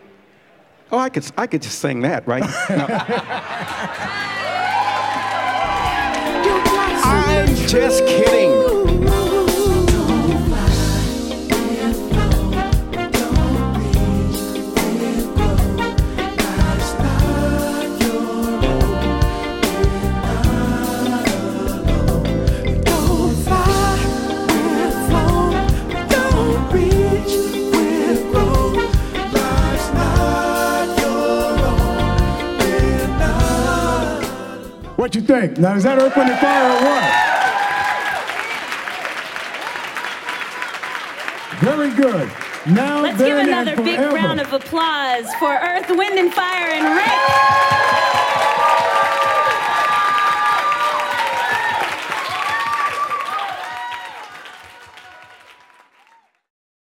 Oh, 0.93 0.99
I 0.99 1.09
could, 1.09 1.29
I 1.37 1.49
could 1.49 1.63
just 1.63 1.81
sing 1.81 2.03
that, 2.03 2.25
right? 2.29 2.45
I'm 7.03 7.57
just 7.67 8.07
kidding. 8.07 8.80
What 35.01 35.15
you 35.15 35.23
think? 35.23 35.57
Now, 35.57 35.77
is 35.77 35.85
that 35.85 35.97
Earth, 35.97 36.15
Wind, 36.15 36.29
and 36.29 36.39
Fire 36.41 36.69
or 36.69 36.85
what? 36.85 37.05
Very 41.65 41.89
good. 41.95 42.31
Now, 42.75 43.01
Let's 43.01 43.17
give 43.17 43.39
another 43.39 43.77
big 43.77 43.99
round 43.99 44.43
of 44.43 44.53
applause 44.53 45.35
for 45.37 45.55
Earth, 45.55 45.89
Wind, 45.89 46.19
and 46.19 46.31
Fire 46.35 46.69
and 46.69 46.95
Rick. 46.95 47.80